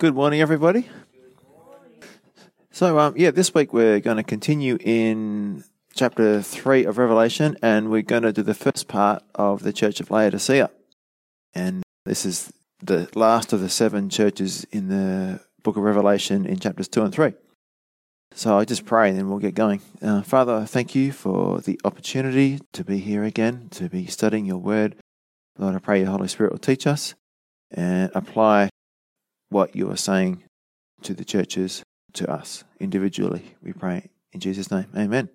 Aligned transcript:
Good 0.00 0.14
morning, 0.14 0.40
everybody. 0.40 0.88
So, 2.70 2.98
um, 2.98 3.12
yeah, 3.18 3.32
this 3.32 3.52
week 3.52 3.74
we're 3.74 4.00
going 4.00 4.16
to 4.16 4.22
continue 4.22 4.78
in 4.80 5.62
chapter 5.94 6.40
3 6.40 6.86
of 6.86 6.96
Revelation, 6.96 7.58
and 7.60 7.90
we're 7.90 8.00
going 8.00 8.22
to 8.22 8.32
do 8.32 8.40
the 8.40 8.54
first 8.54 8.88
part 8.88 9.22
of 9.34 9.62
the 9.62 9.74
Church 9.74 10.00
of 10.00 10.10
Laodicea. 10.10 10.70
And 11.52 11.82
this 12.06 12.24
is 12.24 12.50
the 12.82 13.10
last 13.14 13.52
of 13.52 13.60
the 13.60 13.68
seven 13.68 14.08
churches 14.08 14.64
in 14.72 14.88
the 14.88 15.40
book 15.62 15.76
of 15.76 15.82
Revelation 15.82 16.46
in 16.46 16.58
chapters 16.60 16.88
2 16.88 17.02
and 17.02 17.12
3. 17.12 17.34
So 18.32 18.56
I 18.56 18.64
just 18.64 18.86
pray 18.86 19.10
and 19.10 19.18
then 19.18 19.28
we'll 19.28 19.38
get 19.38 19.54
going. 19.54 19.82
Uh, 20.00 20.22
Father, 20.22 20.64
thank 20.64 20.94
you 20.94 21.12
for 21.12 21.60
the 21.60 21.78
opportunity 21.84 22.58
to 22.72 22.82
be 22.82 23.00
here 23.00 23.22
again, 23.22 23.68
to 23.72 23.90
be 23.90 24.06
studying 24.06 24.46
your 24.46 24.56
word. 24.56 24.96
Lord, 25.58 25.74
I 25.74 25.78
pray 25.78 26.00
your 26.00 26.08
Holy 26.08 26.28
Spirit 26.28 26.52
will 26.52 26.58
teach 26.58 26.86
us 26.86 27.14
and 27.70 28.10
apply 28.14 28.70
what 29.50 29.76
you 29.76 29.90
are 29.90 29.96
saying 29.96 30.42
to 31.02 31.14
the 31.14 31.24
churches, 31.24 31.82
to 32.14 32.30
us 32.30 32.64
individually. 32.78 33.54
We 33.62 33.72
pray 33.72 34.10
in 34.32 34.40
Jesus' 34.40 34.70
name. 34.70 34.86
Amen. 34.96 35.28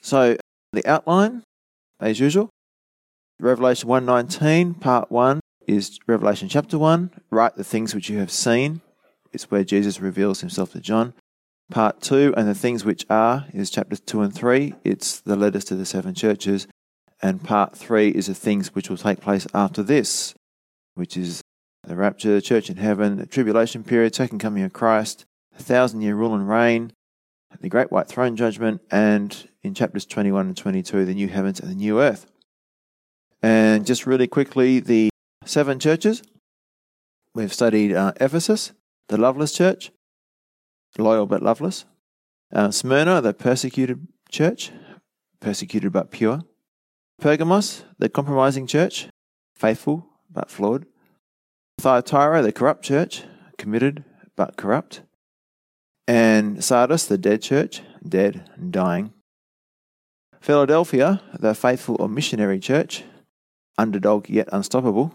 So 0.00 0.36
the 0.72 0.86
outline, 0.86 1.42
as 2.00 2.20
usual, 2.20 2.50
Revelation 3.40 3.88
119, 3.88 4.74
part 4.74 5.10
1 5.10 5.40
is 5.66 5.98
Revelation 6.06 6.48
chapter 6.48 6.78
1. 6.78 7.10
Write 7.30 7.56
the 7.56 7.64
things 7.64 7.94
which 7.94 8.08
you 8.08 8.18
have 8.18 8.30
seen. 8.30 8.80
It's 9.32 9.50
where 9.50 9.64
Jesus 9.64 10.00
reveals 10.00 10.40
himself 10.40 10.72
to 10.72 10.80
John. 10.80 11.14
Part 11.70 12.02
2, 12.02 12.34
and 12.36 12.46
the 12.46 12.54
things 12.54 12.84
which 12.84 13.06
are, 13.08 13.46
is 13.52 13.70
chapters 13.70 14.00
2 14.00 14.20
and 14.20 14.34
3. 14.34 14.74
It's 14.84 15.20
the 15.20 15.36
letters 15.36 15.64
to 15.66 15.74
the 15.74 15.86
seven 15.86 16.14
churches. 16.14 16.68
And 17.22 17.42
part 17.42 17.74
3 17.74 18.10
is 18.10 18.26
the 18.26 18.34
things 18.34 18.74
which 18.74 18.90
will 18.90 18.98
take 18.98 19.20
place 19.20 19.46
after 19.54 19.82
this, 19.82 20.34
which 20.94 21.16
is 21.16 21.40
the 21.86 21.96
rapture, 21.96 22.34
the 22.34 22.42
church 22.42 22.70
in 22.70 22.76
heaven, 22.76 23.16
the 23.16 23.26
tribulation 23.26 23.84
period, 23.84 24.14
second 24.14 24.38
coming 24.38 24.62
of 24.62 24.72
Christ, 24.72 25.24
the 25.56 25.62
thousand 25.62 26.02
year 26.02 26.14
rule 26.14 26.34
and 26.34 26.48
reign, 26.48 26.92
the 27.60 27.68
great 27.68 27.92
white 27.92 28.08
throne 28.08 28.36
judgment, 28.36 28.80
and 28.90 29.48
in 29.62 29.74
chapters 29.74 30.06
21 30.06 30.48
and 30.48 30.56
22, 30.56 31.04
the 31.04 31.14
new 31.14 31.28
heavens 31.28 31.60
and 31.60 31.70
the 31.70 31.74
new 31.74 32.00
earth. 32.00 32.26
And 33.42 33.86
just 33.86 34.06
really 34.06 34.26
quickly, 34.26 34.80
the 34.80 35.10
seven 35.44 35.78
churches. 35.78 36.22
We've 37.34 37.52
studied 37.52 37.92
uh, 37.94 38.12
Ephesus, 38.20 38.72
the 39.08 39.18
loveless 39.18 39.52
church, 39.52 39.90
loyal 40.98 41.26
but 41.26 41.42
loveless. 41.42 41.84
Uh, 42.52 42.70
Smyrna, 42.70 43.20
the 43.20 43.34
persecuted 43.34 44.06
church, 44.30 44.70
persecuted 45.40 45.92
but 45.92 46.10
pure. 46.10 46.42
Pergamos, 47.20 47.84
the 47.98 48.08
compromising 48.08 48.66
church, 48.66 49.08
faithful 49.54 50.06
but 50.30 50.50
flawed. 50.50 50.86
Thyatira, 51.78 52.42
the 52.42 52.52
corrupt 52.52 52.82
church, 52.84 53.24
committed 53.58 54.04
but 54.36 54.56
corrupt. 54.56 55.02
And 56.06 56.62
Sardis, 56.62 57.06
the 57.06 57.18
dead 57.18 57.42
church, 57.42 57.82
dead 58.06 58.50
and 58.56 58.72
dying. 58.72 59.12
Philadelphia, 60.40 61.22
the 61.38 61.54
faithful 61.54 61.96
or 61.98 62.08
missionary 62.08 62.60
church, 62.60 63.04
underdog 63.78 64.28
yet 64.28 64.48
unstoppable. 64.52 65.14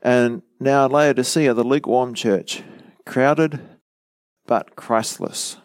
And 0.00 0.42
now 0.60 0.86
Laodicea, 0.86 1.54
the 1.54 1.64
lukewarm 1.64 2.14
church, 2.14 2.62
crowded 3.04 3.60
but 4.46 4.76
Christless. 4.76 5.56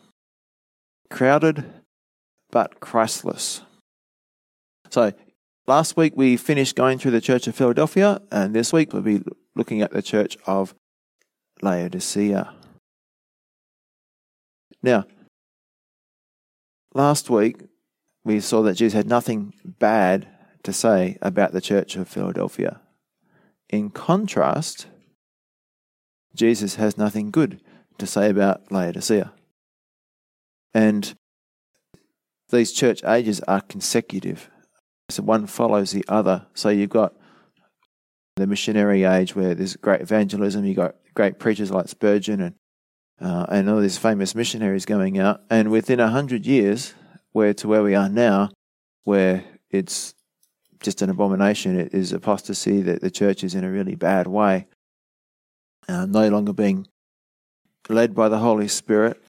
Crowded 1.09 1.65
but 2.51 2.79
Christless. 2.79 3.61
So 4.89 5.13
last 5.67 5.95
week 5.95 6.13
we 6.15 6.37
finished 6.37 6.75
going 6.75 6.97
through 6.97 7.11
the 7.11 7.21
church 7.21 7.47
of 7.47 7.55
Philadelphia, 7.55 8.21
and 8.31 8.55
this 8.55 8.73
week 8.73 8.93
we'll 8.93 9.03
be 9.03 9.21
looking 9.55 9.81
at 9.81 9.91
the 9.91 10.01
church 10.01 10.37
of 10.45 10.73
Laodicea. 11.61 12.53
Now, 14.81 15.05
last 16.93 17.29
week 17.29 17.61
we 18.23 18.39
saw 18.39 18.61
that 18.63 18.75
Jesus 18.75 18.97
had 18.97 19.07
nothing 19.07 19.53
bad 19.63 20.27
to 20.63 20.73
say 20.73 21.17
about 21.21 21.51
the 21.51 21.61
church 21.61 21.95
of 21.95 22.07
Philadelphia. 22.07 22.81
In 23.69 23.89
contrast, 23.89 24.87
Jesus 26.35 26.75
has 26.75 26.97
nothing 26.97 27.31
good 27.31 27.61
to 27.97 28.07
say 28.07 28.29
about 28.29 28.71
Laodicea. 28.71 29.33
And 30.73 31.13
these 32.49 32.71
church 32.71 33.03
ages 33.03 33.39
are 33.41 33.61
consecutive. 33.61 34.49
So 35.09 35.23
one 35.23 35.47
follows 35.47 35.91
the 35.91 36.05
other. 36.07 36.47
So 36.53 36.69
you've 36.69 36.89
got 36.89 37.13
the 38.35 38.47
missionary 38.47 39.03
age 39.03 39.35
where 39.35 39.53
there's 39.53 39.75
great 39.75 40.01
evangelism, 40.01 40.65
you've 40.65 40.77
got 40.77 40.95
great 41.13 41.39
preachers 41.39 41.71
like 41.71 41.87
Spurgeon 41.87 42.41
and 42.41 42.55
uh, 43.21 43.45
and 43.49 43.69
all 43.69 43.79
these 43.79 43.97
famous 43.97 44.35
missionaries 44.35 44.85
going 44.85 45.19
out. 45.19 45.41
And 45.49 45.71
within 45.71 45.99
a 45.99 46.09
hundred 46.09 46.45
years, 46.45 46.93
where 47.31 47.53
to 47.53 47.67
where 47.67 47.83
we 47.83 47.95
are 47.95 48.09
now, 48.09 48.51
where 49.03 49.43
it's 49.69 50.13
just 50.81 51.01
an 51.01 51.09
abomination, 51.09 51.79
it 51.79 51.93
is 51.93 52.11
apostasy, 52.11 52.81
that 52.81 53.01
the 53.01 53.11
church 53.11 53.43
is 53.43 53.55
in 53.55 53.63
a 53.63 53.71
really 53.71 53.95
bad 53.95 54.27
way, 54.27 54.67
uh, 55.87 56.05
no 56.05 56.27
longer 56.27 56.53
being 56.53 56.87
led 57.87 58.13
by 58.13 58.27
the 58.29 58.39
Holy 58.39 58.67
Spirit. 58.67 59.21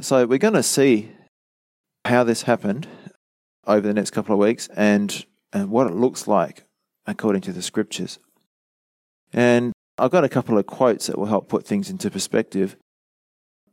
So 0.00 0.24
we're 0.26 0.38
going 0.38 0.54
to 0.54 0.62
see 0.62 1.12
how 2.04 2.24
this 2.24 2.42
happened 2.42 2.88
over 3.66 3.86
the 3.86 3.94
next 3.94 4.10
couple 4.10 4.34
of 4.34 4.38
weeks 4.38 4.68
and, 4.74 5.24
and 5.52 5.70
what 5.70 5.86
it 5.86 5.94
looks 5.94 6.26
like 6.26 6.64
according 7.06 7.42
to 7.42 7.52
the 7.52 7.62
scriptures. 7.62 8.18
And 9.32 9.72
I've 9.98 10.10
got 10.10 10.24
a 10.24 10.28
couple 10.28 10.58
of 10.58 10.66
quotes 10.66 11.06
that 11.06 11.18
will 11.18 11.26
help 11.26 11.48
put 11.48 11.66
things 11.66 11.90
into 11.90 12.10
perspective. 12.10 12.76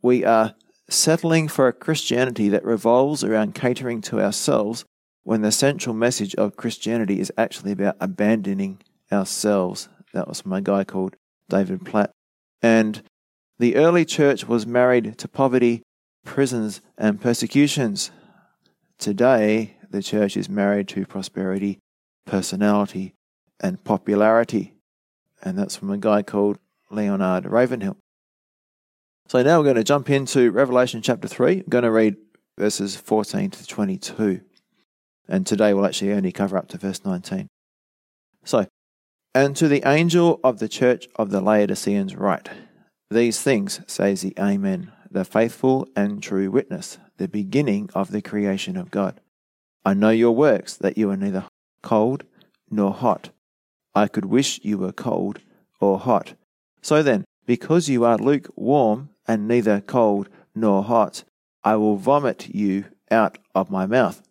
We 0.01 0.23
are 0.25 0.55
settling 0.89 1.47
for 1.47 1.67
a 1.67 1.73
Christianity 1.73 2.49
that 2.49 2.65
revolves 2.65 3.23
around 3.23 3.55
catering 3.55 4.01
to 4.01 4.19
ourselves 4.19 4.85
when 5.23 5.41
the 5.41 5.51
central 5.51 5.95
message 5.95 6.35
of 6.35 6.55
Christianity 6.55 7.19
is 7.19 7.31
actually 7.37 7.71
about 7.71 7.95
abandoning 7.99 8.79
ourselves. 9.11 9.87
That 10.13 10.27
was 10.27 10.41
from 10.41 10.53
a 10.53 10.61
guy 10.61 10.83
called 10.83 11.15
David 11.49 11.85
Platt. 11.85 12.11
And 12.61 13.01
the 13.59 13.75
early 13.75 14.05
church 14.05 14.47
was 14.47 14.65
married 14.65 15.17
to 15.19 15.27
poverty, 15.27 15.83
prisons, 16.25 16.81
and 16.97 17.21
persecutions. 17.21 18.11
Today, 18.97 19.77
the 19.89 20.01
church 20.01 20.35
is 20.35 20.49
married 20.49 20.87
to 20.89 21.05
prosperity, 21.05 21.79
personality, 22.25 23.13
and 23.61 23.81
popularity. 23.83 24.73
And 25.41 25.57
that's 25.57 25.77
from 25.77 25.91
a 25.91 25.97
guy 25.97 26.23
called 26.23 26.59
Leonard 26.89 27.45
Ravenhill. 27.45 27.97
So 29.27 29.41
now 29.41 29.59
we're 29.59 29.65
going 29.65 29.75
to 29.77 29.83
jump 29.83 30.09
into 30.09 30.51
Revelation 30.51 31.01
chapter 31.01 31.27
3. 31.27 31.59
I'm 31.59 31.65
going 31.69 31.85
to 31.85 31.91
read 31.91 32.17
verses 32.57 32.97
14 32.97 33.51
to 33.51 33.65
22. 33.65 34.41
And 35.29 35.47
today 35.47 35.73
we'll 35.73 35.85
actually 35.85 36.11
only 36.11 36.33
cover 36.33 36.57
up 36.57 36.67
to 36.69 36.77
verse 36.77 37.05
19. 37.05 37.47
So, 38.43 38.67
and 39.33 39.55
to 39.55 39.69
the 39.69 39.87
angel 39.87 40.41
of 40.43 40.59
the 40.59 40.67
church 40.67 41.07
of 41.15 41.29
the 41.29 41.39
Laodiceans 41.39 42.15
write, 42.15 42.49
These 43.09 43.41
things 43.41 43.79
says 43.87 44.21
the 44.21 44.33
Amen, 44.37 44.91
the 45.09 45.23
faithful 45.23 45.87
and 45.95 46.21
true 46.21 46.51
witness, 46.51 46.97
the 47.17 47.29
beginning 47.29 47.89
of 47.95 48.11
the 48.11 48.21
creation 48.21 48.75
of 48.75 48.91
God. 48.91 49.21
I 49.85 49.93
know 49.93 50.09
your 50.09 50.35
works, 50.35 50.75
that 50.75 50.97
you 50.97 51.09
are 51.09 51.17
neither 51.17 51.45
cold 51.81 52.25
nor 52.69 52.91
hot. 52.91 53.29
I 53.93 54.07
could 54.07 54.25
wish 54.25 54.59
you 54.63 54.77
were 54.77 54.91
cold 54.91 55.39
or 55.79 55.99
hot. 55.99 56.35
So 56.81 57.03
then, 57.03 57.25
because 57.45 57.89
you 57.89 58.05
are 58.05 58.17
lukewarm 58.17 59.09
and 59.27 59.47
neither 59.47 59.81
cold 59.81 60.29
nor 60.55 60.83
hot, 60.83 61.23
I 61.63 61.75
will 61.75 61.97
vomit 61.97 62.53
you 62.53 62.85
out 63.09 63.37
of 63.53 63.69
my 63.69 63.85
mouth. 63.85 64.21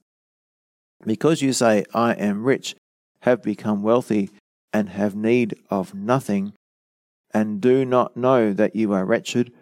Because 1.04 1.42
you 1.42 1.52
say, 1.52 1.84
I 1.94 2.12
am 2.14 2.44
rich, 2.44 2.74
have 3.22 3.42
become 3.42 3.82
wealthy, 3.82 4.30
and 4.72 4.90
have 4.90 5.14
need 5.14 5.54
of 5.70 5.94
nothing, 5.94 6.52
and 7.32 7.60
do 7.60 7.84
not 7.84 8.16
know 8.16 8.52
that 8.52 8.76
you 8.76 8.92
are 8.92 9.04
wretched, 9.04 9.52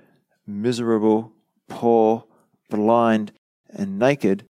miserable, 0.47 1.33
poor, 1.69 2.25
blind, 2.71 3.33
and 3.71 3.99
naked, 3.99 4.45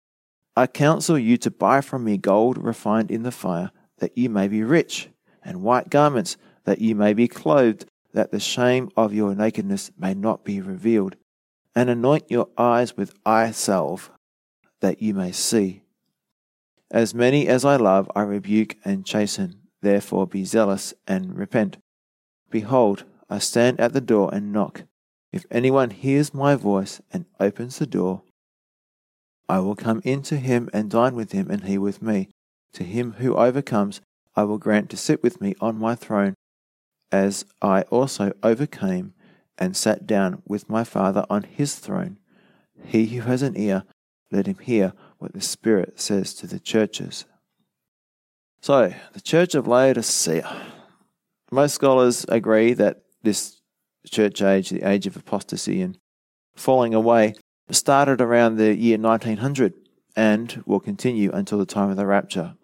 I 0.56 0.66
counsel 0.66 1.18
you 1.18 1.36
to 1.38 1.50
buy 1.50 1.80
from 1.80 2.04
me 2.04 2.16
gold 2.16 2.58
refined 2.58 3.10
in 3.10 3.22
the 3.22 3.32
fire, 3.32 3.70
that 3.98 4.16
you 4.16 4.28
may 4.28 4.48
be 4.48 4.62
rich, 4.62 5.08
and 5.44 5.62
white 5.62 5.90
garments, 5.90 6.36
that 6.64 6.80
you 6.80 6.94
may 6.94 7.12
be 7.12 7.28
clothed, 7.28 7.86
that 8.12 8.30
the 8.30 8.40
shame 8.40 8.88
of 8.96 9.12
your 9.12 9.34
nakedness 9.34 9.90
may 9.98 10.14
not 10.14 10.44
be 10.44 10.60
revealed, 10.60 11.16
and 11.74 11.90
anoint 11.90 12.30
your 12.30 12.48
eyes 12.56 12.96
with 12.96 13.14
eye 13.26 13.50
salve, 13.50 14.10
that 14.80 15.02
you 15.02 15.14
may 15.14 15.32
see. 15.32 15.82
As 16.90 17.14
many 17.14 17.48
as 17.48 17.64
I 17.64 17.76
love, 17.76 18.10
I 18.14 18.22
rebuke 18.22 18.76
and 18.84 19.04
chasten. 19.04 19.60
Therefore 19.82 20.26
be 20.26 20.44
zealous 20.44 20.94
and 21.06 21.36
repent. 21.36 21.76
Behold, 22.50 23.04
I 23.28 23.38
stand 23.38 23.80
at 23.80 23.92
the 23.92 24.00
door 24.00 24.30
and 24.32 24.52
knock. 24.52 24.84
If 25.32 25.44
anyone 25.50 25.90
hears 25.90 26.32
my 26.32 26.54
voice 26.54 27.00
and 27.12 27.26
opens 27.40 27.78
the 27.78 27.86
door, 27.86 28.22
I 29.48 29.58
will 29.58 29.74
come 29.74 30.00
in 30.04 30.22
to 30.22 30.36
him 30.36 30.70
and 30.72 30.90
dine 30.90 31.14
with 31.14 31.32
him, 31.32 31.50
and 31.50 31.64
he 31.64 31.76
with 31.76 32.00
me. 32.00 32.28
To 32.74 32.84
him 32.84 33.14
who 33.18 33.34
overcomes, 33.34 34.00
I 34.36 34.44
will 34.44 34.58
grant 34.58 34.90
to 34.90 34.96
sit 34.96 35.22
with 35.22 35.40
me 35.40 35.54
on 35.60 35.78
my 35.78 35.94
throne, 35.94 36.34
as 37.12 37.44
I 37.62 37.82
also 37.82 38.32
overcame 38.42 39.14
and 39.56 39.76
sat 39.76 40.06
down 40.06 40.42
with 40.46 40.68
my 40.68 40.82
Father 40.84 41.24
on 41.30 41.44
his 41.44 41.76
throne. 41.76 42.18
He 42.84 43.06
who 43.06 43.22
has 43.22 43.42
an 43.42 43.56
ear, 43.56 43.84
let 44.32 44.46
him 44.46 44.58
hear 44.58 44.92
what 45.18 45.32
the 45.32 45.40
Spirit 45.40 46.00
says 46.00 46.34
to 46.34 46.46
the 46.46 46.58
churches. 46.58 47.24
So, 48.60 48.92
the 49.12 49.20
church 49.20 49.54
of 49.54 49.68
Laodicea. 49.68 50.72
Most 51.52 51.74
scholars 51.74 52.26
agree 52.28 52.72
that 52.72 53.02
this 53.22 53.60
church 54.10 54.42
age, 54.42 54.70
the 54.70 54.82
age 54.82 55.06
of 55.06 55.16
apostasy 55.16 55.80
and 55.80 55.98
falling 56.56 56.94
away, 56.94 57.34
started 57.70 58.20
around 58.20 58.56
the 58.56 58.74
year 58.74 58.98
1900 58.98 59.74
and 60.16 60.62
will 60.66 60.80
continue 60.80 61.30
until 61.32 61.58
the 61.58 61.66
time 61.66 61.90
of 61.90 61.96
the 61.96 62.06
rapture. 62.06 62.54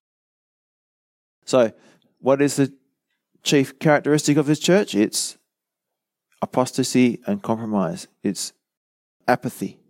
So, 1.51 1.73
what 2.21 2.41
is 2.41 2.55
the 2.55 2.73
chief 3.43 3.81
characteristic 3.81 4.37
of 4.37 4.47
this 4.47 4.61
church? 4.61 4.95
It's 4.95 5.37
apostasy 6.41 7.21
and 7.27 7.43
compromise, 7.43 8.07
it's 8.23 8.53
apathy 9.27 9.81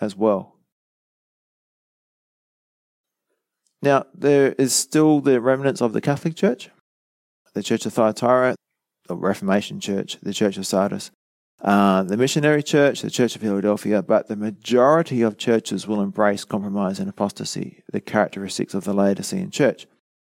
as 0.00 0.14
well. 0.14 0.54
Now, 3.82 4.06
there 4.14 4.52
is 4.52 4.72
still 4.72 5.20
the 5.20 5.40
remnants 5.40 5.82
of 5.82 5.92
the 5.92 6.00
Catholic 6.00 6.36
Church, 6.36 6.70
the 7.54 7.62
Church 7.64 7.84
of 7.84 7.94
Thyatira, 7.94 8.54
the 9.08 9.16
Reformation 9.16 9.80
Church, 9.80 10.18
the 10.22 10.32
Church 10.32 10.56
of 10.56 10.68
Sardis, 10.68 11.10
uh, 11.62 12.04
the 12.04 12.16
Missionary 12.16 12.62
Church, 12.62 13.02
the 13.02 13.10
Church 13.10 13.34
of 13.34 13.42
Philadelphia, 13.42 14.04
but 14.04 14.28
the 14.28 14.36
majority 14.36 15.20
of 15.22 15.36
churches 15.36 15.88
will 15.88 16.00
embrace 16.00 16.44
compromise 16.44 17.00
and 17.00 17.08
apostasy, 17.08 17.82
the 17.90 18.00
characteristics 18.00 18.72
of 18.72 18.84
the 18.84 18.94
Laodicean 18.94 19.50
Church. 19.50 19.88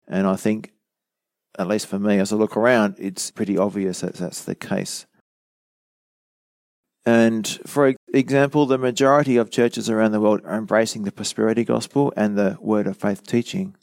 And 0.09 0.27
I 0.27 0.35
think, 0.35 0.73
at 1.57 1.67
least 1.67 1.87
for 1.87 1.99
me, 1.99 2.19
as 2.19 2.33
I 2.33 2.35
look 2.35 2.57
around, 2.57 2.95
it's 2.97 3.31
pretty 3.31 3.57
obvious 3.57 4.01
that 4.01 4.15
that's 4.15 4.43
the 4.43 4.55
case. 4.55 5.05
And 7.05 7.47
for 7.65 7.93
example, 8.13 8.65
the 8.65 8.77
majority 8.77 9.37
of 9.37 9.49
churches 9.49 9.89
around 9.89 10.11
the 10.11 10.19
world 10.19 10.41
are 10.45 10.57
embracing 10.57 11.03
the 11.03 11.11
prosperity 11.11 11.63
gospel 11.63 12.13
and 12.17 12.37
the 12.37 12.57
word 12.59 12.87
of 12.87 12.97
faith 12.97 13.25
teaching, 13.25 13.75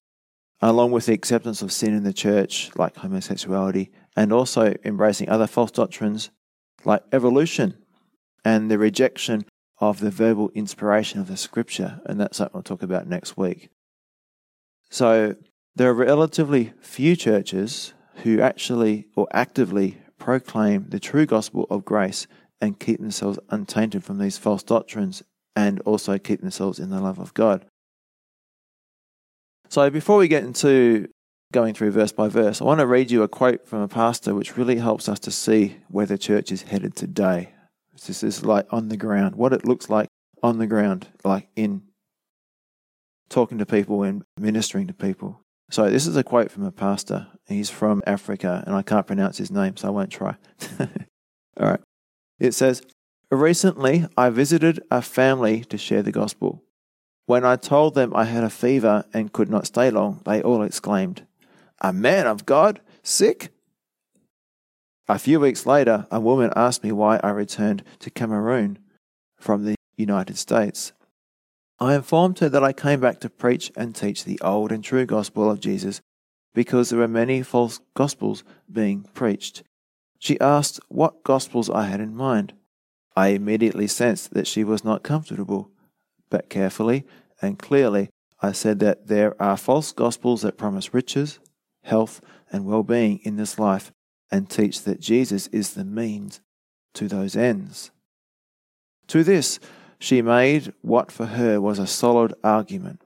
along 0.60 0.92
with 0.92 1.06
the 1.06 1.14
acceptance 1.14 1.62
of 1.62 1.72
sin 1.72 1.94
in 1.94 2.04
the 2.04 2.12
church, 2.12 2.70
like 2.76 2.96
homosexuality, 2.96 3.90
and 4.16 4.32
also 4.32 4.74
embracing 4.84 5.28
other 5.28 5.46
false 5.46 5.70
doctrines 5.70 6.30
like 6.84 7.02
evolution 7.12 7.76
and 8.44 8.70
the 8.70 8.78
rejection 8.78 9.44
of 9.78 10.00
the 10.00 10.10
verbal 10.10 10.50
inspiration 10.54 11.20
of 11.20 11.26
the 11.26 11.36
scripture. 11.36 12.00
And 12.06 12.20
that's 12.20 12.38
something 12.38 12.52
we'll 12.54 12.62
talk 12.62 12.82
about 12.82 13.08
next 13.08 13.36
week. 13.36 13.70
So 14.90 15.34
there 15.76 15.90
are 15.90 15.94
relatively 15.94 16.72
few 16.80 17.14
churches 17.14 17.92
who 18.22 18.40
actually 18.40 19.06
or 19.14 19.28
actively 19.32 19.98
proclaim 20.18 20.86
the 20.88 20.98
true 20.98 21.26
gospel 21.26 21.66
of 21.70 21.84
grace 21.84 22.26
and 22.62 22.80
keep 22.80 22.98
themselves 22.98 23.38
untainted 23.50 24.02
from 24.02 24.18
these 24.18 24.38
false 24.38 24.62
doctrines 24.62 25.22
and 25.54 25.80
also 25.80 26.18
keep 26.18 26.40
themselves 26.40 26.78
in 26.78 26.88
the 26.88 27.00
love 27.00 27.18
of 27.18 27.34
God. 27.34 27.66
So, 29.68 29.90
before 29.90 30.16
we 30.16 30.28
get 30.28 30.44
into 30.44 31.08
going 31.52 31.74
through 31.74 31.90
verse 31.90 32.12
by 32.12 32.28
verse, 32.28 32.62
I 32.62 32.64
want 32.64 32.80
to 32.80 32.86
read 32.86 33.10
you 33.10 33.22
a 33.22 33.28
quote 33.28 33.68
from 33.68 33.80
a 33.80 33.88
pastor 33.88 34.34
which 34.34 34.56
really 34.56 34.76
helps 34.76 35.08
us 35.08 35.18
to 35.20 35.30
see 35.30 35.76
where 35.88 36.06
the 36.06 36.16
church 36.16 36.50
is 36.50 36.62
headed 36.62 36.96
today. 36.96 37.50
This 38.06 38.22
is 38.22 38.44
like 38.44 38.66
on 38.70 38.88
the 38.88 38.96
ground, 38.96 39.36
what 39.36 39.52
it 39.52 39.66
looks 39.66 39.90
like 39.90 40.08
on 40.42 40.58
the 40.58 40.66
ground, 40.66 41.08
like 41.24 41.48
in 41.54 41.82
talking 43.28 43.58
to 43.58 43.66
people 43.66 44.02
and 44.02 44.22
ministering 44.38 44.86
to 44.86 44.94
people. 44.94 45.42
So, 45.70 45.90
this 45.90 46.06
is 46.06 46.16
a 46.16 46.22
quote 46.22 46.50
from 46.50 46.64
a 46.64 46.70
pastor. 46.70 47.26
He's 47.46 47.70
from 47.70 48.02
Africa, 48.06 48.62
and 48.66 48.74
I 48.74 48.82
can't 48.82 49.06
pronounce 49.06 49.38
his 49.38 49.50
name, 49.50 49.76
so 49.76 49.88
I 49.88 49.90
won't 49.90 50.10
try. 50.10 50.36
All 50.80 51.68
right. 51.70 51.80
It 52.38 52.52
says, 52.52 52.82
Recently, 53.30 54.06
I 54.16 54.30
visited 54.30 54.80
a 54.90 55.02
family 55.02 55.64
to 55.64 55.76
share 55.76 56.02
the 56.02 56.12
gospel. 56.12 56.62
When 57.26 57.44
I 57.44 57.56
told 57.56 57.94
them 57.94 58.14
I 58.14 58.24
had 58.24 58.44
a 58.44 58.50
fever 58.50 59.04
and 59.12 59.32
could 59.32 59.50
not 59.50 59.66
stay 59.66 59.90
long, 59.90 60.22
they 60.24 60.42
all 60.42 60.62
exclaimed, 60.62 61.26
A 61.80 61.92
man 61.92 62.28
of 62.28 62.46
God? 62.46 62.80
Sick? 63.02 63.50
A 65.08 65.18
few 65.18 65.40
weeks 65.40 65.66
later, 65.66 66.06
a 66.10 66.20
woman 66.20 66.52
asked 66.54 66.84
me 66.84 66.92
why 66.92 67.18
I 67.22 67.30
returned 67.30 67.82
to 68.00 68.10
Cameroon 68.10 68.78
from 69.36 69.64
the 69.64 69.74
United 69.96 70.38
States. 70.38 70.92
I 71.78 71.94
informed 71.94 72.38
her 72.38 72.48
that 72.48 72.64
I 72.64 72.72
came 72.72 73.00
back 73.00 73.20
to 73.20 73.28
preach 73.28 73.70
and 73.76 73.94
teach 73.94 74.24
the 74.24 74.40
old 74.40 74.72
and 74.72 74.82
true 74.82 75.06
gospel 75.06 75.50
of 75.50 75.60
Jesus 75.60 76.00
because 76.54 76.88
there 76.88 76.98
were 76.98 77.08
many 77.08 77.42
false 77.42 77.80
gospels 77.94 78.44
being 78.72 79.02
preached 79.14 79.62
she 80.18 80.40
asked 80.40 80.80
what 80.88 81.22
Gospels 81.24 81.70
I 81.70 81.84
had 81.84 82.00
in 82.00 82.16
mind. 82.16 82.54
I 83.14 83.28
immediately 83.28 83.86
sensed 83.86 84.34
that 84.34 84.46
she 84.46 84.64
was 84.64 84.84
not 84.84 85.02
comfortable, 85.02 85.70
but 86.30 86.48
carefully 86.48 87.04
and 87.40 87.58
clearly 87.58 88.10
I 88.40 88.52
said 88.52 88.80
that 88.80 89.06
there 89.06 89.40
are 89.40 89.56
false 89.56 89.92
Gospels 89.92 90.42
that 90.42 90.58
promise 90.58 90.92
riches, 90.92 91.38
health, 91.84 92.20
and 92.50 92.66
well 92.66 92.82
being 92.82 93.20
in 93.22 93.36
this 93.36 93.58
life 93.58 93.92
and 94.30 94.50
teach 94.50 94.82
that 94.82 95.00
Jesus 95.00 95.46
is 95.48 95.74
the 95.74 95.84
means 95.84 96.40
to 96.94 97.08
those 97.08 97.36
ends. 97.36 97.90
To 99.08 99.22
this, 99.22 99.60
she 99.98 100.22
made 100.22 100.72
what 100.82 101.10
for 101.10 101.26
her 101.26 101.60
was 101.60 101.78
a 101.78 101.86
solid 101.86 102.34
argument. 102.44 103.02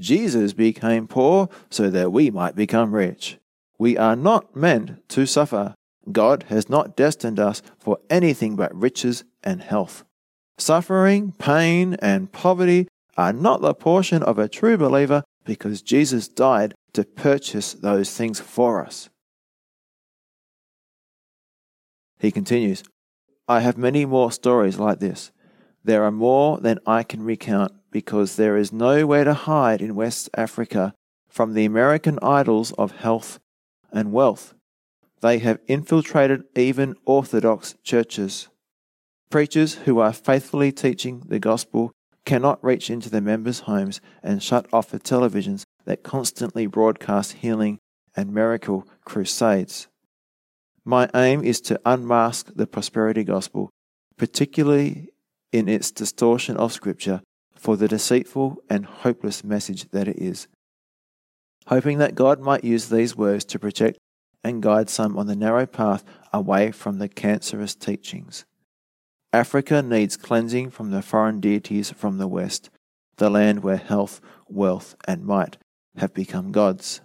Jesus 0.00 0.52
became 0.52 1.06
poor 1.06 1.48
so 1.70 1.90
that 1.90 2.12
we 2.12 2.30
might 2.30 2.54
become 2.54 2.94
rich. 2.94 3.38
We 3.78 3.96
are 3.96 4.16
not 4.16 4.54
meant 4.54 5.08
to 5.10 5.26
suffer. 5.26 5.74
God 6.10 6.44
has 6.48 6.68
not 6.68 6.96
destined 6.96 7.40
us 7.40 7.62
for 7.78 7.98
anything 8.08 8.56
but 8.56 8.74
riches 8.74 9.24
and 9.42 9.62
health. 9.62 10.04
Suffering, 10.58 11.32
pain, 11.32 11.94
and 12.00 12.32
poverty 12.32 12.88
are 13.16 13.32
not 13.32 13.60
the 13.60 13.74
portion 13.74 14.22
of 14.22 14.38
a 14.38 14.48
true 14.48 14.76
believer 14.76 15.22
because 15.44 15.82
Jesus 15.82 16.28
died 16.28 16.74
to 16.92 17.04
purchase 17.04 17.74
those 17.74 18.14
things 18.16 18.40
for 18.40 18.84
us. 18.84 19.08
He 22.18 22.30
continues, 22.30 22.82
I 23.48 23.60
have 23.60 23.78
many 23.78 24.04
more 24.04 24.32
stories 24.32 24.78
like 24.78 24.98
this. 24.98 25.30
There 25.84 26.02
are 26.02 26.10
more 26.10 26.58
than 26.58 26.80
I 26.84 27.04
can 27.04 27.22
recount 27.22 27.72
because 27.92 28.34
there 28.34 28.56
is 28.56 28.72
nowhere 28.72 29.22
to 29.22 29.34
hide 29.34 29.80
in 29.80 29.94
West 29.94 30.28
Africa 30.36 30.94
from 31.28 31.54
the 31.54 31.64
American 31.64 32.18
idols 32.22 32.72
of 32.72 32.90
health 32.90 33.38
and 33.92 34.12
wealth. 34.12 34.52
They 35.20 35.38
have 35.38 35.60
infiltrated 35.68 36.44
even 36.56 36.96
Orthodox 37.04 37.76
churches. 37.84 38.48
Preachers 39.30 39.74
who 39.74 40.00
are 40.00 40.12
faithfully 40.12 40.72
teaching 40.72 41.22
the 41.26 41.38
gospel 41.38 41.92
cannot 42.24 42.62
reach 42.64 42.90
into 42.90 43.08
the 43.08 43.20
members' 43.20 43.60
homes 43.60 44.00
and 44.22 44.42
shut 44.42 44.66
off 44.72 44.90
the 44.90 44.98
televisions 44.98 45.62
that 45.84 46.02
constantly 46.02 46.66
broadcast 46.66 47.34
healing 47.34 47.78
and 48.16 48.34
miracle 48.34 48.88
crusades. 49.04 49.86
My 50.88 51.10
aim 51.16 51.42
is 51.42 51.60
to 51.62 51.80
unmask 51.84 52.52
the 52.54 52.68
prosperity 52.68 53.24
gospel, 53.24 53.70
particularly 54.16 55.08
in 55.52 55.68
its 55.68 55.90
distortion 55.90 56.56
of 56.56 56.72
Scripture, 56.72 57.22
for 57.56 57.76
the 57.76 57.88
deceitful 57.88 58.58
and 58.70 58.86
hopeless 58.86 59.42
message 59.42 59.90
that 59.90 60.06
it 60.06 60.18
is 60.18 60.46
hoping 61.66 61.98
that 61.98 62.14
God 62.14 62.40
might 62.40 62.62
use 62.62 62.88
these 62.88 63.16
words 63.16 63.44
to 63.46 63.58
protect 63.58 63.98
and 64.44 64.62
guide 64.62 64.88
some 64.88 65.18
on 65.18 65.26
the 65.26 65.34
narrow 65.34 65.66
path 65.66 66.04
away 66.32 66.70
from 66.70 66.98
the 66.98 67.08
cancerous 67.08 67.74
teachings. 67.74 68.44
Africa 69.32 69.82
needs 69.82 70.16
cleansing 70.16 70.70
from 70.70 70.92
the 70.92 71.02
foreign 71.02 71.40
deities 71.40 71.90
from 71.90 72.18
the 72.18 72.28
West, 72.28 72.70
the 73.16 73.28
land 73.28 73.64
where 73.64 73.76
health, 73.76 74.20
wealth, 74.48 74.94
and 75.08 75.24
might 75.24 75.56
have 75.96 76.14
become 76.14 76.52
gods. 76.52 77.00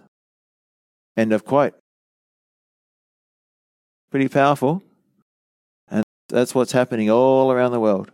End 1.16 1.32
of 1.32 1.44
quote. 1.44 1.74
Pretty 4.12 4.28
powerful. 4.28 4.82
And 5.90 6.04
that's 6.28 6.54
what's 6.54 6.72
happening 6.72 7.10
all 7.10 7.50
around 7.50 7.72
the 7.72 7.80
world. 7.80 8.10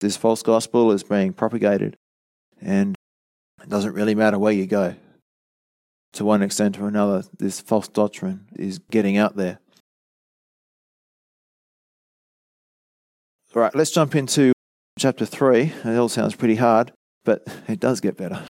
This 0.00 0.16
false 0.16 0.42
gospel 0.42 0.90
is 0.90 1.04
being 1.04 1.32
propagated. 1.32 1.94
And 2.60 2.96
it 3.62 3.68
doesn't 3.68 3.92
really 3.92 4.16
matter 4.16 4.40
where 4.40 4.52
you 4.52 4.66
go. 4.66 4.96
To 6.14 6.24
one 6.24 6.42
extent 6.42 6.80
or 6.80 6.88
another, 6.88 7.22
this 7.38 7.60
false 7.60 7.86
doctrine 7.86 8.48
is 8.56 8.80
getting 8.90 9.16
out 9.16 9.36
there. 9.36 9.60
All 13.54 13.62
right, 13.62 13.74
let's 13.76 13.92
jump 13.92 14.16
into 14.16 14.52
chapter 14.98 15.24
3. 15.24 15.72
It 15.84 15.96
all 15.96 16.08
sounds 16.08 16.34
pretty 16.34 16.56
hard, 16.56 16.90
but 17.24 17.44
it 17.68 17.78
does 17.78 18.00
get 18.00 18.16
better. 18.16 18.44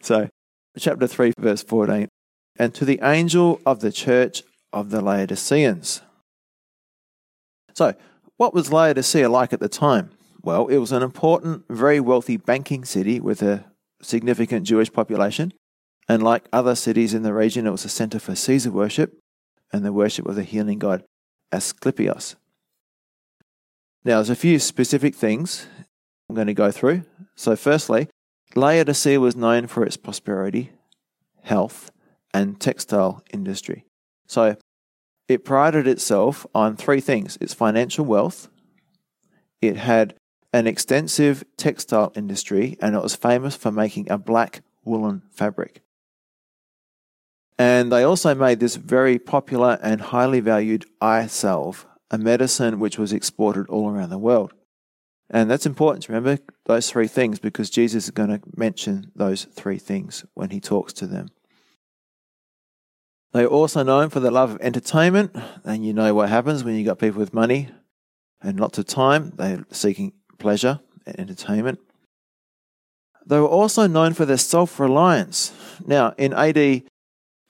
So, 0.00 0.30
chapter 0.78 1.06
3, 1.06 1.32
verse 1.38 1.62
14. 1.62 2.08
And 2.58 2.74
to 2.74 2.84
the 2.84 3.00
angel 3.02 3.60
of 3.66 3.80
the 3.80 3.92
church 3.92 4.42
of 4.72 4.90
the 4.90 5.00
Laodiceans. 5.00 6.02
So, 7.74 7.94
what 8.36 8.54
was 8.54 8.72
Laodicea 8.72 9.28
like 9.28 9.52
at 9.52 9.60
the 9.60 9.68
time? 9.68 10.10
Well, 10.42 10.66
it 10.68 10.78
was 10.78 10.92
an 10.92 11.02
important, 11.02 11.64
very 11.68 12.00
wealthy 12.00 12.36
banking 12.36 12.84
city 12.84 13.18
with 13.20 13.42
a 13.42 13.64
significant 14.02 14.66
Jewish 14.66 14.92
population. 14.92 15.52
And 16.08 16.22
like 16.22 16.44
other 16.52 16.74
cities 16.74 17.14
in 17.14 17.22
the 17.22 17.32
region, 17.32 17.66
it 17.66 17.70
was 17.70 17.84
a 17.84 17.88
center 17.88 18.18
for 18.18 18.34
Caesar 18.34 18.70
worship 18.70 19.18
and 19.72 19.84
the 19.84 19.92
worship 19.92 20.26
of 20.26 20.36
the 20.36 20.42
healing 20.42 20.78
god 20.78 21.04
Asclepius. 21.50 22.36
Now, 24.04 24.16
there's 24.16 24.30
a 24.30 24.36
few 24.36 24.58
specific 24.58 25.14
things 25.14 25.66
I'm 26.28 26.34
going 26.34 26.46
to 26.46 26.54
go 26.54 26.70
through. 26.70 27.04
So, 27.36 27.56
firstly, 27.56 28.08
Laodicea 28.54 29.18
was 29.18 29.34
known 29.34 29.66
for 29.66 29.84
its 29.84 29.96
prosperity, 29.96 30.72
health, 31.42 31.90
and 32.34 32.60
textile 32.60 33.22
industry. 33.32 33.86
So, 34.26 34.56
it 35.26 35.44
prided 35.44 35.86
itself 35.86 36.46
on 36.54 36.76
three 36.76 37.00
things 37.00 37.38
its 37.40 37.54
financial 37.54 38.04
wealth, 38.04 38.48
it 39.62 39.76
had 39.76 40.14
an 40.52 40.66
extensive 40.66 41.44
textile 41.56 42.12
industry, 42.14 42.76
and 42.80 42.94
it 42.94 43.02
was 43.02 43.16
famous 43.16 43.56
for 43.56 43.72
making 43.72 44.10
a 44.10 44.18
black 44.18 44.62
woolen 44.84 45.22
fabric. 45.30 45.80
And 47.58 47.90
they 47.90 48.02
also 48.02 48.34
made 48.34 48.60
this 48.60 48.76
very 48.76 49.18
popular 49.18 49.78
and 49.82 50.00
highly 50.00 50.40
valued 50.40 50.84
eye 51.00 51.26
salve, 51.26 51.86
a 52.10 52.18
medicine 52.18 52.78
which 52.78 52.98
was 52.98 53.12
exported 53.12 53.66
all 53.68 53.90
around 53.90 54.10
the 54.10 54.18
world. 54.18 54.52
And 55.30 55.50
that's 55.50 55.66
important 55.66 56.04
to 56.04 56.12
remember 56.12 56.42
those 56.66 56.90
three 56.90 57.08
things 57.08 57.38
because 57.38 57.70
Jesus 57.70 58.04
is 58.04 58.10
going 58.10 58.28
to 58.28 58.40
mention 58.56 59.10
those 59.16 59.44
three 59.44 59.78
things 59.78 60.24
when 60.34 60.50
he 60.50 60.60
talks 60.60 60.92
to 60.94 61.06
them. 61.06 61.28
They 63.34 63.42
are 63.42 63.48
also 63.48 63.82
known 63.82 64.10
for 64.10 64.20
their 64.20 64.30
love 64.30 64.52
of 64.52 64.60
entertainment, 64.60 65.34
and 65.64 65.84
you 65.84 65.92
know 65.92 66.14
what 66.14 66.28
happens 66.28 66.62
when 66.62 66.76
you 66.76 66.84
got 66.84 67.00
people 67.00 67.18
with 67.18 67.34
money 67.34 67.68
and 68.40 68.60
lots 68.60 68.78
of 68.78 68.86
time. 68.86 69.32
They're 69.34 69.64
seeking 69.72 70.12
pleasure 70.38 70.78
and 71.04 71.18
entertainment. 71.18 71.80
They 73.26 73.40
were 73.40 73.48
also 73.48 73.88
known 73.88 74.14
for 74.14 74.24
their 74.24 74.36
self 74.36 74.78
reliance. 74.78 75.52
Now, 75.84 76.14
in 76.16 76.32
AD 76.32 76.84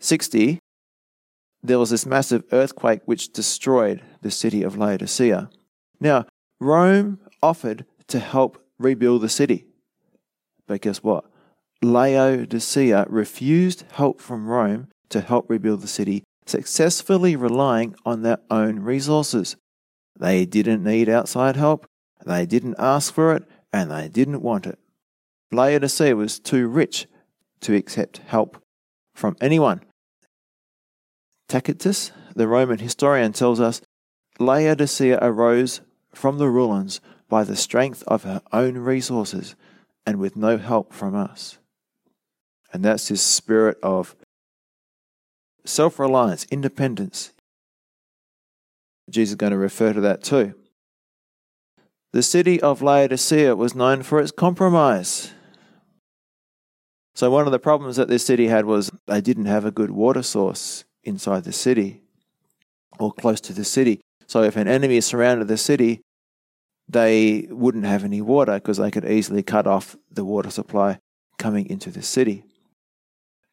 60, 0.00 0.58
there 1.62 1.78
was 1.78 1.90
this 1.90 2.06
massive 2.06 2.44
earthquake 2.50 3.02
which 3.04 3.34
destroyed 3.34 4.00
the 4.22 4.30
city 4.30 4.62
of 4.62 4.78
Laodicea. 4.78 5.50
Now, 6.00 6.24
Rome 6.60 7.20
offered 7.42 7.84
to 8.08 8.20
help 8.20 8.64
rebuild 8.78 9.20
the 9.20 9.28
city. 9.28 9.66
But 10.66 10.80
guess 10.80 11.02
what? 11.02 11.26
Laodicea 11.82 13.04
refused 13.10 13.84
help 13.92 14.22
from 14.22 14.46
Rome 14.46 14.88
to 15.14 15.20
help 15.20 15.48
rebuild 15.48 15.80
the 15.80 15.86
city, 15.86 16.24
successfully 16.44 17.36
relying 17.36 17.94
on 18.04 18.22
their 18.22 18.38
own 18.50 18.80
resources. 18.80 19.54
They 20.18 20.44
didn't 20.44 20.82
need 20.82 21.08
outside 21.08 21.54
help, 21.54 21.86
they 22.26 22.46
didn't 22.46 22.74
ask 22.80 23.14
for 23.14 23.32
it, 23.36 23.44
and 23.72 23.92
they 23.92 24.08
didn't 24.08 24.42
want 24.42 24.66
it. 24.66 24.76
Laodicea 25.52 26.16
was 26.16 26.40
too 26.40 26.66
rich 26.66 27.06
to 27.60 27.76
accept 27.76 28.18
help 28.26 28.60
from 29.14 29.36
anyone. 29.40 29.82
Tacitus, 31.48 32.10
the 32.34 32.48
Roman 32.48 32.80
historian, 32.80 33.32
tells 33.32 33.60
us 33.60 33.80
Laodicea 34.40 35.20
arose 35.22 35.80
from 36.12 36.38
the 36.38 36.48
ruins 36.48 37.00
by 37.28 37.44
the 37.44 37.54
strength 37.54 38.02
of 38.08 38.24
her 38.24 38.42
own 38.52 38.78
resources 38.78 39.54
and 40.04 40.18
with 40.18 40.34
no 40.34 40.58
help 40.58 40.92
from 40.92 41.14
us. 41.14 41.58
And 42.72 42.84
that's 42.84 43.06
this 43.06 43.22
spirit 43.22 43.78
of 43.80 44.16
self 45.64 45.98
reliance, 45.98 46.46
independence. 46.50 47.32
Jesus 49.10 49.32
is 49.32 49.36
going 49.36 49.52
to 49.52 49.58
refer 49.58 49.92
to 49.92 50.00
that 50.00 50.22
too. 50.22 50.54
The 52.12 52.22
city 52.22 52.60
of 52.60 52.80
Laodicea 52.80 53.56
was 53.56 53.74
known 53.74 54.02
for 54.02 54.20
its 54.20 54.30
compromise. 54.30 55.32
So, 57.14 57.30
one 57.30 57.46
of 57.46 57.52
the 57.52 57.58
problems 57.58 57.96
that 57.96 58.08
this 58.08 58.24
city 58.24 58.48
had 58.48 58.66
was 58.66 58.90
they 59.06 59.20
didn't 59.20 59.46
have 59.46 59.64
a 59.64 59.70
good 59.70 59.90
water 59.90 60.22
source 60.22 60.84
inside 61.02 61.44
the 61.44 61.52
city 61.52 62.02
or 62.98 63.12
close 63.12 63.40
to 63.42 63.52
the 63.52 63.64
city. 63.64 64.00
So, 64.26 64.42
if 64.42 64.56
an 64.56 64.68
enemy 64.68 65.00
surrounded 65.00 65.48
the 65.48 65.56
city, 65.56 66.02
they 66.88 67.46
wouldn't 67.50 67.84
have 67.84 68.04
any 68.04 68.20
water 68.20 68.54
because 68.54 68.78
they 68.78 68.90
could 68.90 69.04
easily 69.04 69.42
cut 69.42 69.66
off 69.66 69.96
the 70.10 70.24
water 70.24 70.50
supply 70.50 70.98
coming 71.38 71.68
into 71.68 71.90
the 71.90 72.02
city. 72.02 72.44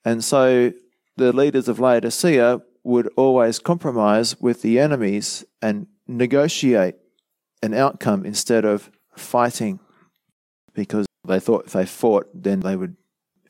And 0.03 0.24
so 0.24 0.74
the 1.18 1.34
leaders 1.34 1.68
of 1.68 1.80
Laodicea 1.80 2.62
would 2.84 3.08
always 3.15 3.60
compromise 3.60 4.39
with 4.39 4.62
the 4.62 4.80
enemies 4.80 5.46
and 5.62 5.88
negotiate 6.08 6.96
an 7.62 7.74
outcome 7.74 8.25
instead 8.25 8.65
of 8.65 8.89
fighting 9.15 9.80
because 10.74 11.06
they 11.27 11.39
thought 11.39 11.65
if 11.68 11.74
they 11.74 11.86
fought, 11.86 12.27
then 12.34 12.62
they 12.62 12.75
would 12.75 12.96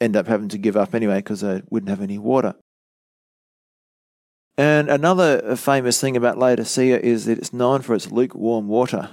end 0.02 0.16
up 0.16 0.28
having 0.28 0.50
to 0.50 0.58
give 0.58 0.76
up 0.76 0.94
anyway 0.94 1.18
because 1.18 1.42
they 1.42 1.62
wouldn't 1.70 1.90
have 1.90 2.02
any 2.02 2.18
water. 2.18 2.56
And 4.58 4.90
another 4.90 5.56
famous 5.56 6.02
thing 6.02 6.18
about 6.18 6.38
Laodicea 6.38 7.00
is 7.00 7.26
that 7.26 7.38
it's 7.38 7.54
known 7.54 7.82
for 7.82 7.96
its 7.96 8.12
lukewarm 8.12 8.68
water. 8.68 9.10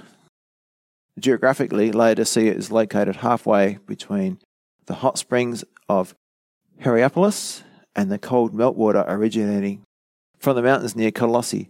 Geographically, 1.17 1.91
Laodicea 1.91 2.53
is 2.53 2.71
located 2.71 3.17
halfway 3.17 3.77
between 3.85 4.39
the 4.85 4.95
hot 4.95 5.17
springs 5.17 5.63
of 5.87 6.13
Hierapolis 6.81 7.63
and 7.95 8.11
the 8.11 8.17
cold 8.17 8.53
meltwater 8.53 9.05
originating 9.07 9.83
from 10.37 10.55
the 10.55 10.61
mountains 10.61 10.95
near 10.95 11.11
Colossae. 11.11 11.69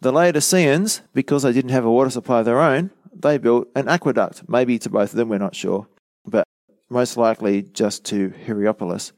The 0.00 0.12
Laodiceans, 0.12 1.02
because 1.14 1.44
they 1.44 1.52
didn't 1.52 1.70
have 1.70 1.84
a 1.84 1.90
water 1.90 2.10
supply 2.10 2.40
of 2.40 2.44
their 2.44 2.60
own, 2.60 2.90
they 3.14 3.38
built 3.38 3.68
an 3.76 3.88
aqueduct, 3.88 4.48
maybe 4.48 4.78
to 4.80 4.90
both 4.90 5.10
of 5.10 5.16
them, 5.16 5.28
we're 5.28 5.38
not 5.38 5.54
sure, 5.54 5.86
but 6.26 6.44
most 6.90 7.16
likely 7.16 7.62
just 7.62 8.04
to 8.06 8.32
Hierapolis. 8.46 9.12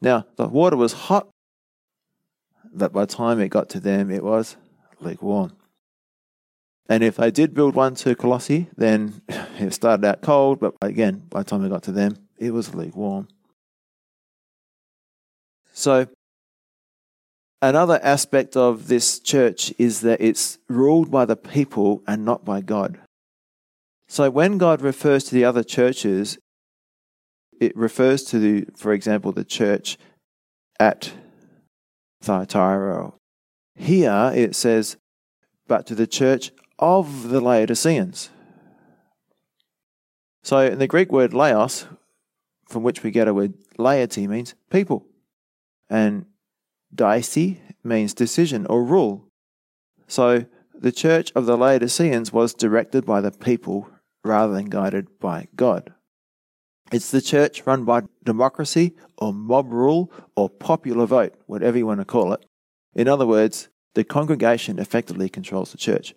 Now, 0.00 0.26
the 0.36 0.46
water 0.46 0.76
was 0.76 0.92
hot, 0.92 1.28
but 2.72 2.92
by 2.92 3.02
the 3.02 3.14
time 3.14 3.40
it 3.40 3.48
got 3.48 3.68
to 3.70 3.80
them, 3.80 4.10
it 4.10 4.22
was 4.22 4.56
lukewarm. 5.00 5.52
And 6.88 7.02
if 7.02 7.16
they 7.16 7.30
did 7.30 7.54
build 7.54 7.74
one 7.74 7.94
to 7.96 8.14
Colossae, 8.14 8.68
then 8.76 9.20
it 9.58 9.74
started 9.74 10.04
out 10.06 10.22
cold, 10.22 10.60
but 10.60 10.74
again, 10.80 11.22
by 11.28 11.42
the 11.42 11.50
time 11.50 11.64
it 11.64 11.68
got 11.68 11.82
to 11.84 11.92
them, 11.92 12.16
it 12.38 12.52
was 12.52 12.74
lukewarm. 12.74 13.28
So, 15.78 16.08
another 17.62 18.00
aspect 18.02 18.56
of 18.56 18.88
this 18.88 19.20
church 19.20 19.72
is 19.78 20.00
that 20.00 20.20
it's 20.20 20.58
ruled 20.68 21.08
by 21.08 21.24
the 21.24 21.36
people 21.36 22.02
and 22.04 22.24
not 22.24 22.44
by 22.44 22.62
God. 22.62 22.98
So, 24.08 24.28
when 24.28 24.58
God 24.58 24.82
refers 24.82 25.22
to 25.24 25.36
the 25.36 25.44
other 25.44 25.62
churches, 25.62 26.36
it 27.60 27.76
refers 27.76 28.24
to, 28.24 28.40
the, 28.40 28.66
for 28.76 28.92
example, 28.92 29.30
the 29.30 29.44
church 29.44 29.98
at 30.80 31.12
Thyatira. 32.22 33.12
Here 33.76 34.32
it 34.34 34.56
says, 34.56 34.96
but 35.68 35.86
to 35.86 35.94
the 35.94 36.08
church 36.08 36.50
of 36.80 37.28
the 37.28 37.40
Laodiceans. 37.40 38.30
So, 40.42 40.58
in 40.58 40.80
the 40.80 40.88
Greek 40.88 41.12
word 41.12 41.32
laos, 41.32 41.86
from 42.66 42.82
which 42.82 43.04
we 43.04 43.12
get 43.12 43.28
a 43.28 43.32
word 43.32 43.54
laity, 43.78 44.26
means 44.26 44.56
people. 44.70 45.06
And 45.90 46.26
deisi 46.94 47.58
means 47.84 48.14
decision 48.14 48.66
or 48.66 48.84
rule. 48.84 49.28
So, 50.06 50.46
the 50.74 50.92
church 50.92 51.32
of 51.34 51.46
the 51.46 51.56
Laodiceans 51.56 52.32
was 52.32 52.54
directed 52.54 53.04
by 53.04 53.20
the 53.20 53.32
people 53.32 53.90
rather 54.24 54.52
than 54.52 54.66
guided 54.66 55.18
by 55.18 55.48
God. 55.56 55.92
It's 56.92 57.10
the 57.10 57.20
church 57.20 57.66
run 57.66 57.84
by 57.84 58.02
democracy 58.24 58.94
or 59.18 59.34
mob 59.34 59.72
rule 59.72 60.10
or 60.36 60.48
popular 60.48 61.04
vote, 61.04 61.34
whatever 61.46 61.76
you 61.76 61.86
want 61.86 62.00
to 62.00 62.04
call 62.04 62.32
it. 62.32 62.44
In 62.94 63.08
other 63.08 63.26
words, 63.26 63.68
the 63.94 64.04
congregation 64.04 64.78
effectively 64.78 65.28
controls 65.28 65.72
the 65.72 65.78
church. 65.78 66.14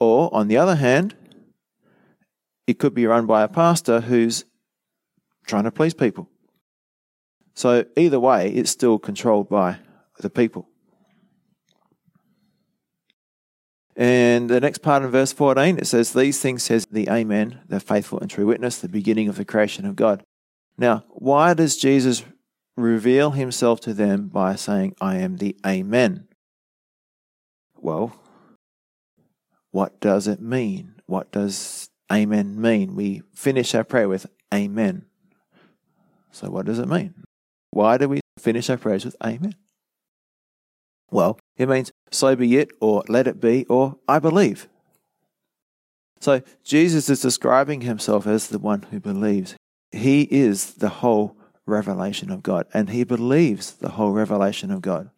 Or, 0.00 0.34
on 0.34 0.48
the 0.48 0.56
other 0.56 0.76
hand, 0.76 1.14
it 2.66 2.78
could 2.78 2.94
be 2.94 3.06
run 3.06 3.26
by 3.26 3.42
a 3.42 3.48
pastor 3.48 4.00
who's 4.00 4.44
trying 5.46 5.64
to 5.64 5.70
please 5.70 5.94
people. 5.94 6.28
So, 7.54 7.84
either 7.96 8.18
way, 8.18 8.48
it's 8.50 8.70
still 8.70 8.98
controlled 8.98 9.48
by 9.48 9.78
the 10.18 10.30
people. 10.30 10.68
And 13.94 14.48
the 14.48 14.60
next 14.60 14.78
part 14.78 15.02
in 15.02 15.10
verse 15.10 15.32
14, 15.32 15.78
it 15.78 15.86
says, 15.86 16.12
These 16.12 16.40
things 16.40 16.62
says 16.62 16.86
the 16.86 17.08
Amen, 17.10 17.60
the 17.68 17.78
faithful 17.78 18.20
and 18.20 18.30
true 18.30 18.46
witness, 18.46 18.78
the 18.78 18.88
beginning 18.88 19.28
of 19.28 19.36
the 19.36 19.44
creation 19.44 19.84
of 19.84 19.96
God. 19.96 20.24
Now, 20.78 21.04
why 21.10 21.52
does 21.52 21.76
Jesus 21.76 22.24
reveal 22.76 23.32
himself 23.32 23.80
to 23.80 23.92
them 23.92 24.28
by 24.28 24.56
saying, 24.56 24.96
I 25.00 25.16
am 25.16 25.36
the 25.36 25.56
Amen? 25.66 26.26
Well, 27.76 28.16
what 29.72 30.00
does 30.00 30.26
it 30.26 30.40
mean? 30.40 30.94
What 31.06 31.30
does 31.30 31.90
Amen 32.10 32.60
mean? 32.60 32.94
We 32.94 33.22
finish 33.34 33.74
our 33.74 33.84
prayer 33.84 34.08
with 34.08 34.26
Amen. 34.54 35.04
So, 36.30 36.48
what 36.48 36.64
does 36.64 36.78
it 36.78 36.88
mean? 36.88 37.14
Why 37.72 37.96
do 37.96 38.08
we 38.08 38.20
finish 38.38 38.70
our 38.70 38.76
prayers 38.76 39.04
with 39.04 39.16
Amen? 39.24 39.56
Well, 41.10 41.38
it 41.56 41.68
means 41.68 41.90
so 42.10 42.36
be 42.36 42.56
it, 42.58 42.70
or 42.80 43.02
let 43.08 43.26
it 43.26 43.40
be, 43.40 43.64
or 43.66 43.96
I 44.06 44.18
believe. 44.18 44.68
So, 46.20 46.42
Jesus 46.62 47.08
is 47.10 47.20
describing 47.20 47.80
himself 47.80 48.26
as 48.26 48.48
the 48.48 48.58
one 48.58 48.82
who 48.90 49.00
believes. 49.00 49.56
He 49.90 50.22
is 50.30 50.74
the 50.74 50.88
whole 50.88 51.36
revelation 51.66 52.30
of 52.30 52.42
God, 52.42 52.66
and 52.72 52.90
he 52.90 53.04
believes 53.04 53.72
the 53.72 53.90
whole 53.90 54.12
revelation 54.12 54.70
of 54.70 54.82
God. 54.82 55.10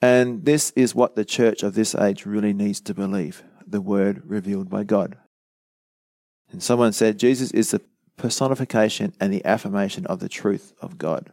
And 0.00 0.44
this 0.44 0.72
is 0.74 0.94
what 0.94 1.14
the 1.14 1.24
church 1.24 1.62
of 1.62 1.74
this 1.74 1.94
age 1.94 2.26
really 2.26 2.52
needs 2.52 2.80
to 2.82 2.94
believe 2.94 3.44
the 3.66 3.80
word 3.80 4.22
revealed 4.26 4.68
by 4.68 4.82
God. 4.82 5.16
And 6.50 6.62
someone 6.62 6.92
said 6.92 7.18
Jesus 7.18 7.52
is 7.52 7.70
the 7.70 7.80
personification 8.16 9.12
and 9.20 9.32
the 9.32 9.44
affirmation 9.44 10.06
of 10.06 10.20
the 10.20 10.28
truth 10.28 10.72
of 10.80 10.98
God. 10.98 11.32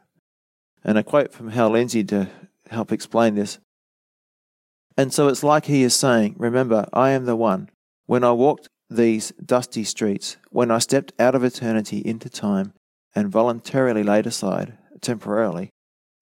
And 0.84 0.98
a 0.98 1.04
quote 1.04 1.34
from 1.34 1.50
Hal 1.50 1.72
Lindsey 1.72 2.04
to 2.06 2.30
help 2.70 2.92
explain 2.92 3.36
this. 3.36 3.60
And 4.98 5.14
so 5.14 5.28
it's 5.28 5.44
like 5.44 5.66
he 5.66 5.84
is 5.84 5.96
saying, 5.96 6.36
Remember, 6.38 6.88
I 6.94 7.12
am 7.12 7.26
the 7.26 7.36
one. 7.36 7.70
When 8.06 8.24
I 8.24 8.32
walked 8.32 8.68
these 8.90 9.32
dusty 9.44 9.84
streets, 9.84 10.38
when 10.50 10.72
I 10.72 10.80
stepped 10.80 11.14
out 11.20 11.36
of 11.36 11.44
eternity 11.44 12.00
into 12.00 12.30
time 12.30 12.74
and 13.16 13.30
voluntarily 13.30 14.04
laid 14.04 14.26
aside, 14.26 14.78
temporarily, 15.02 15.70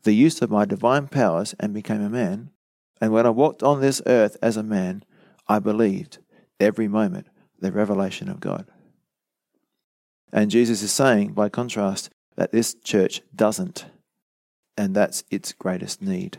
the 0.04 0.14
use 0.14 0.42
of 0.42 0.52
my 0.52 0.66
divine 0.66 1.08
powers 1.08 1.56
and 1.60 1.74
became 1.74 2.02
a 2.02 2.10
man, 2.10 2.52
and 3.00 3.12
when 3.12 3.26
I 3.26 3.30
walked 3.30 3.64
on 3.64 3.82
this 3.82 4.02
earth 4.06 4.38
as 4.42 4.58
a 4.58 4.64
man, 4.64 5.04
I 5.48 5.60
believed 5.60 6.20
every 6.60 6.88
moment 6.88 7.28
the 7.60 7.72
revelation 7.72 8.30
of 8.30 8.40
God. 8.40 8.66
And 10.32 10.52
Jesus 10.52 10.82
is 10.82 10.92
saying, 10.92 11.34
by 11.34 11.50
contrast, 11.50 12.10
that 12.36 12.52
this 12.52 12.76
church 12.84 13.22
doesn't, 13.36 13.86
and 14.78 14.96
that's 14.96 15.24
its 15.32 15.54
greatest 15.54 16.02
need. 16.02 16.38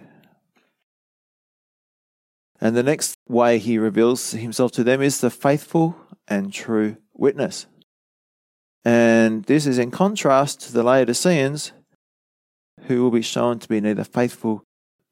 And 2.61 2.77
the 2.77 2.83
next 2.83 3.17
way 3.29 3.59
he 3.59 3.79
reveals 3.79 4.33
himself 4.33 4.73
to 4.73 4.85
them 4.85 5.01
is 5.01 5.21
the 5.21 5.31
faithful 5.31 5.97
and 6.27 6.53
true 6.53 6.97
witness. 7.15 7.67
And 8.85 9.45
this 9.45 9.67
is 9.67 9.79
in 9.79 9.91
contrast 9.91 10.61
to 10.63 10.73
the 10.73 10.83
Laodiceans, 10.83 11.73
who 12.87 13.03
will 13.03 13.11
be 13.11 13.23
shown 13.23 13.59
to 13.59 13.69
be 13.69 13.81
neither 13.81 14.05
faithful 14.05 14.63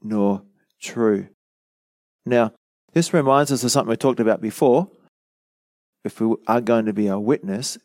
nor 0.02 0.42
true. 0.80 1.28
Now, 2.25 2.52
this 2.92 3.12
reminds 3.12 3.52
us 3.52 3.64
of 3.64 3.71
something 3.71 3.90
we 3.90 3.97
talked 3.97 4.21
about 4.21 4.40
before. 4.40 4.88
If 6.04 6.21
we 6.21 6.37
are 6.47 6.61
going 6.61 6.87
to 6.87 6.92
be 6.92 7.09
a 7.09 7.18
witness 7.18 7.78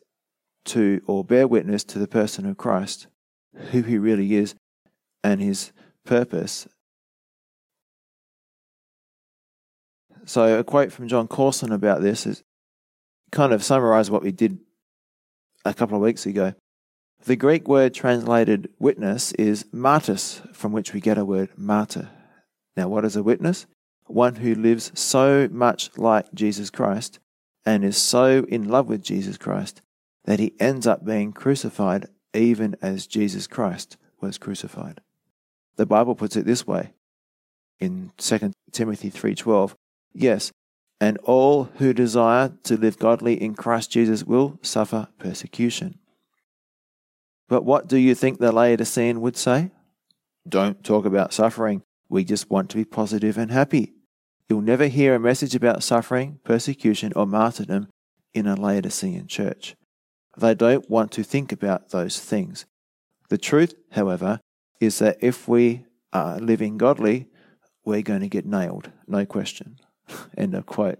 to 0.64 1.02
or 1.06 1.24
bear 1.24 1.46
witness 1.46 1.84
to 1.84 1.98
the 1.98 2.08
person 2.08 2.46
of 2.46 2.56
Christ, 2.56 3.06
who 3.70 3.82
he 3.82 3.98
really 3.98 4.34
is, 4.34 4.54
and 5.24 5.40
his 5.40 5.72
purpose. 6.04 6.68
So, 10.24 10.58
a 10.58 10.64
quote 10.64 10.92
from 10.92 11.08
John 11.08 11.26
Courson 11.26 11.72
about 11.72 12.00
this 12.00 12.26
is 12.26 12.44
kind 13.32 13.52
of 13.52 13.64
summarize 13.64 14.10
what 14.10 14.22
we 14.22 14.30
did 14.30 14.58
a 15.64 15.74
couple 15.74 15.96
of 15.96 16.02
weeks 16.02 16.26
ago. 16.26 16.54
The 17.24 17.36
Greek 17.36 17.68
word 17.68 17.94
translated 17.94 18.68
witness 18.78 19.32
is 19.32 19.64
martus, 19.72 20.40
from 20.54 20.72
which 20.72 20.92
we 20.92 21.00
get 21.00 21.18
a 21.18 21.24
word 21.24 21.50
martyr. 21.56 22.10
Now, 22.76 22.88
what 22.88 23.04
is 23.04 23.16
a 23.16 23.22
witness? 23.22 23.66
One 24.06 24.36
who 24.36 24.54
lives 24.54 24.92
so 24.98 25.48
much 25.50 25.96
like 25.96 26.32
Jesus 26.34 26.70
Christ 26.70 27.18
and 27.64 27.84
is 27.84 27.96
so 27.96 28.44
in 28.48 28.68
love 28.68 28.88
with 28.88 29.02
Jesus 29.02 29.36
Christ 29.36 29.82
that 30.24 30.38
he 30.38 30.54
ends 30.60 30.86
up 30.86 31.04
being 31.04 31.32
crucified 31.32 32.06
even 32.34 32.76
as 32.80 33.06
Jesus 33.06 33.46
Christ 33.46 33.96
was 34.20 34.38
crucified. 34.38 35.00
The 35.76 35.86
Bible 35.86 36.14
puts 36.14 36.36
it 36.36 36.46
this 36.46 36.66
way 36.66 36.92
in 37.80 38.12
2 38.16 38.52
Timothy 38.70 39.10
3:12, 39.10 39.74
yes, 40.14 40.52
and 41.00 41.18
all 41.24 41.64
who 41.78 41.92
desire 41.92 42.52
to 42.62 42.76
live 42.76 42.98
godly 42.98 43.42
in 43.42 43.54
Christ 43.54 43.90
Jesus 43.90 44.24
will 44.24 44.58
suffer 44.62 45.08
persecution. 45.18 45.98
But 47.48 47.64
what 47.64 47.88
do 47.88 47.96
you 47.96 48.14
think 48.14 48.38
the 48.38 48.52
Laodicean 48.52 49.20
would 49.20 49.36
say? 49.36 49.72
Don't 50.48 50.84
talk 50.84 51.04
about 51.04 51.32
suffering. 51.32 51.82
We 52.08 52.24
just 52.24 52.50
want 52.50 52.70
to 52.70 52.76
be 52.76 52.84
positive 52.84 53.36
and 53.36 53.50
happy. 53.50 53.94
You'll 54.48 54.60
never 54.60 54.86
hear 54.86 55.14
a 55.14 55.20
message 55.20 55.54
about 55.54 55.82
suffering, 55.82 56.38
persecution, 56.44 57.12
or 57.16 57.26
martyrdom 57.26 57.88
in 58.32 58.46
a 58.46 58.54
Laodicean 58.54 59.26
church. 59.26 59.74
They 60.36 60.54
don't 60.54 60.88
want 60.88 61.12
to 61.12 61.22
think 61.22 61.52
about 61.52 61.90
those 61.90 62.18
things. 62.18 62.64
The 63.28 63.38
truth, 63.38 63.74
however, 63.92 64.40
is 64.80 64.98
that 64.98 65.18
if 65.20 65.46
we 65.46 65.84
are 66.12 66.38
living 66.38 66.78
godly, 66.78 67.28
we're 67.84 68.02
going 68.02 68.20
to 68.20 68.28
get 68.28 68.46
nailed, 68.46 68.90
no 69.06 69.26
question. 69.26 69.78
End 70.36 70.54
of 70.54 70.66
quote. 70.66 70.98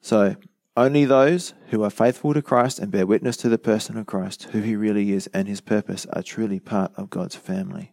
So, 0.00 0.36
only 0.76 1.04
those 1.04 1.54
who 1.68 1.82
are 1.82 1.90
faithful 1.90 2.34
to 2.34 2.42
Christ 2.42 2.78
and 2.78 2.90
bear 2.90 3.06
witness 3.06 3.36
to 3.38 3.48
the 3.48 3.58
person 3.58 3.96
of 3.96 4.06
Christ, 4.06 4.48
who 4.52 4.60
he 4.60 4.76
really 4.76 5.12
is 5.12 5.28
and 5.28 5.48
his 5.48 5.60
purpose, 5.60 6.04
are 6.12 6.22
truly 6.22 6.60
part 6.60 6.92
of 6.96 7.10
God's 7.10 7.36
family. 7.36 7.92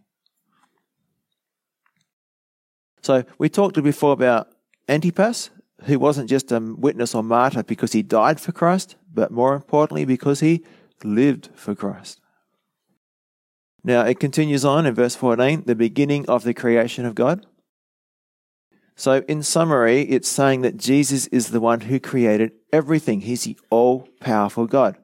So, 3.02 3.24
we 3.38 3.50
talked 3.50 3.82
before 3.82 4.14
about 4.14 4.50
Antipas, 4.90 5.52
who 5.86 6.00
wasn't 6.00 6.30
just 6.30 6.52
a 6.52 6.60
witness 6.60 7.16
or 7.16 7.24
martyr 7.24 7.64
because 7.64 7.94
he 7.94 8.04
died 8.04 8.40
for 8.40 8.52
Christ, 8.52 8.96
but 9.14 9.32
more 9.32 9.56
importantly, 9.56 10.06
because 10.06 10.40
he 10.40 10.64
lived 11.04 11.50
for 11.56 11.76
Christ. 11.76 12.20
Now 13.84 14.06
it 14.06 14.20
continues 14.20 14.64
on 14.64 14.86
in 14.86 14.94
verse 14.94 15.16
14, 15.16 15.64
the 15.66 15.76
beginning 15.76 16.28
of 16.28 16.44
the 16.44 16.54
creation 16.54 17.06
of 17.06 17.16
God. 17.16 17.46
So, 18.96 19.24
in 19.28 19.42
summary, 19.42 20.02
it's 20.02 20.28
saying 20.28 20.62
that 20.62 20.78
Jesus 20.78 21.26
is 21.28 21.48
the 21.50 21.62
one 21.62 21.82
who 21.82 22.00
created 22.00 22.52
everything. 22.72 23.22
He's 23.22 23.46
the 23.46 23.58
all 23.72 24.08
powerful 24.20 24.68
God. 24.68 24.98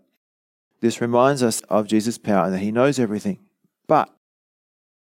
This 0.81 1.01
reminds 1.01 1.41
us 1.41 1.61
of 1.61 1.87
Jesus' 1.87 2.19
power 2.19 2.45
and 2.45 2.53
that 2.53 2.59
he 2.59 2.71
knows 2.71 2.99
everything. 2.99 3.39
But 3.87 4.13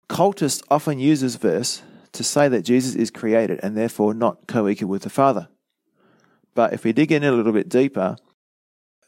cultists 0.09 0.61
often 0.69 0.99
use 0.99 1.21
this 1.21 1.37
verse 1.37 1.81
to 2.11 2.23
say 2.23 2.47
that 2.47 2.61
Jesus 2.61 2.93
is 2.93 3.09
created 3.09 3.59
and 3.63 3.75
therefore 3.75 4.13
not 4.13 4.47
co 4.47 4.67
equal 4.67 4.89
with 4.89 5.01
the 5.01 5.09
Father. 5.09 5.47
But 6.55 6.73
if 6.73 6.83
we 6.83 6.93
dig 6.93 7.11
in 7.11 7.23
a 7.23 7.31
little 7.31 7.51
bit 7.51 7.69
deeper, 7.69 8.17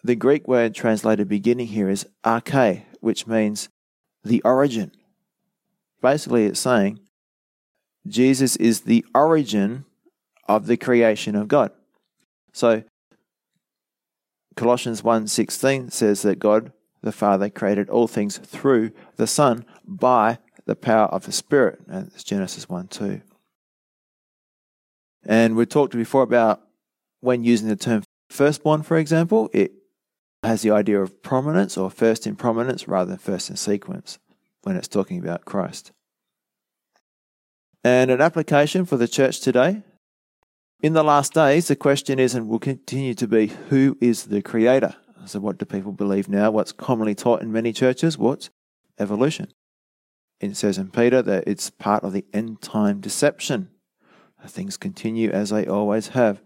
the 0.04 0.16
Greek 0.16 0.48
word 0.48 0.74
translated 0.76 1.28
beginning 1.28 1.68
here 1.68 1.90
is 1.90 2.08
arche, 2.24 2.84
which 3.02 3.28
means 3.28 3.70
the 4.24 4.42
origin. 4.44 4.92
Basically, 6.02 6.46
it's 6.46 6.60
saying 6.60 7.00
Jesus 8.08 8.56
is 8.58 8.82
the 8.82 9.06
origin 9.16 9.86
of 10.48 10.68
the 10.68 10.78
creation 10.78 11.36
of 11.36 11.48
God. 11.48 11.72
So 12.54 12.84
Colossians 14.56 15.02
1:16 15.02 15.92
says 15.92 16.22
that 16.22 16.40
God 16.40 16.72
the 17.02 17.12
Father 17.12 17.50
created 17.50 17.90
all 17.90 18.08
things 18.08 18.38
through 18.38 18.92
the 19.16 19.28
Son 19.28 19.64
by 19.88 20.40
the 20.66 20.76
power 20.76 21.06
of 21.06 21.26
the 21.26 21.32
Spirit. 21.32 21.80
And 21.88 22.08
it's 22.08 22.24
Genesis 22.24 22.68
1 22.68 22.88
2. 22.88 23.22
And 25.24 25.56
we 25.56 25.66
talked 25.66 25.94
before 25.94 26.24
about 26.24 26.62
when 27.26 27.44
using 27.44 27.68
the 27.68 27.76
term 27.76 28.04
firstborn, 28.30 28.84
for 28.84 28.98
example, 28.98 29.50
it 29.54 29.74
has 30.44 30.62
the 30.62 30.72
idea 30.72 31.02
of 31.02 31.24
prominence 31.24 31.78
or 31.78 31.90
first 31.90 32.28
in 32.28 32.36
prominence 32.36 32.88
rather 32.88 33.10
than 33.10 33.18
first 33.18 33.50
in 33.50 33.56
sequence 33.56 34.20
when 34.62 34.76
it's 34.76 34.88
talking 34.88 35.20
about 35.20 35.46
Christ. 35.46 35.92
And 37.84 38.10
an 38.10 38.22
application 38.22 38.86
for 38.86 38.98
the 38.98 39.08
church 39.08 39.42
today. 39.42 39.84
In 40.82 40.94
the 40.94 41.04
last 41.04 41.34
days, 41.34 41.68
the 41.68 41.76
question 41.76 42.20
is 42.20 42.36
and 42.36 42.48
will 42.48 42.60
continue 42.60 43.14
to 43.16 43.28
be 43.28 43.48
who 43.70 43.98
is 44.02 44.26
the 44.26 44.42
creator? 44.42 44.96
So, 45.26 45.40
what 45.40 45.58
do 45.58 45.66
people 45.66 45.92
believe 45.92 46.30
now? 46.30 46.52
What's 46.52 46.72
commonly 46.72 47.16
taught 47.16 47.42
in 47.42 47.52
many 47.52 47.74
churches? 47.74 48.18
What's 48.18 48.50
evolution? 49.00 49.52
It 50.40 50.56
says 50.58 50.78
in 50.78 50.92
Peter 50.92 51.22
that 51.22 51.46
it's 51.48 51.70
part 51.70 52.04
of 52.04 52.14
the 52.14 52.26
end 52.34 52.62
time 52.62 53.00
deception. 53.02 53.70
Things 54.46 54.78
continue 54.78 55.32
as 55.32 55.50
they 55.50 55.66
always 55.66 56.10
have. 56.10 56.42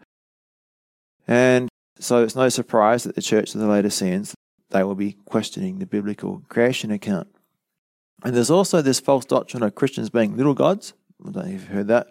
And 1.29 1.69
so 1.99 2.23
it's 2.23 2.35
no 2.35 2.49
surprise 2.49 3.03
that 3.03 3.13
the 3.13 3.21
church 3.21 3.53
of 3.53 3.61
the 3.61 3.67
later 3.67 3.83
Laodiceans, 3.83 4.33
they 4.71 4.83
will 4.83 4.95
be 4.95 5.13
questioning 5.25 5.77
the 5.77 5.85
biblical 5.85 6.41
creation 6.49 6.89
account. 6.89 7.27
And 8.23 8.35
there's 8.35 8.49
also 8.49 8.81
this 8.81 8.99
false 8.99 9.25
doctrine 9.25 9.61
of 9.61 9.75
Christians 9.75 10.09
being 10.09 10.35
little 10.35 10.55
gods. 10.55 10.93
I 11.21 11.29
don't 11.29 11.35
know 11.35 11.41
if 11.43 11.51
you've 11.51 11.67
heard 11.67 11.87
that. 11.87 12.07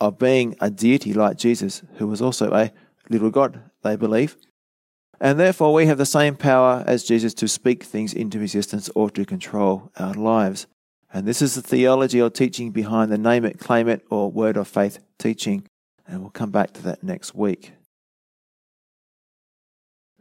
Of 0.00 0.20
being 0.20 0.54
a 0.60 0.70
deity 0.70 1.12
like 1.12 1.36
Jesus, 1.36 1.82
who 1.96 2.06
was 2.06 2.22
also 2.22 2.52
a 2.52 2.70
little 3.10 3.30
god, 3.30 3.60
they 3.82 3.96
believe. 3.96 4.36
And 5.20 5.38
therefore, 5.38 5.74
we 5.74 5.86
have 5.86 5.98
the 5.98 6.06
same 6.06 6.36
power 6.36 6.84
as 6.86 7.02
Jesus 7.02 7.34
to 7.34 7.48
speak 7.48 7.82
things 7.82 8.14
into 8.14 8.40
existence 8.40 8.88
or 8.94 9.10
to 9.10 9.24
control 9.24 9.90
our 9.98 10.14
lives. 10.14 10.68
And 11.12 11.26
this 11.26 11.42
is 11.42 11.56
the 11.56 11.62
theology 11.62 12.22
or 12.22 12.30
teaching 12.30 12.70
behind 12.70 13.10
the 13.10 13.18
name 13.18 13.44
it, 13.44 13.58
claim 13.58 13.88
it, 13.88 14.04
or 14.10 14.30
word 14.30 14.56
of 14.56 14.68
faith 14.68 15.00
teaching 15.18 15.66
and 16.06 16.20
we'll 16.20 16.30
come 16.30 16.50
back 16.50 16.72
to 16.74 16.82
that 16.82 17.02
next 17.02 17.34
week. 17.34 17.72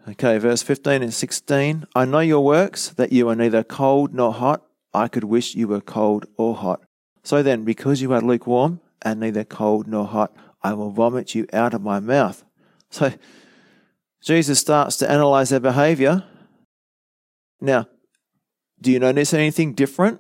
Okay, 0.08 0.38
verse 0.40 0.64
15 0.64 1.04
and 1.04 1.14
16. 1.14 1.86
I 1.94 2.06
know 2.06 2.20
your 2.20 2.44
works, 2.44 2.90
that 2.90 3.12
you 3.12 3.30
are 3.30 3.36
neither 3.36 3.64
cold 3.64 4.14
nor 4.14 4.34
hot. 4.34 4.66
I 4.94 5.08
could 5.08 5.24
wish 5.24 5.56
you 5.56 5.68
were 5.68 5.82
cold 5.82 6.26
or 6.38 6.56
hot. 6.56 6.82
So 7.24 7.44
then, 7.44 7.64
because 7.64 8.02
you 8.02 8.12
are 8.14 8.22
lukewarm 8.22 8.82
and 9.04 9.20
neither 9.20 9.44
cold 9.44 9.88
nor 9.88 10.08
hot, 10.08 10.36
I 10.64 10.74
will 10.74 10.90
vomit 10.90 11.36
you 11.36 11.46
out 11.54 11.74
of 11.74 11.82
my 11.82 12.00
mouth. 12.00 12.44
So, 12.90 13.14
Jesus 14.22 14.60
starts 14.60 14.98
to 14.98 15.10
analyze 15.10 15.50
their 15.50 15.60
behavior. 15.60 16.24
Now, 17.60 17.88
do 18.82 18.92
you 18.92 19.00
notice 19.00 19.34
anything 19.34 19.74
different 19.74 20.20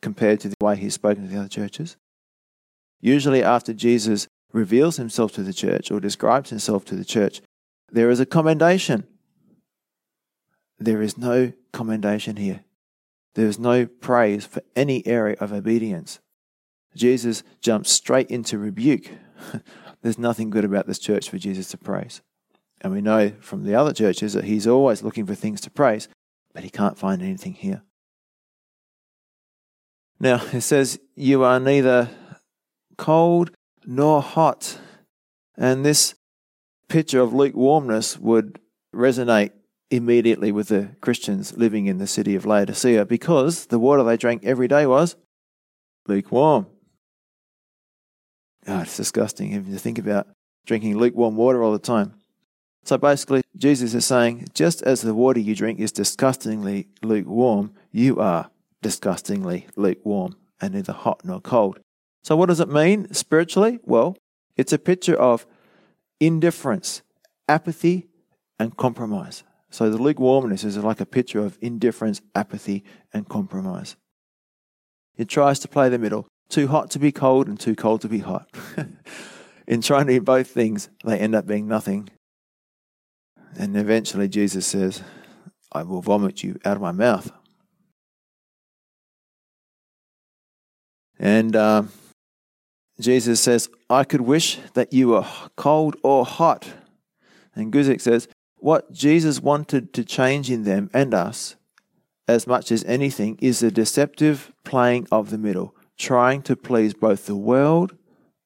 compared 0.00 0.40
to 0.40 0.48
the 0.48 0.56
way 0.60 0.76
he's 0.76 0.94
spoken 0.94 1.24
to 1.24 1.28
the 1.28 1.38
other 1.38 1.48
churches? 1.48 1.96
Usually, 3.04 3.42
after 3.42 3.74
Jesus 3.74 4.28
reveals 4.50 4.96
himself 4.96 5.30
to 5.32 5.42
the 5.42 5.52
church 5.52 5.90
or 5.90 6.00
describes 6.00 6.48
himself 6.48 6.86
to 6.86 6.94
the 6.94 7.04
church, 7.04 7.42
there 7.92 8.08
is 8.08 8.18
a 8.18 8.24
commendation. 8.24 9.06
There 10.78 11.02
is 11.02 11.18
no 11.18 11.52
commendation 11.70 12.36
here. 12.36 12.64
There 13.34 13.46
is 13.46 13.58
no 13.58 13.84
praise 13.84 14.46
for 14.46 14.62
any 14.74 15.06
area 15.06 15.36
of 15.38 15.52
obedience. 15.52 16.20
Jesus 16.96 17.42
jumps 17.60 17.90
straight 17.90 18.30
into 18.30 18.56
rebuke. 18.56 19.10
There's 20.00 20.18
nothing 20.18 20.48
good 20.48 20.64
about 20.64 20.86
this 20.86 20.98
church 20.98 21.28
for 21.28 21.36
Jesus 21.36 21.68
to 21.72 21.76
praise. 21.76 22.22
And 22.80 22.90
we 22.90 23.02
know 23.02 23.32
from 23.38 23.64
the 23.64 23.74
other 23.74 23.92
churches 23.92 24.32
that 24.32 24.44
he's 24.44 24.66
always 24.66 25.02
looking 25.02 25.26
for 25.26 25.34
things 25.34 25.60
to 25.60 25.70
praise, 25.70 26.08
but 26.54 26.64
he 26.64 26.70
can't 26.70 26.96
find 26.96 27.20
anything 27.20 27.52
here. 27.52 27.82
Now, 30.18 30.42
it 30.54 30.62
says, 30.62 30.98
You 31.14 31.44
are 31.44 31.60
neither 31.60 32.08
cold 32.96 33.50
nor 33.84 34.22
hot. 34.22 34.78
And 35.56 35.84
this 35.84 36.14
picture 36.88 37.20
of 37.20 37.32
lukewarmness 37.32 38.18
would 38.18 38.60
resonate 38.94 39.52
immediately 39.90 40.50
with 40.50 40.68
the 40.68 40.90
Christians 41.00 41.56
living 41.56 41.86
in 41.86 41.98
the 41.98 42.06
city 42.06 42.34
of 42.34 42.46
Laodicea 42.46 43.04
because 43.04 43.66
the 43.66 43.78
water 43.78 44.02
they 44.02 44.16
drank 44.16 44.44
every 44.44 44.68
day 44.68 44.86
was 44.86 45.16
lukewarm. 46.06 46.66
Oh, 48.66 48.80
it's 48.80 48.96
disgusting 48.96 49.52
even 49.52 49.72
to 49.72 49.78
think 49.78 49.98
about 49.98 50.26
drinking 50.66 50.96
lukewarm 50.96 51.36
water 51.36 51.62
all 51.62 51.72
the 51.72 51.78
time. 51.78 52.14
So 52.84 52.98
basically, 52.98 53.42
Jesus 53.56 53.94
is 53.94 54.04
saying, 54.04 54.48
just 54.52 54.82
as 54.82 55.00
the 55.00 55.14
water 55.14 55.40
you 55.40 55.54
drink 55.54 55.80
is 55.80 55.92
disgustingly 55.92 56.88
lukewarm, 57.02 57.72
you 57.92 58.20
are 58.20 58.50
disgustingly 58.82 59.66
lukewarm 59.76 60.36
and 60.60 60.74
neither 60.74 60.92
hot 60.92 61.22
nor 61.24 61.40
cold. 61.40 61.80
So, 62.24 62.36
what 62.36 62.48
does 62.48 62.60
it 62.60 62.70
mean 62.70 63.12
spiritually? 63.12 63.78
Well, 63.82 64.16
it's 64.56 64.72
a 64.72 64.78
picture 64.78 65.14
of 65.14 65.46
indifference, 66.18 67.02
apathy, 67.48 68.08
and 68.58 68.74
compromise. 68.78 69.44
So, 69.70 69.90
the 69.90 69.98
lukewarmness 69.98 70.64
is 70.64 70.78
like 70.78 71.00
a 71.00 71.06
picture 71.06 71.44
of 71.44 71.58
indifference, 71.60 72.22
apathy, 72.34 72.82
and 73.12 73.28
compromise. 73.28 73.96
It 75.18 75.28
tries 75.28 75.58
to 75.60 75.68
play 75.68 75.90
the 75.90 75.98
middle 75.98 76.26
too 76.48 76.68
hot 76.68 76.90
to 76.92 76.98
be 76.98 77.12
cold 77.12 77.46
and 77.46 77.60
too 77.60 77.74
cold 77.74 78.00
to 78.02 78.08
be 78.08 78.20
hot. 78.20 78.48
In 79.66 79.82
trying 79.82 80.06
to 80.06 80.12
be 80.12 80.18
both 80.18 80.48
things, 80.48 80.88
they 81.04 81.18
end 81.18 81.34
up 81.34 81.46
being 81.46 81.68
nothing. 81.68 82.08
And 83.58 83.76
eventually, 83.76 84.28
Jesus 84.28 84.66
says, 84.66 85.02
I 85.72 85.82
will 85.82 86.00
vomit 86.00 86.42
you 86.42 86.58
out 86.64 86.76
of 86.76 86.82
my 86.82 86.92
mouth. 86.92 87.30
And 91.18 91.54
uh, 91.56 91.84
Jesus 93.00 93.40
says, 93.40 93.68
I 93.90 94.04
could 94.04 94.20
wish 94.20 94.58
that 94.74 94.92
you 94.92 95.08
were 95.08 95.26
cold 95.56 95.96
or 96.02 96.24
hot. 96.24 96.72
And 97.54 97.72
Guzik 97.72 98.00
says, 98.00 98.28
what 98.56 98.92
Jesus 98.92 99.40
wanted 99.40 99.92
to 99.94 100.04
change 100.04 100.50
in 100.50 100.64
them 100.64 100.90
and 100.94 101.12
us, 101.12 101.56
as 102.26 102.46
much 102.46 102.72
as 102.72 102.84
anything, 102.84 103.38
is 103.40 103.60
the 103.60 103.70
deceptive 103.70 104.52
playing 104.64 105.06
of 105.12 105.30
the 105.30 105.38
middle, 105.38 105.74
trying 105.98 106.40
to 106.42 106.56
please 106.56 106.94
both 106.94 107.26
the 107.26 107.36
world 107.36 107.96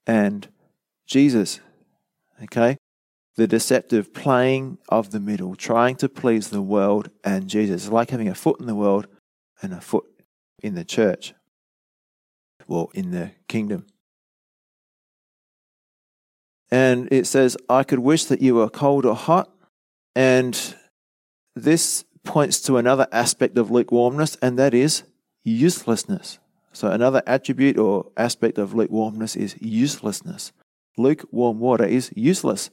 and 0.07 0.49
Jesus. 1.07 1.61
Okay? 2.43 2.77
The 3.37 3.47
deceptive 3.47 4.13
playing 4.13 4.79
of 4.89 5.11
the 5.11 5.21
middle, 5.21 5.55
trying 5.55 5.97
to 5.97 6.09
please 6.09 6.51
the 6.51 6.63
world 6.63 7.11
and 7.23 7.47
Jesus. 7.47 7.85
It's 7.85 7.93
like 7.93 8.11
having 8.11 8.29
a 8.29 8.35
foot 8.35 8.59
in 8.59 8.67
the 8.67 8.75
world 8.75 9.07
and 9.63 9.73
a 9.73 9.81
foot 9.81 10.07
in 10.63 10.75
the 10.75 10.85
church, 10.85 11.35
or 12.67 12.89
in 12.95 13.13
the 13.13 13.31
kingdom. 13.47 13.87
And 16.71 17.09
it 17.11 17.27
says, 17.27 17.57
I 17.69 17.83
could 17.83 18.01
wish 18.01 18.25
that 18.27 18.43
you 18.43 18.55
were 18.55 18.69
cold 18.69 19.07
or 19.07 19.15
hot. 19.15 19.51
And 20.15 20.75
this 21.55 22.05
points 22.25 22.61
to 22.63 22.77
another 22.77 23.07
aspect 23.11 23.57
of 23.57 23.71
lukewarmness, 23.71 24.37
and 24.43 24.59
that 24.59 24.75
is 24.75 25.05
uselessness. 25.45 26.39
So, 26.73 26.91
another 26.91 27.23
attribute 27.27 27.79
or 27.79 28.11
aspect 28.17 28.59
of 28.59 28.75
lukewarmness 28.75 29.35
is 29.35 29.57
uselessness. 29.61 30.53
Lukewarm 30.97 31.59
water 31.59 31.85
is 31.85 32.13
useless. 32.15 32.71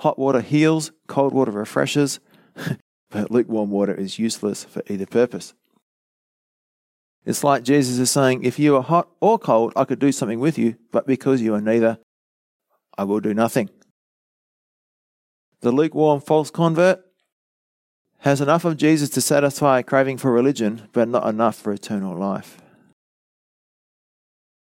Hot 0.00 0.18
water 0.18 0.40
heals, 0.40 0.92
cold 1.06 1.32
water 1.32 1.52
refreshes, 1.52 2.20
but 3.10 3.30
lukewarm 3.30 3.70
water 3.70 3.94
is 3.94 4.18
useless 4.18 4.64
for 4.64 4.82
either 4.88 5.06
purpose. 5.06 5.54
It's 7.24 7.44
like 7.44 7.62
Jesus 7.62 7.98
is 7.98 8.10
saying, 8.10 8.44
if 8.44 8.58
you 8.58 8.76
are 8.76 8.82
hot 8.82 9.08
or 9.20 9.38
cold, 9.38 9.72
I 9.76 9.84
could 9.84 9.98
do 9.98 10.10
something 10.10 10.40
with 10.40 10.58
you, 10.58 10.76
but 10.90 11.06
because 11.06 11.42
you 11.42 11.54
are 11.54 11.60
neither, 11.60 11.98
I 12.96 13.04
will 13.04 13.20
do 13.20 13.34
nothing. 13.34 13.70
The 15.60 15.72
lukewarm 15.72 16.20
false 16.20 16.50
convert 16.50 17.04
has 18.18 18.40
enough 18.40 18.64
of 18.64 18.76
Jesus 18.76 19.10
to 19.10 19.20
satisfy 19.20 19.78
a 19.78 19.82
craving 19.82 20.18
for 20.18 20.30
religion, 20.30 20.88
but 20.92 21.08
not 21.08 21.26
enough 21.26 21.56
for 21.56 21.72
eternal 21.72 22.16
life. 22.16 22.60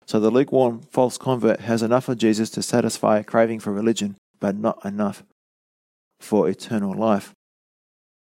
So 0.05 0.19
the 0.19 0.29
lukewarm 0.29 0.81
false 0.91 1.17
convert 1.17 1.61
has 1.61 1.81
enough 1.81 2.09
of 2.09 2.17
Jesus 2.17 2.49
to 2.51 2.61
satisfy 2.61 3.19
a 3.19 3.23
craving 3.23 3.59
for 3.59 3.71
religion, 3.71 4.15
but 4.39 4.55
not 4.55 4.83
enough 4.85 5.23
for 6.19 6.47
eternal 6.47 6.93
life. 6.93 7.33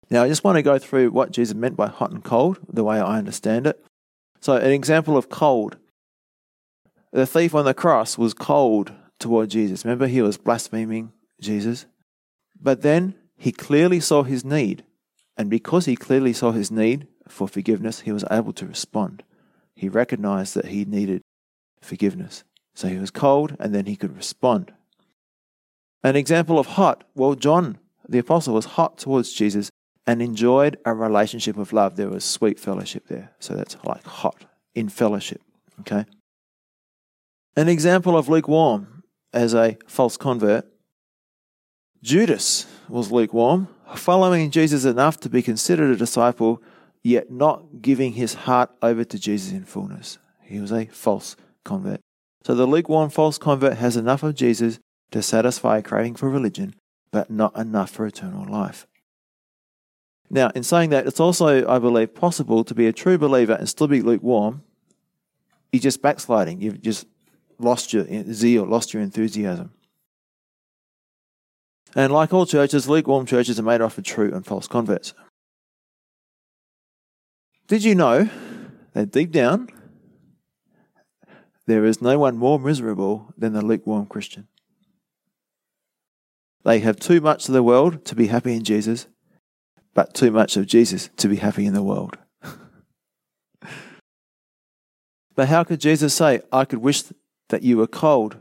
Now, 0.09 0.23
I 0.23 0.29
just 0.29 0.43
want 0.43 0.55
to 0.55 0.61
go 0.61 0.79
through 0.79 1.11
what 1.11 1.31
Jesus 1.31 1.55
meant 1.55 1.75
by 1.75 1.87
hot 1.87 2.11
and 2.11 2.23
cold, 2.23 2.59
the 2.71 2.83
way 2.83 2.99
I 2.99 3.17
understand 3.17 3.67
it. 3.67 3.83
So, 4.39 4.55
an 4.55 4.71
example 4.71 5.17
of 5.17 5.29
cold 5.29 5.77
the 7.11 7.25
thief 7.25 7.55
on 7.55 7.65
the 7.65 7.73
cross 7.73 8.17
was 8.17 8.33
cold 8.33 8.91
toward 9.19 9.49
Jesus. 9.49 9.85
Remember, 9.85 10.07
he 10.07 10.21
was 10.21 10.37
blaspheming 10.37 11.11
Jesus. 11.41 11.85
But 12.59 12.81
then 12.81 13.15
he 13.35 13.51
clearly 13.51 13.99
saw 13.99 14.23
his 14.23 14.43
need. 14.43 14.83
And 15.37 15.49
because 15.49 15.85
he 15.85 15.95
clearly 15.95 16.33
saw 16.33 16.51
his 16.51 16.71
need 16.71 17.07
for 17.27 17.47
forgiveness, 17.47 18.01
he 18.01 18.11
was 18.11 18.25
able 18.31 18.53
to 18.53 18.65
respond. 18.65 19.23
He 19.75 19.89
recognized 19.89 20.55
that 20.55 20.67
he 20.67 20.85
needed 20.85 21.21
forgiveness. 21.81 22.43
So 22.73 22.87
he 22.87 22.97
was 22.97 23.11
cold 23.11 23.55
and 23.59 23.73
then 23.73 23.85
he 23.85 23.95
could 23.95 24.15
respond. 24.15 24.73
An 26.03 26.15
example 26.15 26.57
of 26.57 26.67
hot, 26.67 27.03
well, 27.15 27.35
John 27.35 27.77
the 28.07 28.19
apostle 28.19 28.53
was 28.53 28.65
hot 28.65 28.97
towards 28.97 29.33
Jesus 29.33 29.69
and 30.05 30.21
enjoyed 30.21 30.77
a 30.85 30.93
relationship 30.93 31.57
of 31.57 31.73
love. 31.73 31.95
There 31.95 32.09
was 32.09 32.23
sweet 32.23 32.59
fellowship 32.59 33.07
there. 33.07 33.31
So 33.39 33.53
that's 33.53 33.75
like 33.83 34.03
hot 34.05 34.45
in 34.73 34.89
fellowship. 34.89 35.41
Okay. 35.81 36.05
An 37.55 37.67
example 37.67 38.17
of 38.17 38.29
lukewarm 38.29 38.96
as 39.33 39.53
a 39.53 39.77
false 39.87 40.17
convert. 40.17 40.65
Judas 42.01 42.65
was 42.87 43.11
lukewarm, 43.11 43.67
following 43.95 44.51
Jesus 44.51 44.85
enough 44.85 45.19
to 45.21 45.29
be 45.29 45.41
considered 45.41 45.91
a 45.91 45.95
disciple, 45.95 46.61
yet 47.03 47.31
not 47.31 47.81
giving 47.81 48.13
his 48.13 48.33
heart 48.33 48.69
over 48.81 49.03
to 49.03 49.19
Jesus 49.19 49.51
in 49.51 49.65
fullness. 49.65 50.17
He 50.41 50.59
was 50.59 50.71
a 50.71 50.85
false 50.85 51.35
convert. 51.63 51.99
So 52.43 52.55
the 52.55 52.65
lukewarm 52.65 53.09
false 53.09 53.37
convert 53.37 53.77
has 53.77 53.97
enough 53.97 54.23
of 54.23 54.35
Jesus 54.35 54.79
to 55.11 55.21
satisfy 55.21 55.79
a 55.79 55.81
craving 55.81 56.15
for 56.15 56.29
religion, 56.29 56.75
but 57.11 57.29
not 57.29 57.57
enough 57.57 57.91
for 57.91 58.05
eternal 58.05 58.45
life. 58.45 58.87
Now, 60.29 60.51
in 60.55 60.63
saying 60.63 60.89
that, 60.89 61.07
it's 61.07 61.19
also, 61.19 61.67
I 61.67 61.79
believe, 61.79 62.13
possible 62.13 62.63
to 62.65 62.75
be 62.75 62.87
a 62.87 62.93
true 62.93 63.17
believer 63.17 63.53
and 63.53 63.67
still 63.67 63.87
be 63.87 64.01
lukewarm. 64.01 64.63
You're 65.71 65.81
just 65.81 66.01
backsliding. 66.01 66.61
You've 66.61 66.81
just 66.81 67.07
lost 67.59 67.93
your 67.93 68.05
zeal, 68.33 68.65
lost 68.65 68.93
your 68.93 69.03
enthusiasm. 69.03 69.71
And 71.95 72.11
like 72.13 72.33
all 72.33 72.45
churches, 72.45 72.87
lukewarm 72.87 73.25
churches 73.25 73.59
are 73.59 73.63
made 73.63 73.81
up 73.81 73.97
of 73.97 74.03
true 74.03 74.33
and 74.33 74.45
false 74.45 74.67
converts. 74.67 75.13
Did 77.67 77.83
you 77.83 77.95
know 77.95 78.29
that 78.93 79.11
deep 79.11 79.31
down, 79.31 79.69
there 81.65 81.85
is 81.85 82.01
no 82.01 82.19
one 82.19 82.37
more 82.37 82.59
miserable 82.59 83.33
than 83.37 83.53
the 83.53 83.65
lukewarm 83.65 84.05
Christian? 84.05 84.47
They 86.63 86.79
have 86.79 86.99
too 86.99 87.21
much 87.21 87.47
of 87.47 87.53
the 87.53 87.63
world 87.63 88.05
to 88.05 88.15
be 88.15 88.27
happy 88.27 88.53
in 88.53 88.63
Jesus, 88.63 89.07
but 89.93 90.13
too 90.13 90.31
much 90.31 90.57
of 90.57 90.67
Jesus 90.67 91.09
to 91.17 91.27
be 91.27 91.37
happy 91.37 91.65
in 91.65 91.73
the 91.73 91.83
world. 91.83 92.17
but 95.35 95.47
how 95.47 95.63
could 95.63 95.79
Jesus 95.79 96.13
say, 96.13 96.41
I 96.51 96.65
could 96.65 96.79
wish 96.79 97.03
that 97.49 97.63
you 97.63 97.77
were 97.77 97.87
cold. 97.87 98.37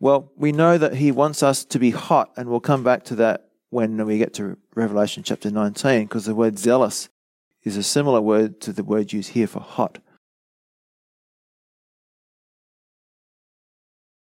Well, 0.00 0.32
we 0.36 0.52
know 0.52 0.78
that 0.78 0.96
he 0.96 1.12
wants 1.12 1.42
us 1.42 1.64
to 1.66 1.78
be 1.78 1.90
hot, 1.90 2.32
and 2.36 2.48
we'll 2.48 2.60
come 2.60 2.82
back 2.82 3.04
to 3.04 3.14
that 3.16 3.48
when 3.70 4.04
we 4.04 4.18
get 4.18 4.34
to 4.34 4.58
Revelation 4.74 5.22
chapter 5.22 5.50
19, 5.50 6.04
because 6.04 6.24
the 6.24 6.34
word 6.34 6.58
zealous 6.58 7.08
is 7.62 7.76
a 7.76 7.82
similar 7.82 8.20
word 8.20 8.60
to 8.62 8.72
the 8.72 8.84
word 8.84 9.12
used 9.12 9.30
here 9.30 9.46
for 9.46 9.60
hot. 9.60 9.98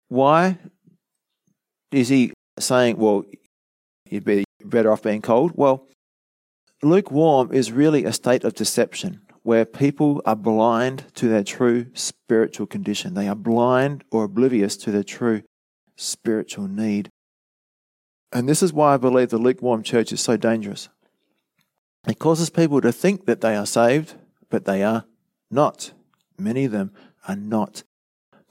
Why 0.08 0.58
is 1.92 2.08
he 2.08 2.32
saying, 2.58 2.96
well, 2.96 3.24
you'd 4.08 4.24
be 4.24 4.44
better 4.64 4.92
off 4.92 5.02
being 5.02 5.22
cold. 5.22 5.52
Well, 5.54 5.86
lukewarm 6.82 7.52
is 7.52 7.72
really 7.72 8.04
a 8.04 8.12
state 8.12 8.44
of 8.44 8.54
deception 8.54 9.20
where 9.50 9.64
people 9.64 10.22
are 10.24 10.36
blind 10.36 11.04
to 11.12 11.26
their 11.26 11.42
true 11.42 11.86
spiritual 11.92 12.68
condition. 12.68 13.14
They 13.14 13.26
are 13.26 13.34
blind 13.34 14.04
or 14.12 14.22
oblivious 14.22 14.76
to 14.76 14.92
their 14.92 15.02
true 15.02 15.42
spiritual 15.96 16.68
need. 16.68 17.08
And 18.32 18.48
this 18.48 18.62
is 18.62 18.72
why 18.72 18.94
I 18.94 18.96
believe 18.96 19.30
the 19.30 19.38
lukewarm 19.38 19.82
church 19.82 20.12
is 20.12 20.20
so 20.20 20.36
dangerous. 20.36 20.88
It 22.06 22.20
causes 22.20 22.48
people 22.48 22.80
to 22.80 22.92
think 22.92 23.26
that 23.26 23.40
they 23.40 23.56
are 23.56 23.66
saved, 23.66 24.14
but 24.50 24.66
they 24.66 24.84
are 24.84 25.04
not. 25.50 25.94
Many 26.38 26.66
of 26.66 26.70
them 26.70 26.92
are 27.26 27.34
not. 27.34 27.82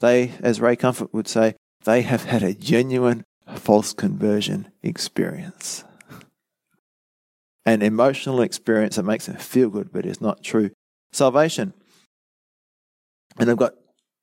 They, 0.00 0.32
as 0.42 0.60
Ray 0.60 0.76
Comfort 0.76 1.14
would 1.14 1.28
say, 1.28 1.54
they 1.84 2.02
have 2.02 2.24
had 2.24 2.42
a 2.42 2.52
genuine 2.52 3.24
false 3.54 3.94
conversion 3.94 4.70
experience. 4.82 5.82
An 7.64 7.80
emotional 7.80 8.42
experience 8.42 8.96
that 8.96 9.04
makes 9.04 9.24
them 9.24 9.36
feel 9.36 9.70
good, 9.70 9.94
but 9.94 10.04
is 10.04 10.20
not 10.20 10.44
true 10.44 10.72
salvation. 11.12 11.72
And 13.38 13.50
I've 13.50 13.56
got 13.56 13.74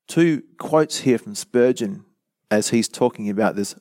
two 0.06 0.42
quotes 0.58 1.00
here 1.00 1.18
from 1.18 1.34
Spurgeon 1.34 2.04
as 2.50 2.70
he's 2.70 2.88
talking 2.88 3.28
about 3.28 3.56
this 3.56 3.74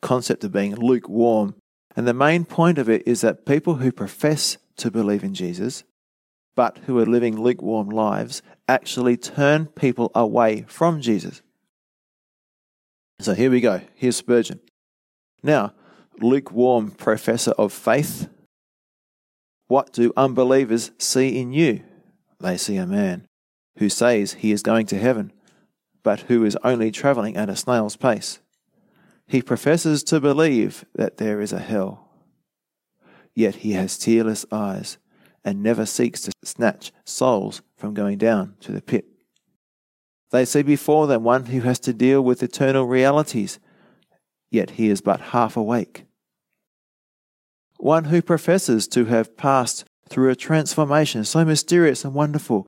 concept 0.00 0.44
of 0.44 0.52
being 0.52 0.74
lukewarm. 0.76 1.54
And 1.96 2.06
the 2.06 2.14
main 2.14 2.44
point 2.44 2.78
of 2.78 2.88
it 2.88 3.06
is 3.06 3.22
that 3.22 3.46
people 3.46 3.76
who 3.76 3.90
profess 3.90 4.56
to 4.76 4.90
believe 4.90 5.24
in 5.24 5.34
Jesus, 5.34 5.84
but 6.54 6.78
who 6.86 6.98
are 6.98 7.06
living 7.06 7.40
lukewarm 7.40 7.88
lives, 7.88 8.42
actually 8.68 9.16
turn 9.16 9.66
people 9.66 10.12
away 10.14 10.64
from 10.68 11.00
Jesus. 11.00 11.42
So 13.20 13.34
here 13.34 13.50
we 13.50 13.60
go. 13.60 13.80
Here's 13.96 14.16
Spurgeon. 14.16 14.60
Now, 15.42 15.72
lukewarm 16.20 16.92
professor 16.92 17.52
of 17.52 17.72
faith, 17.72 18.28
what 19.66 19.92
do 19.92 20.12
unbelievers 20.16 20.92
see 20.98 21.38
in 21.38 21.52
you? 21.52 21.82
They 22.40 22.56
see 22.56 22.76
a 22.76 22.86
man 22.86 23.26
who 23.78 23.88
says 23.88 24.34
he 24.34 24.52
is 24.52 24.62
going 24.62 24.86
to 24.86 24.98
heaven, 24.98 25.32
but 26.02 26.20
who 26.22 26.44
is 26.44 26.56
only 26.64 26.90
travelling 26.90 27.36
at 27.36 27.48
a 27.48 27.56
snail's 27.56 27.96
pace. 27.96 28.40
He 29.26 29.42
professes 29.42 30.02
to 30.04 30.20
believe 30.20 30.84
that 30.94 31.18
there 31.18 31.40
is 31.40 31.52
a 31.52 31.58
hell, 31.58 32.08
yet 33.34 33.56
he 33.56 33.72
has 33.72 33.98
tearless 33.98 34.46
eyes 34.50 34.98
and 35.44 35.62
never 35.62 35.86
seeks 35.86 36.22
to 36.22 36.32
snatch 36.44 36.92
souls 37.04 37.62
from 37.76 37.94
going 37.94 38.18
down 38.18 38.56
to 38.60 38.72
the 38.72 38.82
pit. 38.82 39.06
They 40.30 40.44
see 40.44 40.62
before 40.62 41.06
them 41.06 41.24
one 41.24 41.46
who 41.46 41.60
has 41.60 41.78
to 41.80 41.92
deal 41.92 42.22
with 42.22 42.42
eternal 42.42 42.84
realities, 42.86 43.58
yet 44.50 44.70
he 44.72 44.88
is 44.88 45.00
but 45.00 45.20
half 45.20 45.56
awake. 45.56 46.04
One 47.78 48.04
who 48.04 48.20
professes 48.20 48.88
to 48.88 49.06
have 49.06 49.36
passed 49.36 49.84
through 50.08 50.30
a 50.30 50.36
transformation 50.36 51.24
so 51.24 51.44
mysterious 51.44 52.04
and 52.04 52.14
wonderful 52.14 52.66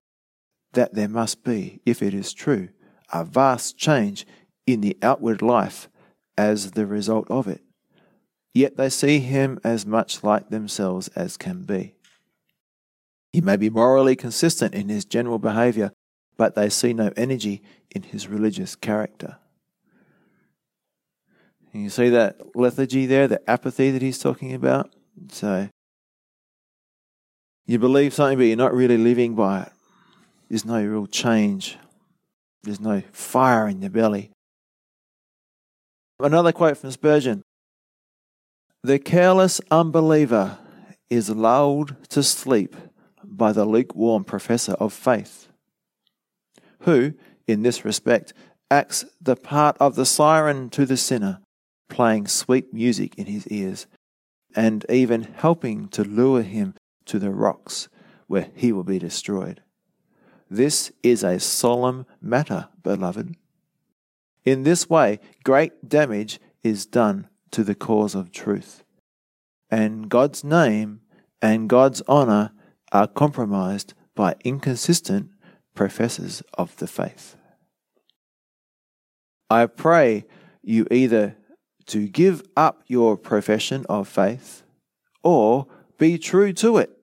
that 0.73 0.95
there 0.95 1.09
must 1.09 1.43
be, 1.45 1.81
if 1.85 2.03
it 2.03 2.15
is 2.15 2.33
true, 2.33 2.69
a 3.13 3.25
vast 3.25 3.77
change 3.77 4.27
in 4.67 4.81
the 4.81 4.97
outward 5.03 5.43
life 5.43 5.89
as 6.39 6.73
the 6.73 6.87
result 6.87 7.31
of 7.31 7.49
it. 7.49 7.63
Yet 8.55 8.77
they 8.77 8.89
see 8.89 9.21
him 9.21 9.59
as 9.65 9.87
much 9.87 10.25
like 10.25 10.51
themselves 10.51 11.09
as 11.09 11.37
can 11.37 11.63
be. 11.63 11.95
He 13.33 13.41
may 13.41 13.57
be 13.57 13.71
morally 13.71 14.17
consistent 14.17 14.75
in 14.75 14.89
his 14.89 15.05
general 15.05 15.39
behavior, 15.39 15.93
but 16.37 16.55
they 16.55 16.69
see 16.69 16.93
no 16.93 17.13
energy 17.17 17.63
in 17.91 18.03
his 18.03 18.27
religious 18.27 18.75
character. 18.75 19.37
You 21.73 21.91
see 21.91 22.09
that 22.09 22.57
lethargy 22.57 23.07
there, 23.07 23.29
the 23.29 23.49
apathy 23.49 23.93
that 23.93 24.03
he's 24.03 24.19
talking 24.19 24.53
about? 24.53 24.93
So, 25.29 25.69
you 27.71 27.79
believe 27.79 28.13
something, 28.13 28.37
but 28.37 28.45
you're 28.45 28.57
not 28.57 28.75
really 28.75 28.99
living 28.99 29.37
by 29.37 29.63
it. 29.63 29.73
There's 30.49 30.65
no 30.65 30.85
real 30.85 31.07
change, 31.07 31.79
there's 32.65 32.81
no 32.81 33.03
fire 33.13 33.69
in 33.69 33.81
your 33.81 33.91
belly. 33.91 34.33
Another 36.19 36.51
quote 36.51 36.79
from 36.79 36.91
Spurgeon 36.91 37.43
The 38.83 38.99
careless 38.99 39.61
unbeliever 39.71 40.59
is 41.09 41.31
lulled 41.31 41.95
to 42.09 42.25
sleep 42.25 42.75
by 43.23 43.53
the 43.53 43.65
lukewarm 43.65 44.25
professor 44.25 44.73
of 44.73 44.93
faith, 44.93 45.47
who, 46.81 47.15
in 47.47 47.63
this 47.63 47.85
respect, 47.85 48.33
acts 48.69 49.05
the 49.21 49.37
part 49.37 49.77
of 49.79 49.95
the 49.95 50.07
siren 50.07 50.71
to 50.71 50.85
the 50.87 50.97
sinner, 50.97 51.39
playing 51.89 52.27
sweet 52.27 52.75
music 52.75 53.15
in 53.17 53.27
his 53.27 53.47
ears, 53.47 53.87
and 54.57 54.85
even 54.89 55.23
helping 55.23 55.87
to 55.89 56.03
lure 56.03 56.43
him 56.43 56.75
to 57.11 57.19
the 57.19 57.31
rocks 57.31 57.89
where 58.29 58.51
he 58.55 58.71
will 58.71 58.85
be 58.85 59.01
destroyed. 59.01 59.61
This 60.49 60.93
is 61.03 61.25
a 61.25 61.41
solemn 61.41 62.07
matter, 62.21 62.69
beloved. 62.85 63.35
In 64.45 64.63
this 64.63 64.89
way, 64.89 65.19
great 65.43 65.89
damage 65.89 66.41
is 66.63 66.87
done 66.87 67.29
to 67.51 67.65
the 67.65 67.75
cause 67.75 68.15
of 68.15 68.31
truth, 68.31 68.85
and 69.69 70.09
God's 70.09 70.45
name 70.45 71.01
and 71.43 71.69
God's 71.69 72.01
honor 72.07 72.53
are 72.93 73.09
compromised 73.09 73.95
by 74.15 74.37
inconsistent 74.45 75.31
professors 75.75 76.45
of 76.55 76.77
the 76.77 76.87
faith. 76.87 77.35
I 79.49 79.67
pray 79.67 80.27
you 80.63 80.87
either 80.93 81.37
to 81.87 82.07
give 82.07 82.43
up 82.57 82.85
your 82.87 83.17
profession 83.17 83.85
of 83.89 84.07
faith 84.07 84.63
or 85.25 85.67
be 85.99 86.17
true 86.17 86.53
to 86.53 86.77
it. 86.77 87.00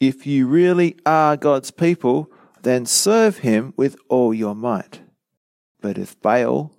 If 0.00 0.26
you 0.26 0.46
really 0.46 0.96
are 1.04 1.36
God's 1.36 1.70
people, 1.70 2.30
then 2.62 2.86
serve 2.86 3.38
him 3.38 3.74
with 3.76 3.96
all 4.08 4.32
your 4.32 4.54
might. 4.54 5.02
But 5.80 5.98
if 5.98 6.20
Baal 6.20 6.72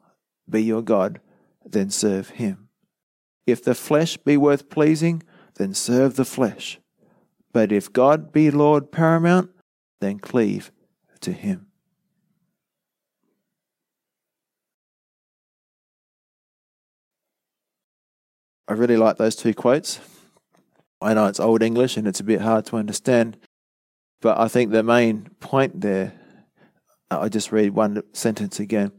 be 0.50 0.64
your 0.64 0.82
God, 0.82 1.22
then 1.64 1.92
serve 1.92 2.32
him. 2.32 2.70
If 3.46 3.64
the 3.64 3.76
flesh 3.76 4.18
be 4.18 4.38
worth 4.38 4.70
pleasing, 4.70 5.22
then 5.56 5.76
serve 5.76 6.16
the 6.16 6.26
flesh. 6.26 6.80
But 7.54 7.72
if 7.72 7.94
God 7.94 8.32
be 8.32 8.50
Lord 8.50 8.92
paramount, 8.92 9.52
then 10.00 10.20
cleave 10.20 10.72
to 11.22 11.32
him. 11.32 11.68
I 18.68 18.74
really 18.74 18.98
like 18.98 19.18
those 19.18 19.36
two 19.36 19.54
quotes. 19.54 20.00
I 21.02 21.14
know 21.14 21.26
it's 21.26 21.40
Old 21.40 21.64
English 21.64 21.98
and 21.98 22.08
it's 22.08 22.20
a 22.20 22.24
bit 22.24 22.42
hard 22.42 22.66
to 22.68 22.78
understand, 22.78 23.38
but 24.22 24.38
I 24.38 24.48
think 24.48 24.72
the 24.72 24.84
main 24.84 25.30
point 25.40 25.82
there, 25.82 26.14
uh, 27.10 27.22
I 27.22 27.30
just 27.30 27.52
read 27.52 27.72
one 27.72 28.04
sentence 28.14 28.60
again. 28.60 28.92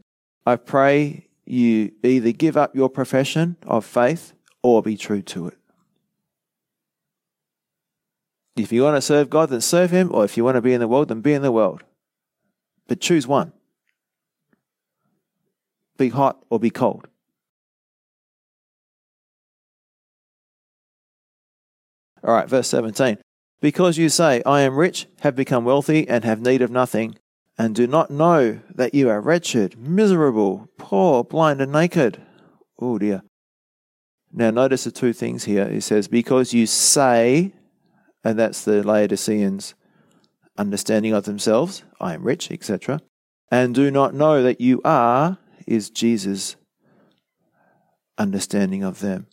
I 0.45 0.57
pray 0.57 1.27
you 1.45 1.91
either 2.03 2.31
give 2.33 2.57
up 2.57 2.75
your 2.75 2.89
profession 2.89 3.55
of 3.65 3.85
faith 3.85 4.33
or 4.61 4.81
be 4.81 4.97
true 4.97 5.21
to 5.21 5.47
it. 5.47 5.57
If 8.55 8.71
you 8.71 8.83
want 8.83 8.97
to 8.97 9.01
serve 9.01 9.29
God, 9.29 9.49
then 9.49 9.61
serve 9.61 9.91
Him, 9.91 10.13
or 10.13 10.23
if 10.25 10.37
you 10.37 10.43
want 10.43 10.55
to 10.55 10.61
be 10.61 10.73
in 10.73 10.79
the 10.79 10.87
world, 10.87 11.07
then 11.07 11.21
be 11.21 11.33
in 11.33 11.41
the 11.41 11.51
world. 11.51 11.83
But 12.87 12.99
choose 12.99 13.25
one. 13.25 13.51
Be 15.97 16.09
hot 16.09 16.43
or 16.49 16.59
be 16.59 16.69
cold. 16.69 17.07
All 22.23 22.33
right, 22.33 22.47
verse 22.47 22.67
17. 22.69 23.17
Because 23.61 23.97
you 23.97 24.09
say, 24.09 24.41
I 24.45 24.61
am 24.61 24.75
rich, 24.75 25.07
have 25.21 25.35
become 25.35 25.65
wealthy, 25.65 26.07
and 26.07 26.23
have 26.23 26.41
need 26.41 26.61
of 26.61 26.71
nothing, 26.71 27.15
and 27.57 27.75
do 27.75 27.87
not 27.87 28.11
know 28.11 28.59
that 28.73 28.93
you 28.93 29.09
are 29.09 29.21
wretched, 29.21 29.77
miserable, 29.77 30.67
poor, 30.77 31.23
blind, 31.23 31.61
and 31.61 31.71
naked. 31.71 32.21
Oh 32.79 32.97
dear. 32.97 33.23
Now, 34.31 34.49
notice 34.49 34.83
the 34.83 34.91
two 34.91 35.13
things 35.13 35.43
here. 35.43 35.63
It 35.63 35.83
says, 35.83 36.07
Because 36.07 36.53
you 36.53 36.65
say, 36.65 37.53
and 38.23 38.39
that's 38.39 38.65
the 38.65 38.83
Laodiceans' 38.83 39.75
understanding 40.57 41.13
of 41.13 41.25
themselves, 41.25 41.83
I 42.01 42.15
am 42.15 42.23
rich, 42.23 42.51
etc., 42.51 43.01
and 43.51 43.75
do 43.75 43.91
not 43.91 44.15
know 44.15 44.41
that 44.41 44.59
you 44.59 44.81
are, 44.83 45.37
is 45.67 45.91
Jesus' 45.91 46.55
understanding 48.17 48.83
of 48.83 48.99
them. 48.99 49.27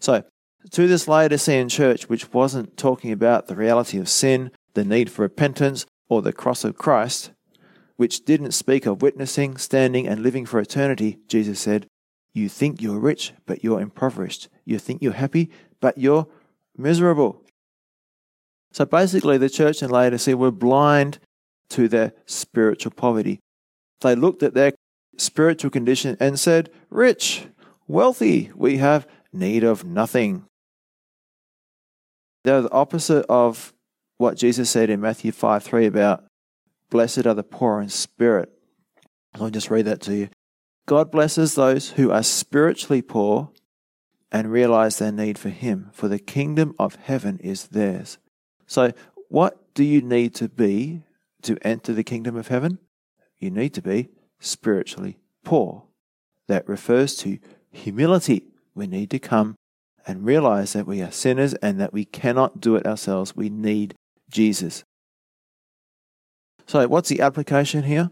So, 0.00 0.24
to 0.70 0.86
this 0.86 1.08
Laodicean 1.08 1.68
church, 1.68 2.08
which 2.08 2.32
wasn't 2.32 2.76
talking 2.76 3.12
about 3.12 3.48
the 3.48 3.56
reality 3.56 3.98
of 3.98 4.08
sin, 4.08 4.50
the 4.74 4.84
need 4.84 5.10
for 5.10 5.22
repentance, 5.22 5.86
or 6.08 6.22
the 6.22 6.32
cross 6.32 6.64
of 6.64 6.78
Christ, 6.78 7.32
which 7.96 8.24
didn't 8.24 8.52
speak 8.52 8.86
of 8.86 9.02
witnessing, 9.02 9.56
standing, 9.56 10.06
and 10.06 10.22
living 10.22 10.46
for 10.46 10.60
eternity, 10.60 11.18
Jesus 11.28 11.60
said, 11.60 11.86
You 12.34 12.48
think 12.48 12.80
you're 12.80 12.98
rich, 12.98 13.32
but 13.46 13.64
you're 13.64 13.80
impoverished. 13.80 14.48
You 14.64 14.78
think 14.78 15.02
you're 15.02 15.12
happy, 15.12 15.50
but 15.80 15.98
you're 15.98 16.26
miserable. 16.76 17.42
So 18.72 18.84
basically, 18.84 19.38
the 19.38 19.50
church 19.50 19.82
in 19.82 19.90
Laodicea 19.90 20.36
were 20.36 20.50
blind 20.50 21.18
to 21.70 21.88
their 21.88 22.12
spiritual 22.26 22.92
poverty. 22.92 23.40
They 24.00 24.14
looked 24.14 24.42
at 24.42 24.54
their 24.54 24.72
spiritual 25.18 25.70
condition 25.70 26.16
and 26.20 26.38
said, 26.38 26.70
Rich, 26.90 27.46
wealthy, 27.86 28.50
we 28.54 28.78
have 28.78 29.06
need 29.32 29.64
of 29.64 29.84
nothing. 29.84 30.46
They're 32.44 32.62
the 32.62 32.72
opposite 32.72 33.24
of 33.28 33.72
what 34.18 34.36
Jesus 34.36 34.70
said 34.70 34.90
in 34.90 35.00
Matthew 35.00 35.32
5 35.32 35.62
3 35.62 35.86
about 35.86 36.24
blessed 36.90 37.26
are 37.26 37.34
the 37.34 37.42
poor 37.42 37.80
in 37.80 37.88
spirit. 37.88 38.52
I'll 39.34 39.50
just 39.50 39.70
read 39.70 39.86
that 39.86 40.00
to 40.02 40.14
you. 40.14 40.28
God 40.86 41.10
blesses 41.10 41.54
those 41.54 41.90
who 41.90 42.10
are 42.10 42.22
spiritually 42.22 43.02
poor 43.02 43.50
and 44.30 44.50
realize 44.50 44.98
their 44.98 45.12
need 45.12 45.38
for 45.38 45.50
Him, 45.50 45.90
for 45.92 46.08
the 46.08 46.18
kingdom 46.18 46.74
of 46.78 46.96
heaven 46.96 47.38
is 47.42 47.68
theirs. 47.68 48.18
So, 48.66 48.92
what 49.28 49.74
do 49.74 49.84
you 49.84 50.02
need 50.02 50.34
to 50.36 50.48
be 50.48 51.02
to 51.42 51.56
enter 51.62 51.92
the 51.92 52.04
kingdom 52.04 52.36
of 52.36 52.48
heaven? 52.48 52.78
You 53.38 53.50
need 53.50 53.74
to 53.74 53.82
be 53.82 54.08
spiritually 54.40 55.18
poor. 55.44 55.84
That 56.48 56.68
refers 56.68 57.16
to 57.18 57.38
humility. 57.70 58.46
We 58.74 58.86
need 58.86 59.10
to 59.10 59.18
come 59.18 59.54
and 60.06 60.24
realize 60.24 60.72
that 60.72 60.86
we 60.86 61.00
are 61.02 61.10
sinners 61.10 61.54
and 61.54 61.80
that 61.80 61.92
we 61.92 62.04
cannot 62.04 62.60
do 62.60 62.76
it 62.76 62.86
ourselves. 62.86 63.36
We 63.36 63.48
need 63.48 63.94
Jesus. 64.30 64.84
So, 66.66 66.86
what's 66.88 67.08
the 67.08 67.20
application 67.20 67.84
here? 67.84 68.10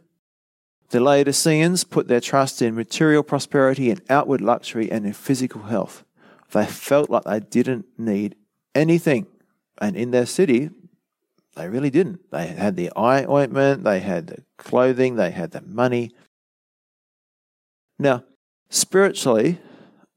The 0.90 1.00
Laodiceans 1.00 1.84
put 1.84 2.08
their 2.08 2.20
trust 2.20 2.60
in 2.60 2.74
material 2.74 3.22
prosperity 3.22 3.90
and 3.90 4.02
outward 4.10 4.40
luxury 4.40 4.90
and 4.90 5.06
in 5.06 5.12
physical 5.12 5.62
health. 5.62 6.04
They 6.50 6.66
felt 6.66 7.10
like 7.10 7.24
they 7.24 7.40
didn't 7.40 7.86
need 7.96 8.34
anything. 8.74 9.26
And 9.80 9.96
in 9.96 10.10
their 10.10 10.26
city, 10.26 10.70
they 11.54 11.68
really 11.68 11.90
didn't. 11.90 12.30
They 12.30 12.48
had 12.48 12.76
the 12.76 12.90
eye 12.96 13.24
ointment, 13.24 13.84
they 13.84 14.00
had 14.00 14.26
the 14.28 14.42
clothing, 14.58 15.16
they 15.16 15.30
had 15.30 15.52
the 15.52 15.60
money. 15.62 16.10
Now, 17.98 18.24
spiritually, 18.68 19.60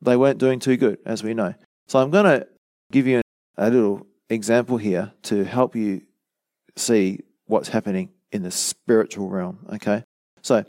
they 0.06 0.18
weren't 0.18 0.40
doing 0.40 0.60
too 0.60 0.78
good, 0.78 1.00
as 1.06 1.24
we 1.24 1.34
know. 1.34 1.54
So 1.88 2.00
I'm 2.00 2.12
going 2.12 2.26
to 2.26 2.48
give 2.92 3.08
you 3.08 3.22
a 3.58 3.70
little 3.70 4.08
example 4.30 4.78
here 4.78 5.14
to 5.24 5.44
help 5.44 5.76
you 5.76 6.02
see 6.76 7.20
what's 7.46 7.70
happening 7.70 8.10
in 8.32 8.44
the 8.44 8.52
spiritual 8.52 9.30
realm. 9.30 9.66
Okay? 9.74 10.04
So 10.42 10.64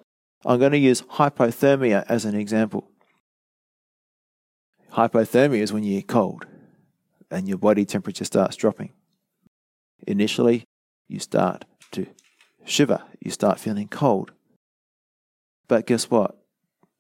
I'm 0.45 0.59
going 0.59 0.73
to 0.73 0.79
use 0.79 1.03
hypothermia 1.03 2.05
as 2.09 2.25
an 2.25 2.35
example. 2.35 2.89
Hypothermia 4.93 5.59
is 5.59 5.73
when 5.73 5.83
you 5.83 6.01
get 6.01 6.09
cold 6.09 6.47
and 7.31 7.49
your 7.49 7.59
body 7.59 7.85
temperature 7.85 8.25
starts 8.25 8.57
dropping. 8.57 8.93
Initially, 10.07 10.65
you 11.09 11.19
start 11.19 11.65
to 11.93 12.07
shiver, 12.65 13.03
you 13.21 13.31
start 13.31 13.59
feeling 13.59 13.89
cold. 13.89 14.33
But 15.67 15.87
guess 15.87 16.11
what? 16.11 16.39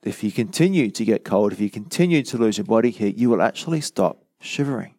If 0.04 0.22
you 0.22 0.30
continue 0.30 0.90
to 0.90 1.04
get 1.04 1.24
cold, 1.24 1.52
if 1.52 1.60
you 1.60 1.70
continue 1.70 2.22
to 2.24 2.36
lose 2.36 2.58
your 2.58 2.66
body 2.66 2.90
heat, 2.90 3.16
you 3.16 3.30
will 3.30 3.40
actually 3.40 3.80
stop 3.80 4.22
shivering. 4.38 4.94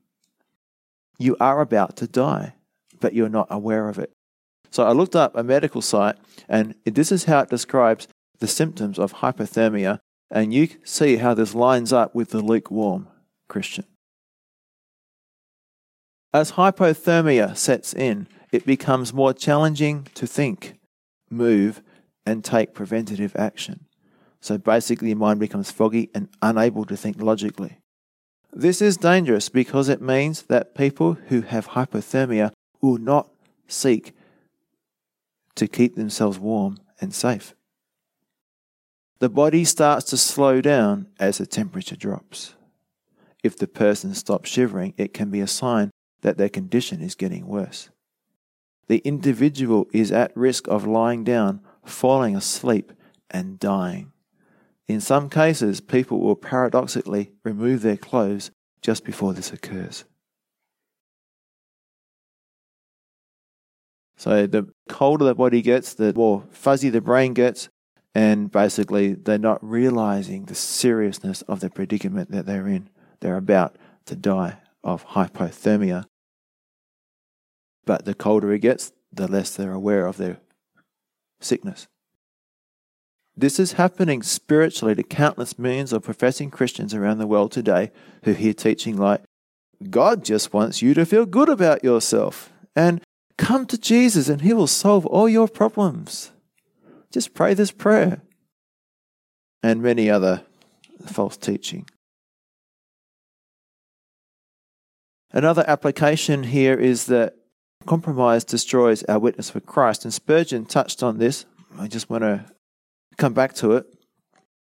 You 1.20 1.38
are 1.40 1.62
about 1.62 1.96
to 1.98 2.08
die, 2.08 2.56
but 3.00 3.14
you're 3.14 3.30
not 3.30 3.48
aware 3.52 3.88
of 3.88 4.00
it. 4.00 4.12
So 4.72 4.84
I 4.84 4.94
looked 4.94 5.16
up 5.16 5.38
a 5.38 5.44
medical 5.44 5.82
site, 5.82 6.16
and 6.50 6.74
this 6.84 7.12
is 7.12 7.26
how 7.26 7.42
it 7.42 7.50
describes 7.50 8.08
the 8.40 8.48
symptoms 8.48 8.98
of 8.98 9.14
hypothermia, 9.14 10.00
and 10.32 10.54
you 10.54 10.70
see 10.84 11.18
how 11.18 11.36
this 11.36 11.54
lines 11.54 11.94
up 11.94 12.16
with 12.16 12.32
the 12.32 12.42
lukewarm 12.42 13.08
Christian. 13.48 13.86
As 16.34 16.54
hypothermia 16.54 17.56
sets 17.56 17.94
in, 17.94 18.28
it 18.52 18.66
becomes 18.66 19.14
more 19.14 19.34
challenging 19.34 20.08
to 20.16 20.26
think, 20.26 20.80
move, 21.30 21.82
and 22.26 22.44
take 22.44 22.74
preventative 22.74 23.36
action. 23.38 23.85
So 24.42 24.58
basically, 24.58 25.10
your 25.10 25.18
mind 25.18 25.40
becomes 25.40 25.72
foggy 25.72 26.10
and 26.14 26.30
unable 26.42 26.86
to 26.86 26.96
think 26.96 27.22
logically. 27.22 27.80
This 28.54 28.82
is 28.82 28.96
dangerous 28.96 29.50
because 29.50 29.90
it 29.90 30.02
means 30.02 30.44
that 30.44 30.76
people 30.76 31.14
who 31.28 31.42
have 31.42 31.70
hypothermia 31.70 32.52
will 32.82 32.98
not 32.98 33.30
seek 33.68 34.14
to 35.56 35.68
keep 35.68 35.96
themselves 35.96 36.40
warm 36.40 36.78
and 37.02 37.14
safe. 37.14 37.54
The 39.20 39.30
body 39.30 39.64
starts 39.66 40.06
to 40.08 40.18
slow 40.18 40.62
down 40.62 41.08
as 41.20 41.38
the 41.38 41.46
temperature 41.46 41.96
drops. 41.96 42.56
If 43.44 43.58
the 43.58 43.68
person 43.68 44.14
stops 44.14 44.50
shivering, 44.50 44.94
it 44.98 45.14
can 45.14 45.30
be 45.30 45.40
a 45.40 45.48
sign 45.48 45.92
that 46.22 46.38
their 46.38 46.50
condition 46.50 47.02
is 47.02 47.16
getting 47.16 47.48
worse. 47.48 47.90
The 48.88 48.98
individual 49.00 49.88
is 49.94 50.12
at 50.12 50.36
risk 50.36 50.68
of 50.68 50.86
lying 50.86 51.24
down, 51.24 51.62
falling 51.84 52.36
asleep, 52.36 52.92
and 53.30 53.60
dying. 53.60 54.12
In 54.88 55.02
some 55.02 55.30
cases, 55.30 55.82
people 55.82 56.20
will 56.20 56.36
paradoxically 56.36 57.32
remove 57.44 57.82
their 57.82 57.98
clothes 57.98 58.52
just 58.82 59.04
before 59.04 59.34
this 59.34 59.52
occurs. 59.52 60.06
So, 64.18 64.48
the 64.48 64.70
colder 64.88 65.26
the 65.26 65.36
body 65.36 65.62
gets, 65.62 65.94
the 65.94 66.14
more 66.14 66.44
fuzzy 66.52 66.90
the 66.90 67.02
brain 67.02 67.34
gets, 67.34 67.70
and 68.14 68.52
basically, 68.52 69.14
they're 69.14 69.38
not 69.38 69.60
realizing 69.68 70.46
the 70.46 70.56
seriousness 70.56 71.42
of 71.44 71.60
the 71.60 71.70
predicament 71.70 72.32
that 72.32 72.46
they're 72.46 72.68
in. 72.68 72.90
They're 73.20 73.38
about 73.38 73.78
to 74.06 74.16
die 74.16 74.60
of 74.84 75.06
hypothermia 75.08 76.06
but 77.86 78.06
the 78.06 78.14
colder 78.14 78.52
it 78.52 78.60
gets, 78.60 78.92
the 79.14 79.28
less 79.28 79.56
they're 79.56 79.72
aware 79.72 80.08
of 80.08 80.18
their 80.18 80.40
sickness. 81.40 81.88
This 83.38 83.60
is 83.60 83.74
happening 83.74 84.24
spiritually 84.24 84.96
to 84.96 85.04
countless 85.04 85.60
millions 85.60 85.92
of 85.92 86.04
professing 86.04 86.50
Christians 86.50 86.94
around 86.94 87.18
the 87.18 87.28
world 87.28 87.52
today 87.52 87.92
who 88.24 88.34
hear 88.34 88.54
teaching 88.54 88.96
like, 88.96 89.24
God 89.90 90.24
just 90.24 90.54
wants 90.54 90.82
you 90.82 90.94
to 90.94 91.06
feel 91.06 91.26
good 91.26 91.50
about 91.50 91.84
yourself 91.84 92.52
and 92.76 93.02
come 93.38 93.66
to 93.66 93.78
Jesus 93.78 94.30
and 94.30 94.42
he 94.42 94.54
will 94.54 94.68
solve 94.68 95.06
all 95.06 95.28
your 95.28 95.50
problems. 95.50 96.32
Just 97.12 97.34
pray 97.34 97.54
this 97.54 97.72
prayer. 97.72 98.22
And 99.62 99.82
many 99.82 100.10
other 100.10 100.44
false 101.06 101.36
teaching. 101.36 101.90
Another 105.32 105.66
application 105.68 106.44
here 106.44 106.80
is 106.80 107.08
that 107.08 107.36
Compromise 107.86 108.44
destroys 108.44 109.04
our 109.04 109.20
witness 109.20 109.52
for 109.52 109.60
Christ. 109.60 110.06
And 110.06 110.14
Spurgeon 110.14 110.66
touched 110.66 111.04
on 111.04 111.20
this. 111.20 111.46
I 111.78 111.88
just 111.88 112.10
want 112.10 112.24
to 112.24 112.46
come 113.18 113.34
back 113.34 113.54
to 113.56 113.72
it. 113.74 113.86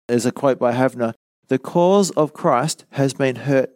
There's 0.07 0.25
a 0.25 0.31
quote 0.31 0.59
by 0.59 0.73
Havner 0.73 1.13
The 1.47 1.59
cause 1.59 2.11
of 2.11 2.33
Christ 2.33 2.85
has 2.91 3.13
been 3.13 3.37
hurt 3.37 3.71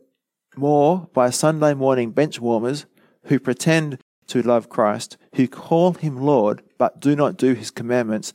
more 0.55 1.09
by 1.13 1.29
Sunday 1.29 1.73
morning 1.73 2.11
bench 2.11 2.39
warmers 2.39 2.85
who 3.25 3.39
pretend 3.39 3.99
to 4.27 4.41
love 4.41 4.69
Christ, 4.69 5.17
who 5.35 5.47
call 5.47 5.93
him 5.93 6.17
Lord 6.17 6.63
but 6.77 6.99
do 6.99 7.15
not 7.15 7.37
do 7.37 7.53
his 7.53 7.71
commandments, 7.71 8.33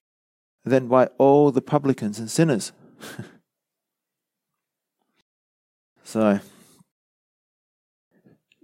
than 0.65 0.89
by 0.89 1.07
all 1.19 1.51
the 1.51 1.63
publicans 1.63 2.19
and 2.19 2.31
sinners. 2.31 2.73
so, 6.05 6.41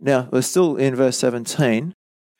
now 0.00 0.28
we're 0.30 0.42
still 0.42 0.76
in 0.76 0.94
verse 0.94 1.18
17 1.18 1.94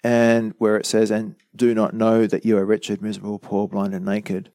and 0.05 0.55
where 0.59 0.77
it 0.77 0.87
says, 0.87 1.11
and 1.11 1.35
do 1.55 1.75
not 1.75 1.95
know 1.95 2.27
that 2.27 2.45
you 2.45 2.57
are 2.57 2.65
wretched, 2.65 3.03
miserable, 3.03 3.39
poor, 3.39 3.67
blind, 3.67 3.95
and 3.95 4.05
naked. 4.05 4.51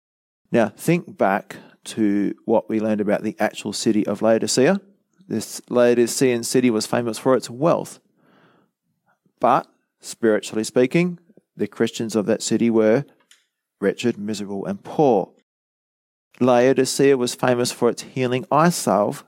Now, 0.54 0.70
think 0.70 1.18
back 1.18 1.56
to 1.86 2.36
what 2.46 2.70
we 2.70 2.80
learned 2.80 3.02
about 3.02 3.24
the 3.24 3.36
actual 3.40 3.74
city 3.74 4.06
of 4.06 4.22
Laodicea. 4.22 4.80
This 5.28 5.64
Laodicean 5.68 6.44
city 6.44 6.70
was 6.70 6.86
famous 6.86 7.18
for 7.18 7.36
its 7.36 7.50
wealth. 7.50 8.00
But, 9.40 9.66
spiritually 10.00 10.64
speaking, 10.64 11.18
the 11.58 11.66
Christians 11.66 12.16
of 12.16 12.28
that 12.28 12.44
city 12.44 12.70
were 12.70 13.04
wretched, 13.82 14.20
miserable, 14.20 14.64
and 14.68 14.84
poor. 14.84 15.32
Laodicea 16.40 17.18
was 17.18 17.34
famous 17.34 17.72
for 17.72 17.90
its 17.90 18.04
healing 18.04 18.46
eye 18.52 18.70
salve, 18.70 19.26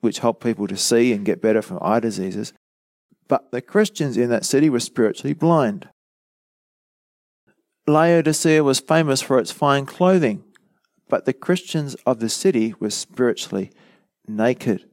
which 0.00 0.20
helped 0.20 0.42
people 0.42 0.68
to 0.68 0.76
see 0.78 1.12
and 1.12 1.26
get 1.26 1.42
better 1.42 1.60
from 1.60 1.80
eye 1.82 2.00
diseases. 2.00 2.54
But 3.28 3.50
the 3.50 3.60
Christians 3.60 4.16
in 4.16 4.30
that 4.30 4.46
city 4.46 4.70
were 4.70 4.80
spiritually 4.80 5.34
blind. 5.34 5.90
Laodicea 7.92 8.62
was 8.62 8.80
famous 8.80 9.20
for 9.20 9.38
its 9.38 9.50
fine 9.50 9.86
clothing, 9.86 10.44
but 11.08 11.24
the 11.24 11.32
Christians 11.32 11.94
of 12.06 12.20
the 12.20 12.28
city 12.28 12.74
were 12.78 12.90
spiritually 12.90 13.70
naked. 14.26 14.84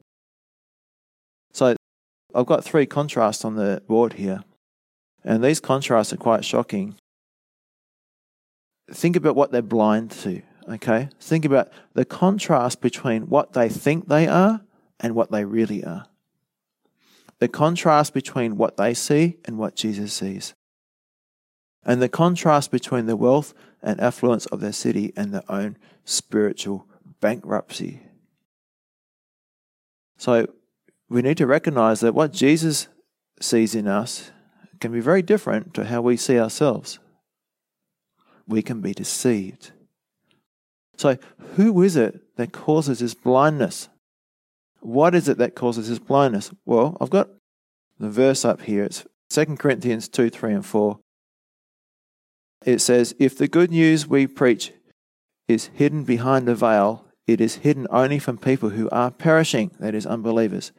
So 1.52 1.76
I've 2.34 2.46
got 2.46 2.64
three 2.64 2.86
contrasts 2.86 3.44
on 3.44 3.56
the 3.56 3.82
board 3.86 4.14
here, 4.14 4.44
and 5.24 5.42
these 5.42 5.60
contrasts 5.60 6.12
are 6.12 6.18
quite 6.18 6.44
shocking. 6.44 6.96
Think 8.90 9.16
about 9.16 9.36
what 9.36 9.52
they're 9.52 9.62
blind 9.62 10.10
to, 10.22 10.42
okay? 10.68 11.08
Think 11.20 11.44
about 11.44 11.70
the 11.94 12.04
contrast 12.04 12.80
between 12.80 13.28
what 13.28 13.52
they 13.52 13.68
think 13.68 14.08
they 14.08 14.26
are 14.26 14.62
and 15.00 15.14
what 15.14 15.30
they 15.30 15.44
really 15.44 15.84
are 15.84 16.06
the 17.38 17.48
contrast 17.48 18.12
between 18.12 18.56
what 18.56 18.76
they 18.76 18.94
see 18.94 19.36
and 19.44 19.58
what 19.58 19.76
Jesus 19.76 20.12
sees, 20.12 20.54
and 21.84 22.02
the 22.02 22.08
contrast 22.08 22.70
between 22.70 23.06
the 23.06 23.16
wealth 23.16 23.54
and 23.82 24.00
affluence 24.00 24.46
of 24.46 24.60
their 24.60 24.72
city 24.72 25.12
and 25.16 25.32
their 25.32 25.44
own 25.48 25.76
spiritual 26.04 26.86
bankruptcy. 27.20 28.02
So 30.16 30.48
we 31.08 31.22
need 31.22 31.36
to 31.38 31.46
recognize 31.46 32.00
that 32.00 32.14
what 32.14 32.32
Jesus 32.32 32.88
sees 33.40 33.74
in 33.74 33.86
us 33.86 34.30
can 34.80 34.92
be 34.92 35.00
very 35.00 35.22
different 35.22 35.74
to 35.74 35.84
how 35.84 36.02
we 36.02 36.16
see 36.16 36.38
ourselves. 36.38 36.98
We 38.46 38.62
can 38.62 38.80
be 38.80 38.92
deceived. 38.92 39.72
So, 40.96 41.16
who 41.54 41.80
is 41.82 41.96
it 41.96 42.36
that 42.36 42.52
causes 42.52 42.98
this 42.98 43.14
blindness? 43.14 43.88
What 44.80 45.14
is 45.14 45.28
it 45.28 45.38
that 45.38 45.54
causes 45.54 45.88
this 45.88 45.98
blindness? 45.98 46.50
Well, 46.64 46.96
I've 47.00 47.10
got 47.10 47.28
the 47.98 48.10
verse 48.10 48.44
up 48.44 48.62
here. 48.62 48.84
It's 48.84 49.06
2 49.30 49.56
Corinthians 49.56 50.08
2, 50.08 50.30
3, 50.30 50.54
and 50.54 50.66
4. 50.66 50.98
It 52.64 52.80
says, 52.80 53.14
If 53.18 53.36
the 53.36 53.48
good 53.48 53.70
news 53.70 54.06
we 54.06 54.26
preach 54.26 54.72
is 55.46 55.70
hidden 55.74 56.04
behind 56.04 56.48
a 56.48 56.54
veil, 56.54 57.06
it 57.26 57.40
is 57.40 57.56
hidden 57.56 57.86
only 57.90 58.18
from 58.18 58.38
people 58.38 58.70
who 58.70 58.88
are 58.90 59.10
perishing, 59.10 59.70
that 59.78 59.94
is, 59.94 60.06
unbelievers. 60.06 60.72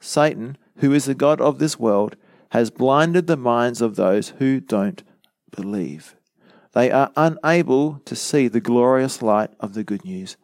Satan, 0.00 0.58
who 0.78 0.92
is 0.92 1.06
the 1.06 1.14
God 1.14 1.40
of 1.40 1.58
this 1.58 1.78
world, 1.78 2.16
has 2.50 2.70
blinded 2.70 3.26
the 3.26 3.36
minds 3.36 3.80
of 3.80 3.96
those 3.96 4.30
who 4.38 4.60
don't 4.60 5.02
believe. 5.54 6.14
They 6.74 6.90
are 6.90 7.10
unable 7.16 8.00
to 8.04 8.14
see 8.14 8.48
the 8.48 8.60
glorious 8.60 9.22
light 9.22 9.50
of 9.58 9.74
the 9.74 9.82
good 9.82 10.04
news. 10.04 10.36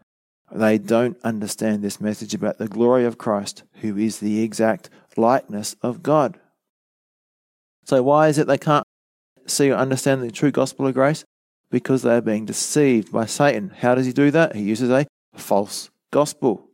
They 0.50 0.78
don't 0.78 1.18
understand 1.22 1.82
this 1.82 2.00
message 2.00 2.34
about 2.34 2.58
the 2.58 2.68
glory 2.68 3.04
of 3.04 3.18
Christ, 3.18 3.62
who 3.80 3.96
is 3.96 4.18
the 4.18 4.42
exact 4.42 4.90
likeness 5.16 5.76
of 5.82 6.02
God. 6.02 6.38
So, 7.84 8.02
why 8.02 8.28
is 8.28 8.38
it 8.38 8.46
they 8.46 8.58
can't 8.58 8.81
see 9.46 9.70
or 9.70 9.76
understand 9.76 10.22
the 10.22 10.30
true 10.30 10.50
gospel 10.50 10.86
of 10.86 10.94
grace? 10.94 11.24
Because 11.70 12.02
they 12.02 12.16
are 12.16 12.20
being 12.20 12.44
deceived 12.44 13.12
by 13.12 13.26
Satan. 13.26 13.70
How 13.70 13.94
does 13.94 14.06
he 14.06 14.12
do 14.12 14.30
that? 14.30 14.54
He 14.54 14.62
uses 14.62 14.90
a 14.90 15.06
false 15.34 15.90
gospel. 16.10 16.68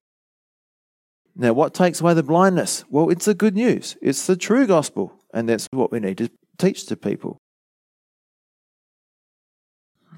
Now, 1.36 1.52
what 1.52 1.72
takes 1.72 2.00
away 2.00 2.14
the 2.14 2.24
blindness? 2.24 2.84
Well, 2.90 3.10
it's 3.10 3.26
the 3.26 3.34
good 3.34 3.54
news, 3.54 3.96
it's 4.02 4.26
the 4.26 4.36
true 4.36 4.66
gospel, 4.66 5.12
and 5.32 5.48
that's 5.48 5.68
what 5.70 5.92
we 5.92 6.00
need 6.00 6.18
to 6.18 6.30
teach 6.58 6.86
to 6.86 6.96
people. 6.96 7.38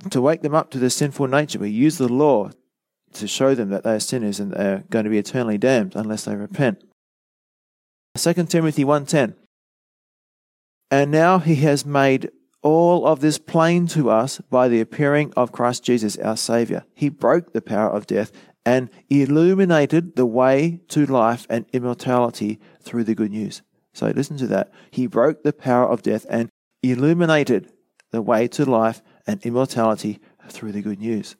To 0.09 0.23
wake 0.23 0.41
them 0.41 0.55
up 0.55 0.71
to 0.71 0.79
their 0.79 0.89
sinful 0.89 1.27
nature, 1.29 1.59
we 1.59 1.69
use 1.69 1.99
the 1.99 2.09
law 2.09 2.51
to 3.13 3.29
show 3.29 3.55
them 3.55 3.69
that 3.69 3.85
they 3.85 3.97
are 3.97 4.01
sinners 4.01 4.41
and 4.41 4.53
they 4.53 4.65
are 4.65 4.85
going 4.89 5.05
to 5.05 5.11
be 5.11 5.19
eternally 5.19 5.59
damned 5.59 5.95
unless 5.95 6.25
they 6.25 6.35
repent. 6.35 6.83
2 8.17 8.33
Timothy 8.47 8.85
1:10 8.85 9.35
And 10.91 11.11
now 11.11 11.39
he 11.39 11.57
has 11.57 11.85
made 11.85 12.31
all 12.63 13.07
of 13.07 13.21
this 13.21 13.39
plain 13.39 13.87
to 13.89 14.11
us 14.11 14.41
by 14.51 14.69
the 14.69 14.81
appearing 14.81 15.33
of 15.37 15.53
Christ 15.53 15.85
Jesus 15.85 16.17
our 16.19 16.37
savior. 16.37 16.85
He 16.95 17.09
broke 17.09 17.53
the 17.53 17.63
power 17.63 17.91
of 17.91 18.07
death 18.07 18.33
and 18.65 18.91
illuminated 19.09 20.17
the 20.17 20.27
way 20.27 20.81
to 20.89 21.07
life 21.07 21.47
and 21.49 21.65
immortality 21.73 22.61
through 22.83 23.05
the 23.05 23.15
good 23.15 23.31
news. 23.31 23.63
So 23.95 24.09
listen 24.09 24.37
to 24.39 24.47
that. 24.49 24.71
He 24.91 25.07
broke 25.07 25.43
the 25.43 25.53
power 25.53 25.89
of 25.89 26.03
death 26.03 26.27
and 26.29 26.51
illuminated 26.83 27.73
the 28.11 28.23
way 28.23 28.49
to 28.49 28.65
life 28.65 29.03
and 29.27 29.45
immortality 29.45 30.21
through 30.49 30.73
the 30.73 30.83
good 30.83 30.99
news. 30.99 31.37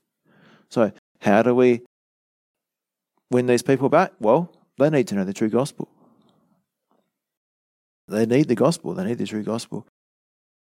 So 0.71 0.93
how 1.21 1.43
do 1.43 1.55
we 1.55 1.83
win 3.31 3.47
these 3.47 3.63
people 3.63 3.89
back? 3.89 4.13
Well, 4.21 4.53
they 4.79 4.91
need 4.91 5.09
to 5.09 5.15
know 5.15 5.25
the 5.25 5.33
true 5.33 5.51
gospel. 5.51 5.89
They 8.09 8.27
need 8.27 8.49
the 8.49 8.55
gospel. 8.55 8.95
They 8.95 9.05
need 9.05 9.19
the 9.19 9.27
true 9.27 9.43
gospel. 9.43 9.87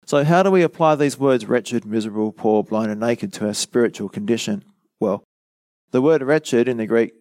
So, 0.06 0.24
how 0.24 0.44
do 0.44 0.52
we 0.52 0.62
apply 0.62 0.96
these 0.96 1.18
words 1.18 1.48
wretched, 1.48 1.84
miserable, 1.84 2.32
poor, 2.32 2.64
blind, 2.64 2.92
and 2.92 3.00
naked 3.00 3.34
to 3.34 3.48
our 3.48 3.56
spiritual 3.56 4.08
condition? 4.08 4.64
Well, 5.00 5.24
the 5.90 6.02
word 6.02 6.22
wretched 6.22 6.68
in 6.68 6.78
the 6.78 6.86
Greek 6.86 7.14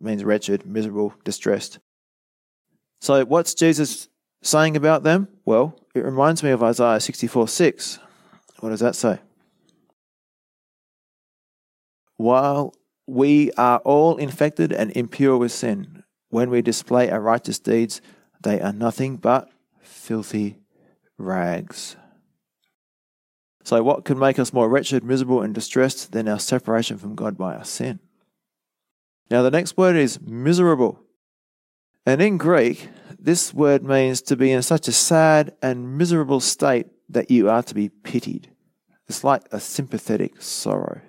means 0.00 0.22
wretched, 0.22 0.64
miserable, 0.64 1.14
distressed. 1.24 1.80
So, 3.00 3.24
what's 3.24 3.52
Jesus 3.54 4.08
saying 4.42 4.76
about 4.76 5.02
them? 5.02 5.26
Well, 5.44 5.76
it 5.92 6.04
reminds 6.04 6.44
me 6.44 6.50
of 6.50 6.62
Isaiah 6.62 7.00
64 7.00 7.48
6. 7.48 7.98
What 8.60 8.70
does 8.70 8.80
that 8.80 8.94
say? 8.94 9.18
While 12.16 12.74
we 13.08 13.50
are 13.58 13.78
all 13.78 14.18
infected 14.18 14.72
and 14.72 14.92
impure 14.92 15.36
with 15.36 15.50
sin, 15.50 16.04
when 16.28 16.48
we 16.48 16.62
display 16.62 17.10
our 17.10 17.20
righteous 17.20 17.58
deeds, 17.58 18.00
they 18.40 18.60
are 18.60 18.72
nothing 18.72 19.16
but 19.16 19.50
filthy 19.82 20.58
rags. 21.18 21.96
So, 23.64 23.82
what 23.82 24.04
can 24.04 24.18
make 24.18 24.38
us 24.38 24.52
more 24.52 24.68
wretched, 24.68 25.02
miserable, 25.02 25.40
and 25.40 25.54
distressed 25.54 26.12
than 26.12 26.28
our 26.28 26.38
separation 26.38 26.98
from 26.98 27.14
God 27.14 27.38
by 27.38 27.54
our 27.54 27.64
sin? 27.64 27.98
Now, 29.30 29.42
the 29.42 29.50
next 29.50 29.78
word 29.78 29.96
is 29.96 30.20
miserable. 30.20 31.00
And 32.04 32.20
in 32.20 32.36
Greek, 32.36 32.90
this 33.18 33.54
word 33.54 33.82
means 33.82 34.20
to 34.22 34.36
be 34.36 34.52
in 34.52 34.60
such 34.60 34.86
a 34.86 34.92
sad 34.92 35.54
and 35.62 35.96
miserable 35.96 36.40
state 36.40 36.88
that 37.08 37.30
you 37.30 37.48
are 37.48 37.62
to 37.62 37.74
be 37.74 37.88
pitied. 37.88 38.50
It's 39.08 39.24
like 39.24 39.42
a 39.50 39.60
sympathetic 39.60 40.42
sorrow. 40.42 41.00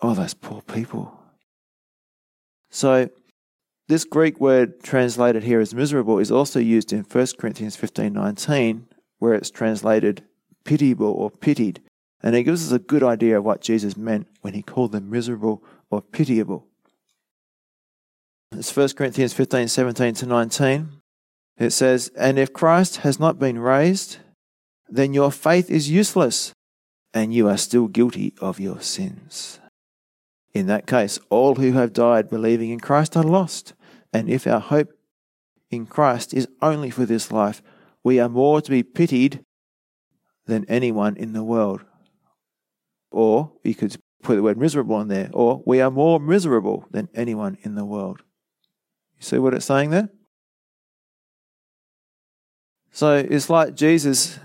Oh, 0.00 0.14
those 0.14 0.34
poor 0.34 0.62
people. 0.62 1.18
So, 2.70 3.10
this 3.88 4.04
Greek 4.04 4.40
word 4.40 4.80
translated 4.82 5.42
here 5.42 5.58
as 5.58 5.74
miserable 5.74 6.20
is 6.20 6.30
also 6.30 6.60
used 6.60 6.92
in 6.92 7.02
1 7.02 7.36
Corinthians 7.36 7.76
15:19 7.76 8.86
where 9.18 9.34
it's 9.34 9.50
translated 9.50 10.24
pitiable 10.64 11.12
or 11.12 11.30
pitied. 11.30 11.82
And 12.22 12.34
it 12.34 12.44
gives 12.44 12.66
us 12.66 12.72
a 12.72 12.78
good 12.78 13.02
idea 13.02 13.38
of 13.38 13.44
what 13.44 13.60
Jesus 13.60 13.96
meant 13.96 14.26
when 14.40 14.54
he 14.54 14.62
called 14.62 14.92
them 14.92 15.10
miserable 15.10 15.62
or 15.90 16.00
pitiable. 16.00 16.66
It's 18.52 18.74
1 18.74 18.90
Corinthians 18.90 19.32
15 19.32 19.68
17 19.68 20.14
to 20.14 20.26
19. 20.26 20.88
It 21.58 21.70
says, 21.70 22.10
And 22.16 22.38
if 22.38 22.52
Christ 22.52 22.98
has 22.98 23.20
not 23.20 23.38
been 23.38 23.58
raised, 23.58 24.18
then 24.88 25.14
your 25.14 25.30
faith 25.30 25.70
is 25.70 25.90
useless, 25.90 26.52
and 27.12 27.32
you 27.34 27.48
are 27.48 27.56
still 27.56 27.88
guilty 27.88 28.32
of 28.40 28.60
your 28.60 28.80
sins. 28.80 29.60
In 30.52 30.66
that 30.66 30.86
case, 30.86 31.18
all 31.30 31.56
who 31.56 31.72
have 31.72 31.92
died 31.92 32.30
believing 32.30 32.70
in 32.70 32.80
Christ 32.80 33.16
are 33.16 33.24
lost. 33.24 33.74
And 34.12 34.28
if 34.28 34.46
our 34.46 34.60
hope 34.60 34.92
in 35.70 35.86
Christ 35.86 36.32
is 36.32 36.48
only 36.62 36.90
for 36.90 37.04
this 37.04 37.32
life, 37.32 37.60
we 38.04 38.20
are 38.20 38.28
more 38.28 38.60
to 38.60 38.70
be 38.70 38.82
pitied 38.82 39.40
than 40.46 40.64
anyone 40.68 41.16
in 41.16 41.32
the 41.32 41.44
world. 41.44 41.84
Or 43.10 43.52
you 43.62 43.74
could 43.74 43.96
put 44.22 44.36
the 44.36 44.42
word 44.42 44.58
miserable 44.58 45.00
in 45.00 45.08
there, 45.08 45.30
or 45.32 45.62
we 45.66 45.80
are 45.80 45.90
more 45.90 46.18
miserable 46.18 46.86
than 46.90 47.08
anyone 47.14 47.58
in 47.62 47.74
the 47.74 47.84
world. 47.84 48.22
You 49.16 49.22
see 49.22 49.38
what 49.38 49.54
it's 49.54 49.66
saying 49.66 49.90
there? 49.90 50.08
So 52.90 53.16
it's 53.16 53.50
like 53.50 53.74
Jesus 53.74 54.38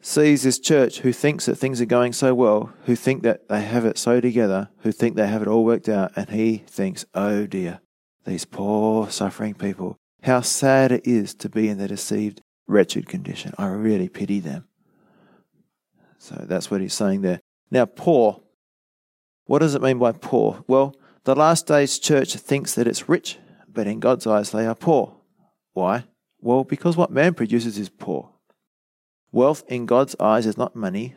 sees 0.00 0.42
this 0.42 0.58
church 0.58 1.00
who 1.00 1.12
thinks 1.12 1.46
that 1.46 1.56
things 1.56 1.80
are 1.80 1.86
going 1.86 2.12
so 2.12 2.34
well, 2.34 2.72
who 2.84 2.94
think 2.94 3.22
that 3.22 3.48
they 3.48 3.62
have 3.62 3.86
it 3.86 3.96
so 3.96 4.20
together, 4.20 4.68
who 4.80 4.92
think 4.92 5.16
they 5.16 5.26
have 5.26 5.40
it 5.40 5.48
all 5.48 5.64
worked 5.64 5.88
out, 5.88 6.12
and 6.14 6.28
he 6.28 6.58
thinks, 6.66 7.06
oh 7.14 7.46
dear, 7.46 7.80
these 8.26 8.44
poor 8.44 9.08
suffering 9.10 9.54
people, 9.54 9.96
how 10.22 10.42
sad 10.42 10.92
it 10.92 11.06
is 11.06 11.34
to 11.34 11.48
be 11.48 11.68
in 11.68 11.78
the 11.78 11.88
deceived, 11.88 12.42
wretched 12.66 13.08
condition. 13.08 13.54
I 13.56 13.68
really 13.68 14.08
pity 14.10 14.40
them. 14.40 14.66
So 16.24 16.42
that's 16.48 16.70
what 16.70 16.80
he's 16.80 16.94
saying 16.94 17.20
there. 17.20 17.40
Now, 17.70 17.84
poor. 17.84 18.40
What 19.44 19.58
does 19.58 19.74
it 19.74 19.82
mean 19.82 19.98
by 19.98 20.12
poor? 20.12 20.64
Well, 20.66 20.96
the 21.24 21.34
last 21.34 21.66
days 21.66 21.98
church 21.98 22.34
thinks 22.36 22.74
that 22.74 22.86
it's 22.86 23.10
rich, 23.10 23.36
but 23.68 23.86
in 23.86 24.00
God's 24.00 24.26
eyes 24.26 24.50
they 24.50 24.64
are 24.64 24.74
poor. 24.74 25.16
Why? 25.74 26.04
Well, 26.40 26.64
because 26.64 26.96
what 26.96 27.10
man 27.10 27.34
produces 27.34 27.76
is 27.76 27.90
poor. 27.90 28.30
Wealth 29.32 29.64
in 29.68 29.84
God's 29.84 30.16
eyes 30.18 30.46
is 30.46 30.56
not 30.56 30.74
money, 30.74 31.14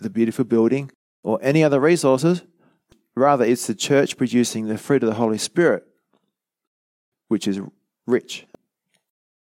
the 0.00 0.10
beautiful 0.10 0.44
building, 0.44 0.90
or 1.22 1.38
any 1.40 1.64
other 1.64 1.80
resources. 1.80 2.42
Rather, 3.14 3.46
it's 3.46 3.66
the 3.66 3.74
church 3.74 4.18
producing 4.18 4.66
the 4.66 4.76
fruit 4.76 5.02
of 5.02 5.08
the 5.08 5.14
Holy 5.14 5.38
Spirit, 5.38 5.86
which 7.28 7.48
is 7.48 7.58
rich. 8.06 8.46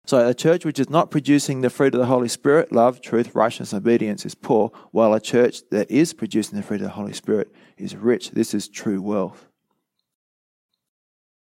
So, 0.05 0.27
a 0.27 0.33
church 0.33 0.65
which 0.65 0.79
is 0.79 0.89
not 0.89 1.11
producing 1.11 1.61
the 1.61 1.69
fruit 1.69 1.93
of 1.93 1.99
the 1.99 2.07
Holy 2.07 2.27
Spirit, 2.27 2.73
love, 2.73 2.99
truth, 2.99 3.33
righteousness, 3.33 3.73
obedience, 3.73 4.25
is 4.25 4.35
poor, 4.35 4.69
while 4.91 5.13
a 5.13 5.19
church 5.19 5.61
that 5.71 5.89
is 5.89 6.13
producing 6.13 6.57
the 6.57 6.63
fruit 6.63 6.81
of 6.81 6.87
the 6.87 6.93
Holy 6.93 7.13
Spirit 7.13 7.53
is 7.77 7.95
rich. 7.95 8.31
This 8.31 8.53
is 8.53 8.67
true 8.67 9.01
wealth. 9.01 9.47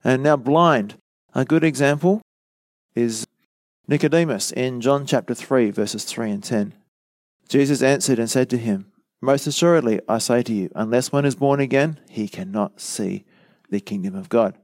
And 0.06 0.24
now, 0.24 0.38
blind. 0.38 0.96
A 1.34 1.44
good 1.44 1.66
example 1.66 2.22
is 2.96 3.28
Nicodemus 3.90 4.54
in 4.54 4.80
John 4.80 5.06
chapter 5.06 5.34
3, 5.34 5.72
verses 5.72 6.06
3 6.06 6.32
and 6.32 6.44
10. 6.44 6.74
Jesus 7.50 7.82
answered 7.82 8.20
and 8.20 8.30
said 8.30 8.50
to 8.52 8.58
him, 8.58 8.92
Most 9.22 9.48
assuredly, 9.48 10.00
I 10.08 10.20
say 10.20 10.44
to 10.44 10.54
you, 10.54 10.70
unless 10.74 11.12
one 11.12 11.26
is 11.26 11.36
born 11.36 11.60
again, 11.60 12.00
he 12.10 12.30
cannot 12.30 12.80
see 12.80 13.26
the 13.70 13.82
kingdom 13.82 14.16
of 14.16 14.30
God. 14.30 14.58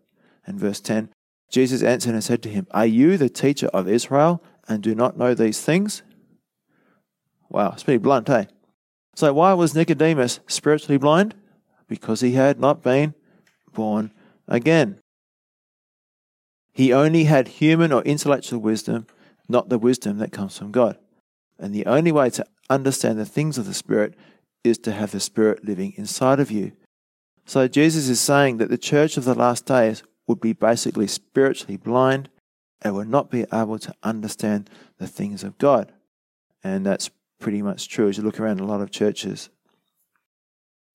And 0.45 0.57
verse 0.57 0.79
10 0.79 1.09
Jesus 1.51 1.83
answered 1.83 2.13
and 2.13 2.23
said 2.23 2.41
to 2.43 2.49
him, 2.49 2.65
Are 2.71 2.85
you 2.85 3.17
the 3.17 3.29
teacher 3.29 3.67
of 3.67 3.87
Israel 3.87 4.41
and 4.67 4.81
do 4.81 4.95
not 4.95 5.17
know 5.17 5.33
these 5.33 5.61
things? 5.61 6.01
Wow, 7.49 7.73
it's 7.73 7.83
pretty 7.83 7.97
blunt, 7.97 8.29
eh? 8.29 8.45
So, 9.15 9.33
why 9.33 9.53
was 9.53 9.75
Nicodemus 9.75 10.39
spiritually 10.47 10.97
blind? 10.97 11.35
Because 11.89 12.21
he 12.21 12.31
had 12.31 12.59
not 12.59 12.81
been 12.81 13.13
born 13.73 14.11
again. 14.47 14.99
He 16.71 16.93
only 16.93 17.25
had 17.25 17.49
human 17.49 17.91
or 17.91 18.01
intellectual 18.03 18.59
wisdom, 18.59 19.05
not 19.49 19.67
the 19.67 19.77
wisdom 19.77 20.17
that 20.19 20.31
comes 20.31 20.57
from 20.57 20.71
God. 20.71 20.97
And 21.59 21.75
the 21.75 21.85
only 21.85 22.13
way 22.13 22.29
to 22.31 22.45
understand 22.69 23.19
the 23.19 23.25
things 23.25 23.57
of 23.57 23.65
the 23.65 23.73
Spirit 23.73 24.15
is 24.63 24.77
to 24.79 24.93
have 24.93 25.11
the 25.11 25.19
Spirit 25.19 25.65
living 25.65 25.93
inside 25.97 26.39
of 26.39 26.49
you. 26.49 26.71
So 27.45 27.67
Jesus 27.67 28.07
is 28.07 28.21
saying 28.21 28.57
that 28.57 28.69
the 28.69 28.77
church 28.77 29.17
of 29.17 29.25
the 29.25 29.35
last 29.35 29.65
days 29.65 30.03
would 30.27 30.39
be 30.39 30.53
basically 30.53 31.07
spiritually 31.07 31.77
blind 31.77 32.29
and 32.81 32.95
would 32.95 33.09
not 33.09 33.29
be 33.29 33.45
able 33.53 33.79
to 33.79 33.93
understand 34.03 34.69
the 34.97 35.07
things 35.07 35.43
of 35.43 35.57
God. 35.57 35.91
And 36.63 36.85
that's 36.85 37.09
pretty 37.39 37.61
much 37.61 37.89
true 37.89 38.09
as 38.09 38.17
you 38.17 38.23
look 38.23 38.39
around 38.39 38.59
a 38.59 38.65
lot 38.65 38.81
of 38.81 38.91
churches. 38.91 39.49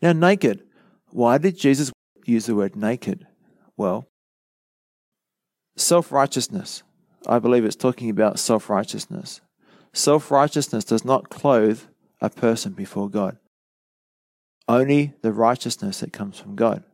Now, 0.01 0.12
naked. 0.12 0.62
Why 1.11 1.39
did 1.39 1.59
Jesus 1.59 1.93
use 2.24 2.47
the 2.47 2.55
word 2.55 2.77
naked? 2.77 3.27
Well, 3.77 4.09
self 5.77 6.12
righteousness. 6.12 6.83
I 7.27 7.39
believe 7.39 7.64
it's 7.64 7.77
talking 7.77 8.11
about 8.11 8.39
self 8.39 8.70
righteousness. 8.70 9.41
Self 9.93 10.31
righteousness 10.31 10.85
does 10.85 11.05
not 11.05 11.31
clothe 11.31 11.81
a 12.20 12.31
person 12.31 12.72
before 12.72 13.09
God, 13.09 13.39
only 14.68 15.14
the 15.22 15.33
righteousness 15.33 16.01
that 16.01 16.12
comes 16.12 16.39
from 16.39 16.55
God. 16.55 16.85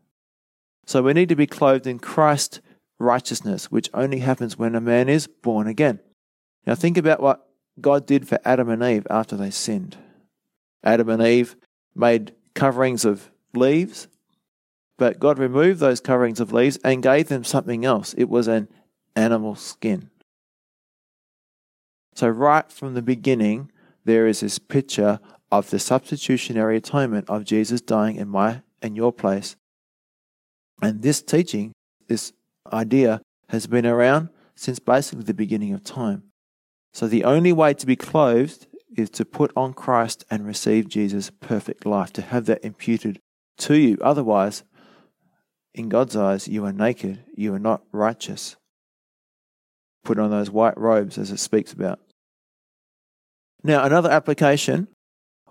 So 0.87 1.03
we 1.03 1.13
need 1.13 1.29
to 1.29 1.37
be 1.37 1.47
clothed 1.47 1.87
in 1.87 1.99
Christ's 1.99 2.61
righteousness, 2.99 3.71
which 3.71 3.91
only 3.95 4.21
happens 4.21 4.59
when 4.59 4.75
a 4.75 4.81
man 4.81 5.09
is 5.09 5.27
born 5.27 5.67
again. 5.67 6.01
Now, 6.67 6.75
think 6.75 6.97
about 6.97 7.21
what 7.21 7.47
God 7.81 8.07
did 8.07 8.29
for 8.29 8.39
Adam 8.45 8.69
and 8.69 8.83
Eve 8.83 9.07
after 9.11 9.37
they 9.37 9.51
sinned. 9.51 9.97
Adam 10.85 11.09
and 11.09 11.23
Eve 11.23 11.57
made 11.95 12.35
coverings 12.55 13.05
of 13.05 13.31
leaves, 13.55 14.09
but 14.99 15.19
God 15.19 15.39
removed 15.39 15.81
those 15.81 16.01
coverings 16.01 16.41
of 16.41 16.53
leaves 16.53 16.79
and 16.85 17.03
gave 17.03 17.29
them 17.29 17.45
something 17.45 17.85
else. 17.85 18.15
It 18.17 18.29
was 18.29 18.49
an 18.49 18.69
animal 19.17 19.55
skin. 19.55 20.11
So, 22.15 22.29
right 22.29 22.71
from 22.71 22.95
the 22.95 23.03
beginning, 23.03 23.71
there 24.05 24.27
is 24.27 24.41
this 24.41 24.59
picture 24.59 25.19
of 25.51 25.71
the 25.71 25.79
substitutionary 25.79 26.77
atonement 26.77 27.29
of 27.29 27.45
Jesus 27.45 27.81
dying 27.81 28.17
in 28.17 28.29
my 28.29 28.63
and 28.81 28.97
your 28.97 29.13
place. 29.13 29.57
And 30.83 31.01
this 31.01 31.23
teaching, 31.23 31.73
this 32.09 32.33
idea, 32.73 33.23
has 33.51 33.67
been 33.67 33.87
around 33.87 34.29
since 34.57 34.81
basically 34.81 35.25
the 35.25 35.33
beginning 35.33 35.73
of 35.73 35.85
time. 35.85 36.25
So, 36.93 37.07
the 37.07 37.25
only 37.25 37.53
way 37.53 37.73
to 37.73 37.87
be 37.87 37.97
clothed 37.97 38.67
is 38.97 39.09
to 39.11 39.25
put 39.25 39.53
on 39.57 39.73
Christ 39.73 40.25
and 40.31 40.47
receive 40.47 40.89
Jesus' 40.89 41.31
perfect 41.31 41.87
life, 41.87 42.13
to 42.15 42.23
have 42.23 42.47
that 42.47 42.65
imputed 42.65 43.19
to 43.59 43.75
you. 43.75 43.97
Otherwise, 44.03 44.65
in 45.75 45.89
God's 45.89 46.17
eyes, 46.17 46.49
you 46.49 46.65
are 46.67 46.73
naked, 46.73 47.25
you 47.35 47.55
are 47.55 47.59
not 47.59 47.83
righteous. 47.93 48.57
Put 50.05 50.19
on 50.19 50.31
those 50.31 50.51
white 50.51 50.77
robes 50.77 51.17
as 51.17 51.31
it 51.31 51.39
speaks 51.39 51.73
about. 51.73 52.01
Now, 53.63 53.85
another 53.85 54.11
application 54.11 54.89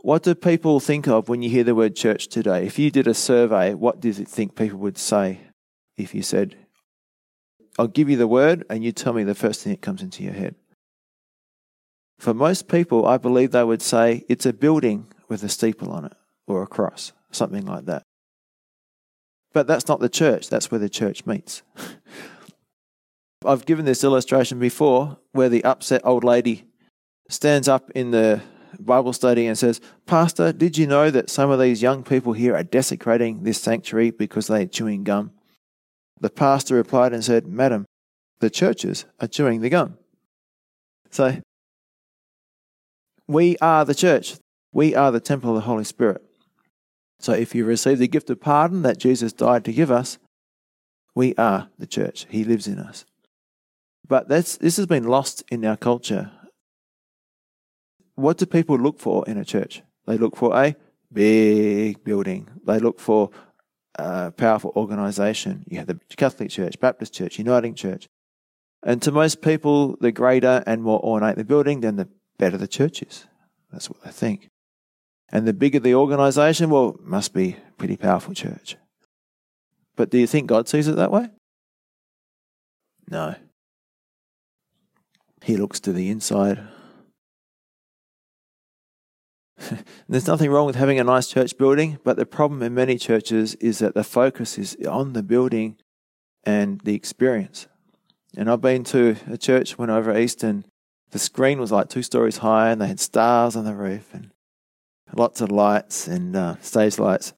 what 0.03 0.23
do 0.23 0.33
people 0.33 0.79
think 0.79 1.07
of 1.07 1.29
when 1.29 1.41
you 1.41 1.49
hear 1.49 1.63
the 1.63 1.75
word 1.75 1.95
church 1.95 2.27
today? 2.27 2.65
If 2.65 2.79
you 2.79 2.89
did 2.89 3.07
a 3.07 3.13
survey, 3.13 3.73
what 3.73 3.99
do 3.99 4.07
you 4.07 4.13
think 4.13 4.55
people 4.55 4.79
would 4.79 4.97
say 4.97 5.41
if 5.97 6.15
you 6.15 6.23
said, 6.23 6.55
I'll 7.77 7.87
give 7.87 8.09
you 8.09 8.17
the 8.17 8.27
word 8.27 8.65
and 8.69 8.83
you 8.83 8.91
tell 8.91 9.13
me 9.13 9.23
the 9.23 9.35
first 9.35 9.61
thing 9.61 9.73
that 9.73 9.81
comes 9.81 10.01
into 10.01 10.23
your 10.23 10.33
head? 10.33 10.55
For 12.19 12.33
most 12.33 12.67
people, 12.67 13.05
I 13.05 13.17
believe 13.17 13.51
they 13.51 13.63
would 13.63 13.81
say 13.81 14.25
it's 14.27 14.45
a 14.45 14.53
building 14.53 15.07
with 15.27 15.43
a 15.43 15.49
steeple 15.49 15.91
on 15.91 16.05
it 16.05 16.13
or 16.47 16.61
a 16.61 16.67
cross, 16.67 17.13
something 17.31 17.65
like 17.65 17.85
that. 17.85 18.03
But 19.53 19.67
that's 19.67 19.87
not 19.87 19.99
the 19.99 20.09
church, 20.09 20.49
that's 20.49 20.71
where 20.71 20.79
the 20.79 20.89
church 20.89 21.25
meets. 21.25 21.61
I've 23.45 23.65
given 23.65 23.85
this 23.85 24.03
illustration 24.03 24.59
before 24.59 25.17
where 25.31 25.49
the 25.49 25.63
upset 25.63 26.01
old 26.03 26.23
lady 26.23 26.65
stands 27.27 27.67
up 27.67 27.89
in 27.91 28.11
the 28.11 28.41
Bible 28.79 29.13
study 29.13 29.47
and 29.47 29.57
says, 29.57 29.81
Pastor, 30.05 30.51
did 30.53 30.77
you 30.77 30.87
know 30.87 31.09
that 31.09 31.29
some 31.29 31.49
of 31.49 31.59
these 31.59 31.81
young 31.81 32.03
people 32.03 32.33
here 32.33 32.55
are 32.55 32.63
desecrating 32.63 33.43
this 33.43 33.61
sanctuary 33.61 34.11
because 34.11 34.47
they 34.47 34.63
are 34.63 34.67
chewing 34.67 35.03
gum? 35.03 35.31
The 36.19 36.29
pastor 36.29 36.75
replied 36.75 37.13
and 37.13 37.23
said, 37.23 37.47
Madam, 37.47 37.85
the 38.39 38.49
churches 38.49 39.05
are 39.19 39.27
chewing 39.27 39.61
the 39.61 39.69
gum. 39.69 39.97
So, 41.09 41.41
we 43.27 43.57
are 43.57 43.85
the 43.85 43.95
church. 43.95 44.35
We 44.73 44.95
are 44.95 45.11
the 45.11 45.19
temple 45.19 45.51
of 45.51 45.55
the 45.55 45.61
Holy 45.61 45.83
Spirit. 45.83 46.23
So, 47.19 47.33
if 47.33 47.53
you 47.53 47.65
receive 47.65 47.99
the 47.99 48.07
gift 48.07 48.29
of 48.29 48.39
pardon 48.39 48.81
that 48.83 48.97
Jesus 48.97 49.33
died 49.33 49.65
to 49.65 49.73
give 49.73 49.91
us, 49.91 50.17
we 51.13 51.35
are 51.35 51.69
the 51.77 51.87
church. 51.87 52.25
He 52.29 52.43
lives 52.43 52.67
in 52.67 52.79
us. 52.79 53.05
But 54.07 54.27
this 54.27 54.57
has 54.61 54.85
been 54.85 55.05
lost 55.05 55.43
in 55.49 55.65
our 55.65 55.77
culture 55.77 56.31
what 58.21 58.37
do 58.37 58.45
people 58.45 58.77
look 58.77 58.99
for 58.99 59.23
in 59.27 59.37
a 59.37 59.45
church? 59.45 59.81
They 60.07 60.17
look 60.17 60.35
for 60.35 60.55
a 60.55 60.75
big 61.11 62.03
building. 62.03 62.47
They 62.65 62.79
look 62.79 62.99
for 62.99 63.29
a 63.95 64.31
powerful 64.31 64.71
organization. 64.75 65.63
You 65.67 65.79
have 65.79 65.87
the 65.87 65.99
Catholic 66.15 66.49
Church, 66.49 66.79
Baptist 66.79 67.13
Church, 67.13 67.39
Uniting 67.39 67.75
Church. 67.75 68.07
And 68.83 69.01
to 69.03 69.11
most 69.11 69.41
people, 69.41 69.97
the 69.99 70.11
greater 70.11 70.63
and 70.65 70.81
more 70.81 70.99
ornate 71.03 71.35
the 71.35 71.43
building, 71.43 71.81
then 71.81 71.97
the 71.97 72.07
better 72.37 72.57
the 72.57 72.67
church 72.67 73.03
is. 73.03 73.27
That's 73.71 73.89
what 73.89 74.01
they 74.03 74.11
think. 74.11 74.49
And 75.29 75.47
the 75.47 75.53
bigger 75.53 75.79
the 75.79 75.95
organization, 75.95 76.69
well, 76.69 76.97
must 77.01 77.33
be 77.33 77.57
a 77.69 77.71
pretty 77.77 77.95
powerful 77.95 78.33
church. 78.33 78.75
But 79.95 80.09
do 80.09 80.17
you 80.17 80.27
think 80.27 80.47
God 80.47 80.67
sees 80.67 80.87
it 80.87 80.95
that 80.95 81.11
way? 81.11 81.29
No. 83.09 83.35
He 85.43 85.57
looks 85.57 85.79
to 85.81 85.93
the 85.93 86.09
inside 86.09 86.59
There's 90.09 90.27
nothing 90.27 90.49
wrong 90.49 90.65
with 90.65 90.75
having 90.75 90.99
a 90.99 91.03
nice 91.03 91.27
church 91.27 91.57
building, 91.57 91.99
but 92.03 92.17
the 92.17 92.25
problem 92.25 92.61
in 92.61 92.73
many 92.73 92.97
churches 92.97 93.55
is 93.55 93.79
that 93.79 93.93
the 93.93 94.03
focus 94.03 94.57
is 94.57 94.77
on 94.87 95.13
the 95.13 95.23
building 95.23 95.77
and 96.43 96.81
the 96.81 96.95
experience. 96.95 97.67
And 98.35 98.49
I've 98.49 98.61
been 98.61 98.83
to 98.85 99.17
a 99.29 99.37
church 99.37 99.77
when 99.77 99.89
over 99.89 100.17
east, 100.17 100.43
and 100.43 100.65
the 101.11 101.19
screen 101.19 101.59
was 101.59 101.71
like 101.71 101.89
two 101.89 102.03
stories 102.03 102.37
high, 102.37 102.71
and 102.71 102.81
they 102.81 102.87
had 102.87 102.99
stars 102.99 103.55
on 103.55 103.65
the 103.65 103.75
roof 103.75 104.13
and 104.13 104.31
lots 105.13 105.41
of 105.41 105.51
lights 105.51 106.07
and 106.07 106.35
uh, 106.35 106.55
stage 106.61 106.97
lights. 106.97 107.33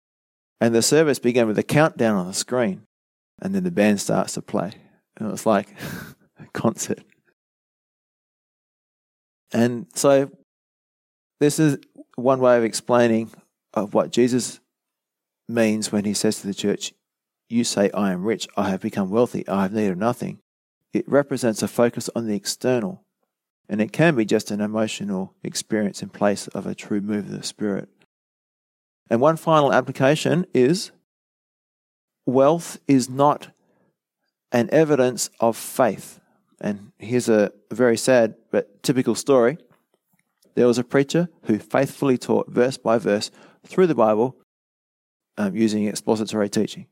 And 0.61 0.73
the 0.73 0.81
service 0.81 1.19
began 1.19 1.47
with 1.47 1.57
a 1.57 1.63
countdown 1.63 2.15
on 2.15 2.27
the 2.27 2.33
screen, 2.33 2.83
and 3.41 3.53
then 3.53 3.63
the 3.63 3.71
band 3.71 3.99
starts 3.99 4.33
to 4.33 4.41
play. 4.41 4.71
And 5.17 5.27
it 5.27 5.31
was 5.31 5.45
like 5.45 5.69
a 6.39 6.45
concert. 6.53 7.03
And 9.51 9.87
so 9.93 10.31
this 11.43 11.59
is 11.59 11.77
one 12.15 12.39
way 12.39 12.57
of 12.57 12.63
explaining 12.63 13.31
of 13.73 13.93
what 13.93 14.11
Jesus 14.11 14.59
means 15.47 15.91
when 15.91 16.05
he 16.05 16.13
says 16.13 16.39
to 16.41 16.47
the 16.47 16.53
church, 16.53 16.93
You 17.49 17.63
say, 17.63 17.89
I 17.91 18.11
am 18.11 18.23
rich, 18.23 18.47
I 18.55 18.69
have 18.69 18.81
become 18.81 19.09
wealthy, 19.09 19.47
I 19.47 19.63
have 19.63 19.73
need 19.73 19.87
of 19.87 19.97
nothing. 19.97 20.39
It 20.93 21.07
represents 21.09 21.63
a 21.63 21.67
focus 21.67 22.09
on 22.15 22.27
the 22.27 22.35
external, 22.35 23.03
and 23.67 23.81
it 23.81 23.91
can 23.91 24.15
be 24.15 24.25
just 24.25 24.51
an 24.51 24.61
emotional 24.61 25.33
experience 25.43 26.03
in 26.03 26.09
place 26.09 26.47
of 26.49 26.67
a 26.67 26.75
true 26.75 27.01
move 27.01 27.25
of 27.25 27.31
the 27.31 27.43
Spirit. 27.43 27.89
And 29.09 29.19
one 29.19 29.37
final 29.37 29.73
application 29.73 30.45
is 30.53 30.91
wealth 32.25 32.79
is 32.87 33.09
not 33.09 33.49
an 34.51 34.69
evidence 34.71 35.29
of 35.39 35.57
faith. 35.57 36.19
And 36.61 36.91
here's 36.97 37.27
a 37.27 37.51
very 37.71 37.97
sad 37.97 38.35
but 38.51 38.81
typical 38.83 39.15
story 39.15 39.57
there 40.55 40.67
was 40.67 40.77
a 40.77 40.83
preacher 40.83 41.29
who 41.43 41.57
faithfully 41.59 42.17
taught 42.17 42.49
verse 42.49 42.77
by 42.77 42.97
verse 42.97 43.31
through 43.65 43.87
the 43.87 43.95
Bible 43.95 44.37
um, 45.37 45.55
using 45.55 45.87
expository 45.87 46.49
teaching. 46.49 46.87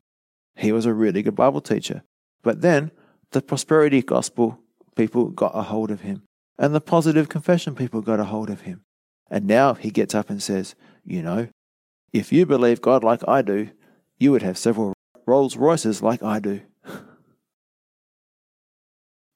He 0.56 0.72
was 0.72 0.86
a 0.86 0.92
really 0.92 1.22
good 1.22 1.36
Bible 1.36 1.60
teacher. 1.60 2.02
But 2.42 2.60
then 2.60 2.90
the 3.30 3.42
prosperity 3.42 4.02
gospel 4.02 4.58
people 4.96 5.30
got 5.30 5.56
a 5.56 5.62
hold 5.62 5.90
of 5.90 6.00
him, 6.00 6.22
and 6.58 6.74
the 6.74 6.80
positive 6.80 7.28
confession 7.28 7.74
people 7.74 8.02
got 8.02 8.20
a 8.20 8.24
hold 8.24 8.50
of 8.50 8.62
him. 8.62 8.82
And 9.30 9.46
now 9.46 9.74
he 9.74 9.90
gets 9.90 10.14
up 10.14 10.28
and 10.28 10.42
says, 10.42 10.74
You 11.04 11.22
know, 11.22 11.48
if 12.12 12.32
you 12.32 12.44
believe 12.44 12.82
God 12.82 13.02
like 13.02 13.26
I 13.26 13.42
do, 13.42 13.70
you 14.18 14.32
would 14.32 14.42
have 14.42 14.58
several 14.58 14.92
Rolls 15.24 15.56
Royces 15.56 16.02
like 16.02 16.22
I 16.22 16.40
do. 16.40 16.60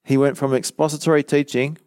he 0.05 0.17
went 0.17 0.37
from 0.37 0.53
expository 0.53 1.23
teaching 1.23 1.79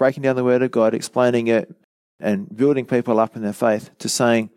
breaking 0.00 0.22
down 0.22 0.34
the 0.34 0.42
Word 0.42 0.62
of 0.62 0.70
God, 0.70 0.94
explaining 0.94 1.48
it, 1.48 1.70
and 2.18 2.56
building 2.56 2.86
people 2.86 3.20
up 3.20 3.36
in 3.36 3.42
their 3.42 3.52
faith 3.52 3.90
to 3.98 4.08
saying, 4.08 4.48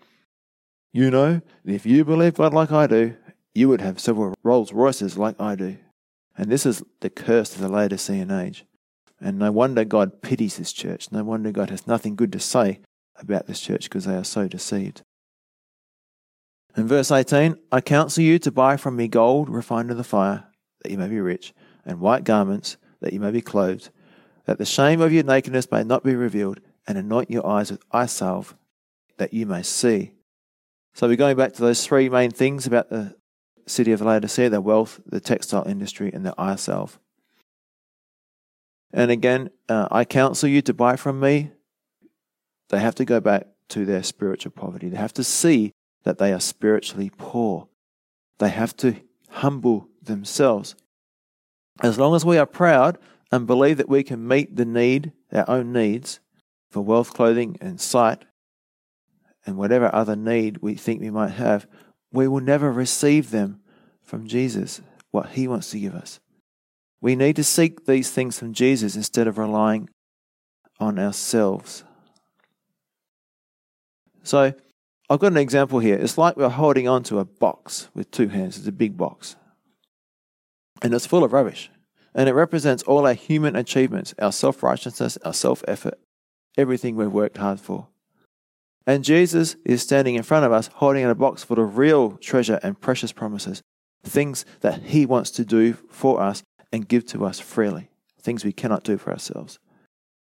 you 0.93 1.11
know, 1.11 1.41
if 1.65 1.85
you 1.85 2.05
believe 2.05 2.35
God 2.35 2.53
like 2.53 2.71
I 2.71 2.87
do, 2.87 3.17
you 3.53 3.67
would 3.67 3.81
have 3.81 3.99
several 3.99 4.33
Rolls 4.41 4.71
Royces 4.71 5.17
like 5.17 5.35
I 5.41 5.55
do. 5.55 5.75
And 6.37 6.49
this 6.49 6.65
is 6.65 6.81
the 7.01 7.09
curse 7.09 7.53
of 7.55 7.61
the 7.61 7.67
Laodicean 7.67 8.31
age. 8.31 8.63
And 9.19 9.37
no 9.37 9.51
wonder 9.51 9.83
God 9.83 10.21
pities 10.21 10.55
this 10.55 10.71
church. 10.71 11.11
No 11.11 11.25
wonder 11.25 11.51
God 11.51 11.71
has 11.71 11.85
nothing 11.85 12.15
good 12.15 12.31
to 12.31 12.39
say 12.39 12.79
about 13.17 13.45
this 13.45 13.59
church 13.59 13.89
because 13.89 14.05
they 14.05 14.15
are 14.15 14.23
so 14.23 14.47
deceived. 14.47 15.01
In 16.77 16.87
verse 16.87 17.11
18, 17.11 17.57
I 17.69 17.81
counsel 17.81 18.23
you 18.23 18.39
to 18.39 18.49
buy 18.49 18.77
from 18.77 18.95
me 18.95 19.09
gold 19.09 19.49
refined 19.49 19.91
in 19.91 19.97
the 19.97 20.05
fire, 20.05 20.45
that 20.81 20.91
you 20.91 20.97
may 20.97 21.09
be 21.09 21.19
rich, 21.19 21.53
and 21.85 21.99
white 21.99 22.23
garments, 22.23 22.77
that 23.01 23.11
you 23.11 23.19
may 23.19 23.31
be 23.31 23.41
clothed, 23.41 23.89
that 24.45 24.57
the 24.57 24.65
shame 24.65 25.01
of 25.01 25.13
your 25.13 25.23
nakedness 25.23 25.71
may 25.71 25.83
not 25.83 26.03
be 26.03 26.15
revealed, 26.15 26.59
and 26.87 26.97
anoint 26.97 27.31
your 27.31 27.47
eyes 27.47 27.71
with 27.71 27.81
eye 27.91 28.05
salve, 28.05 28.55
that 29.17 29.33
you 29.33 29.45
may 29.45 29.63
see. 29.63 30.11
So 30.93 31.07
we're 31.07 31.15
going 31.15 31.37
back 31.37 31.53
to 31.53 31.61
those 31.61 31.85
three 31.85 32.09
main 32.09 32.31
things 32.31 32.67
about 32.67 32.89
the 32.89 33.15
city 33.65 33.91
of 33.91 34.01
Laodicea 34.01 34.49
the 34.49 34.61
wealth, 34.61 34.99
the 35.05 35.19
textile 35.19 35.67
industry, 35.67 36.11
and 36.13 36.25
the 36.25 36.35
eye 36.37 36.55
salve. 36.55 36.99
And 38.91 39.09
again, 39.09 39.49
uh, 39.69 39.87
I 39.89 40.05
counsel 40.05 40.49
you 40.49 40.61
to 40.63 40.73
buy 40.73 40.97
from 40.97 41.19
me. 41.19 41.51
They 42.69 42.79
have 42.79 42.95
to 42.95 43.05
go 43.05 43.19
back 43.19 43.47
to 43.69 43.85
their 43.85 44.03
spiritual 44.03 44.51
poverty. 44.51 44.89
They 44.89 44.97
have 44.97 45.13
to 45.13 45.23
see 45.23 45.71
that 46.03 46.17
they 46.17 46.31
are 46.33 46.39
spiritually 46.39 47.11
poor. 47.17 47.67
They 48.37 48.49
have 48.49 48.75
to 48.77 48.97
humble 49.29 49.87
themselves. 50.01 50.75
As 51.81 51.97
long 51.97 52.15
as 52.15 52.23
we 52.23 52.37
are 52.37 52.45
proud 52.45 52.99
and 53.33 53.47
believe 53.47 53.77
that 53.77 53.89
we 53.89 54.03
can 54.03 54.27
meet 54.27 54.55
the 54.55 54.63
need, 54.63 55.11
our 55.31 55.49
own 55.49 55.73
needs, 55.73 56.19
for 56.69 56.81
wealth, 56.81 57.15
clothing, 57.15 57.57
and 57.59 57.81
sight, 57.81 58.25
and 59.43 59.57
whatever 59.57 59.89
other 59.91 60.15
need 60.15 60.59
we 60.59 60.75
think 60.75 61.01
we 61.01 61.09
might 61.09 61.31
have, 61.31 61.65
we 62.11 62.27
will 62.27 62.41
never 62.41 62.71
receive 62.71 63.31
them 63.31 63.59
from 64.03 64.27
Jesus, 64.27 64.81
what 65.09 65.29
He 65.29 65.47
wants 65.47 65.71
to 65.71 65.79
give 65.79 65.95
us. 65.95 66.19
We 67.01 67.15
need 67.15 67.35
to 67.37 67.43
seek 67.43 67.87
these 67.87 68.11
things 68.11 68.37
from 68.37 68.53
Jesus 68.53 68.95
instead 68.95 69.25
of 69.25 69.39
relying 69.39 69.89
on 70.79 70.99
ourselves. 70.99 71.83
So, 74.21 74.53
I've 75.09 75.19
got 75.19 75.31
an 75.31 75.37
example 75.37 75.79
here. 75.79 75.95
It's 75.95 76.19
like 76.19 76.37
we're 76.37 76.49
holding 76.49 76.87
on 76.87 77.01
to 77.05 77.17
a 77.17 77.25
box 77.25 77.89
with 77.95 78.11
two 78.11 78.27
hands. 78.27 78.59
It's 78.59 78.67
a 78.67 78.71
big 78.71 78.95
box. 78.95 79.35
And 80.83 80.93
it's 80.93 81.07
full 81.07 81.23
of 81.23 81.33
rubbish. 81.33 81.71
And 82.15 82.29
it 82.29 82.33
represents 82.33 82.83
all 82.83 83.07
our 83.07 83.13
human 83.13 83.55
achievements, 83.55 84.13
our 84.19 84.31
self 84.31 84.61
righteousness, 84.63 85.17
our 85.25 85.33
self 85.33 85.63
effort, 85.67 85.99
everything 86.57 86.95
we've 86.95 87.11
worked 87.11 87.37
hard 87.37 87.59
for. 87.59 87.87
And 88.85 89.03
Jesus 89.03 89.55
is 89.65 89.81
standing 89.81 90.15
in 90.15 90.23
front 90.23 90.45
of 90.45 90.51
us 90.51 90.69
holding 90.75 91.03
in 91.03 91.09
a 91.09 91.15
box 91.15 91.43
full 91.43 91.59
of 91.59 91.77
real 91.77 92.17
treasure 92.17 92.59
and 92.61 92.79
precious 92.79 93.11
promises, 93.11 93.61
things 94.03 94.45
that 94.61 94.83
He 94.83 95.05
wants 95.05 95.31
to 95.31 95.45
do 95.45 95.73
for 95.89 96.21
us 96.21 96.43
and 96.71 96.87
give 96.87 97.05
to 97.07 97.25
us 97.25 97.39
freely, 97.39 97.89
things 98.21 98.43
we 98.43 98.51
cannot 98.51 98.83
do 98.83 98.97
for 98.97 99.11
ourselves. 99.11 99.59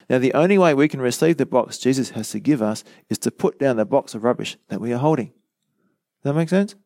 Now, 0.09 0.19
the 0.19 0.35
only 0.35 0.57
way 0.57 0.73
we 0.73 0.89
can 0.89 1.01
receive 1.01 1.37
the 1.37 1.47
box 1.47 1.79
Jesus 1.79 2.11
has 2.11 2.31
to 2.31 2.41
give 2.41 2.63
us 2.63 2.85
is 3.11 3.19
to 3.19 3.31
put 3.31 3.59
down 3.59 3.77
the 3.77 3.85
box 3.85 4.15
of 4.15 4.23
rubbish 4.23 4.57
that 4.69 4.81
we 4.81 4.93
are 4.93 4.99
holding. 4.99 5.29
Does 5.29 6.33
that 6.33 6.35
make 6.35 6.49
sense? 6.49 6.77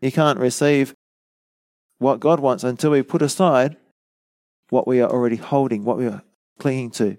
You 0.00 0.12
can't 0.12 0.38
receive 0.38 0.94
what 1.98 2.20
God 2.20 2.38
wants 2.38 2.62
until 2.62 2.92
we 2.92 3.02
put 3.02 3.20
aside 3.20 3.76
what 4.70 4.86
we 4.86 5.00
are 5.00 5.10
already 5.10 5.36
holding, 5.36 5.84
what 5.84 5.98
we 5.98 6.06
are 6.06 6.22
clinging 6.58 6.90
to. 6.92 7.16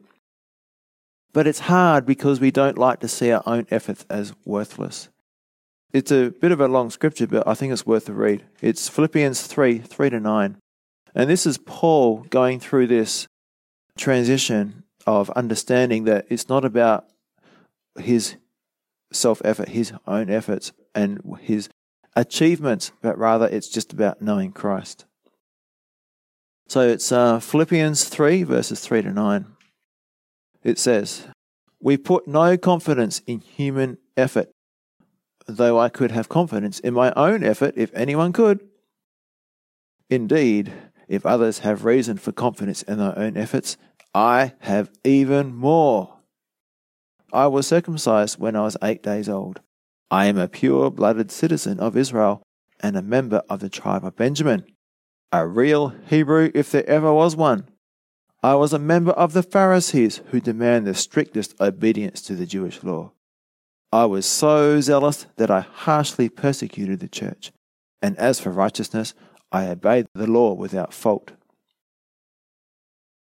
But 1.32 1.48
it's 1.48 1.60
hard 1.60 2.06
because 2.06 2.40
we 2.40 2.52
don't 2.52 2.78
like 2.78 3.00
to 3.02 3.08
see 3.08 3.32
our 3.32 3.44
own 3.46 3.68
efforts 3.70 4.06
as 4.10 4.34
worthless. 4.46 5.10
It's 5.92 6.12
a 6.12 6.30
bit 6.30 6.52
of 6.52 6.62
a 6.62 6.68
long 6.68 6.90
scripture, 6.90 7.28
but 7.28 7.48
I 7.48 7.54
think 7.54 7.74
it's 7.74 7.86
worth 7.86 8.10
a 8.10 8.14
read. 8.14 8.46
It's 8.62 8.90
Philippians 8.90 9.42
3 9.48 9.80
3 9.80 10.10
to 10.12 10.20
9. 10.20 10.58
And 11.16 11.30
this 11.30 11.46
is 11.46 11.58
Paul 11.58 12.26
going 12.30 12.60
through 12.60 12.88
this 12.88 13.28
transition 13.98 14.84
of 15.08 15.30
understanding 15.32 16.04
that 16.04 16.28
it's 16.30 16.50
not 16.50 16.64
about 16.64 17.08
his 18.00 18.36
self 19.12 19.42
effort, 19.44 19.70
his 19.70 19.92
own 20.06 20.30
efforts, 20.30 20.72
and 20.94 21.22
his 21.42 21.70
achievements, 22.16 22.92
but 23.02 23.18
rather 23.18 23.48
it's 23.48 23.70
just 23.70 23.92
about 23.92 24.22
knowing 24.22 24.52
Christ. 24.52 25.06
So 26.70 26.82
it's 26.82 27.12
uh, 27.12 27.40
Philippians 27.40 28.04
3, 28.04 28.44
verses 28.44 28.80
3 28.82 29.02
to 29.02 29.12
9. 29.12 29.46
It 30.64 30.78
says, 30.78 31.26
We 31.82 31.98
put 31.98 32.28
no 32.28 32.58
confidence 32.58 33.24
in 33.26 33.40
human 33.40 33.98
effort, 34.16 34.52
though 35.48 35.80
I 35.80 35.90
could 35.90 36.12
have 36.12 36.30
confidence 36.30 36.80
in 36.80 36.94
my 36.94 37.12
own 37.16 37.44
effort 37.44 37.74
if 37.76 37.92
anyone 37.96 38.34
could. 38.34 38.60
Indeed, 40.12 40.72
if 41.08 41.26
others 41.26 41.60
have 41.60 41.86
reason 41.86 42.20
for 42.20 42.32
confidence 42.32 42.84
in 42.84 43.00
their 43.00 43.18
own 43.18 43.36
efforts, 43.36 43.76
I 44.14 44.54
have 44.60 44.92
even 45.04 45.56
more. 45.56 46.20
I 47.34 47.48
was 47.48 47.66
circumcised 47.66 48.40
when 48.40 48.56
I 48.56 48.62
was 48.62 48.78
eight 48.84 49.02
days 49.02 49.28
old. 49.28 49.60
I 50.12 50.28
am 50.28 50.38
a 50.38 50.48
pure 50.48 50.92
blooded 50.92 51.32
citizen 51.32 51.80
of 51.80 51.98
Israel 51.98 52.44
and 52.80 52.96
a 52.96 53.02
member 53.02 53.42
of 53.50 53.60
the 53.60 53.70
tribe 53.70 54.06
of 54.06 54.16
Benjamin. 54.16 54.66
A 55.32 55.46
real 55.46 55.90
Hebrew 56.08 56.50
if 56.56 56.72
there 56.72 56.88
ever 56.90 57.14
was 57.14 57.36
one. 57.36 57.68
I 58.42 58.56
was 58.56 58.74
a 58.74 58.80
member 58.80 59.12
of 59.12 59.34
the 59.34 59.44
Pharisees 59.44 60.22
who 60.32 60.42
demand 60.42 60.88
the 60.88 60.96
strictest 60.96 61.60
obedience 61.62 62.22
to 62.24 62.36
the 62.36 62.48
Jewish 62.48 62.84
law. 62.84 63.12
I 63.92 64.06
was 64.06 64.26
so 64.26 64.82
zealous 64.82 65.28
that 65.36 65.52
I 65.52 65.60
harshly 65.62 66.30
persecuted 66.30 67.00
the 67.00 67.08
church. 67.08 67.52
And 68.02 68.18
as 68.18 68.40
for 68.40 68.50
righteousness, 68.50 69.14
I 69.52 69.68
obeyed 69.68 70.08
the 70.14 70.26
law 70.26 70.54
without 70.54 70.94
fault. 70.94 71.34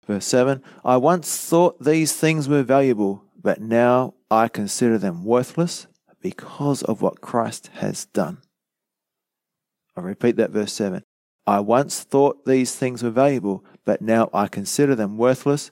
Verse 0.07 0.27
7 0.27 0.63
I 0.85 0.99
once 0.99 1.49
thought 1.49 1.83
these 1.83 2.13
things 2.13 2.49
were 2.49 2.63
valuable, 2.63 3.25
but 3.41 3.61
now 3.61 4.15
I 4.31 4.49
consider 4.49 4.99
them 4.99 5.25
worthless 5.25 5.87
because 6.21 6.83
of 6.83 7.01
what 7.01 7.21
Christ 7.21 7.71
has 7.75 8.07
done. 8.07 8.39
I 9.97 10.01
repeat 10.01 10.37
that 10.37 10.51
verse 10.51 10.75
7. 10.75 11.03
I 11.47 11.61
once 11.61 12.03
thought 12.03 12.45
these 12.45 12.75
things 12.75 13.03
were 13.03 13.11
valuable, 13.11 13.65
but 13.85 14.03
now 14.03 14.29
I 14.35 14.49
consider 14.49 14.95
them 14.95 15.17
worthless 15.17 15.71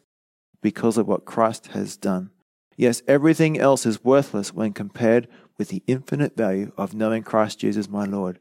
because 0.63 0.97
of 0.97 1.09
what 1.09 1.25
Christ 1.25 1.69
has 1.69 1.97
done. 1.97 2.31
Yes, 2.77 3.03
everything 3.07 3.59
else 3.59 3.85
is 3.85 4.05
worthless 4.05 4.53
when 4.53 4.73
compared 4.73 5.29
with 5.59 5.69
the 5.69 5.83
infinite 5.87 6.37
value 6.37 6.73
of 6.77 6.95
knowing 6.95 7.23
Christ 7.23 7.61
Jesus 7.61 7.89
my 7.89 8.05
Lord. 8.05 8.39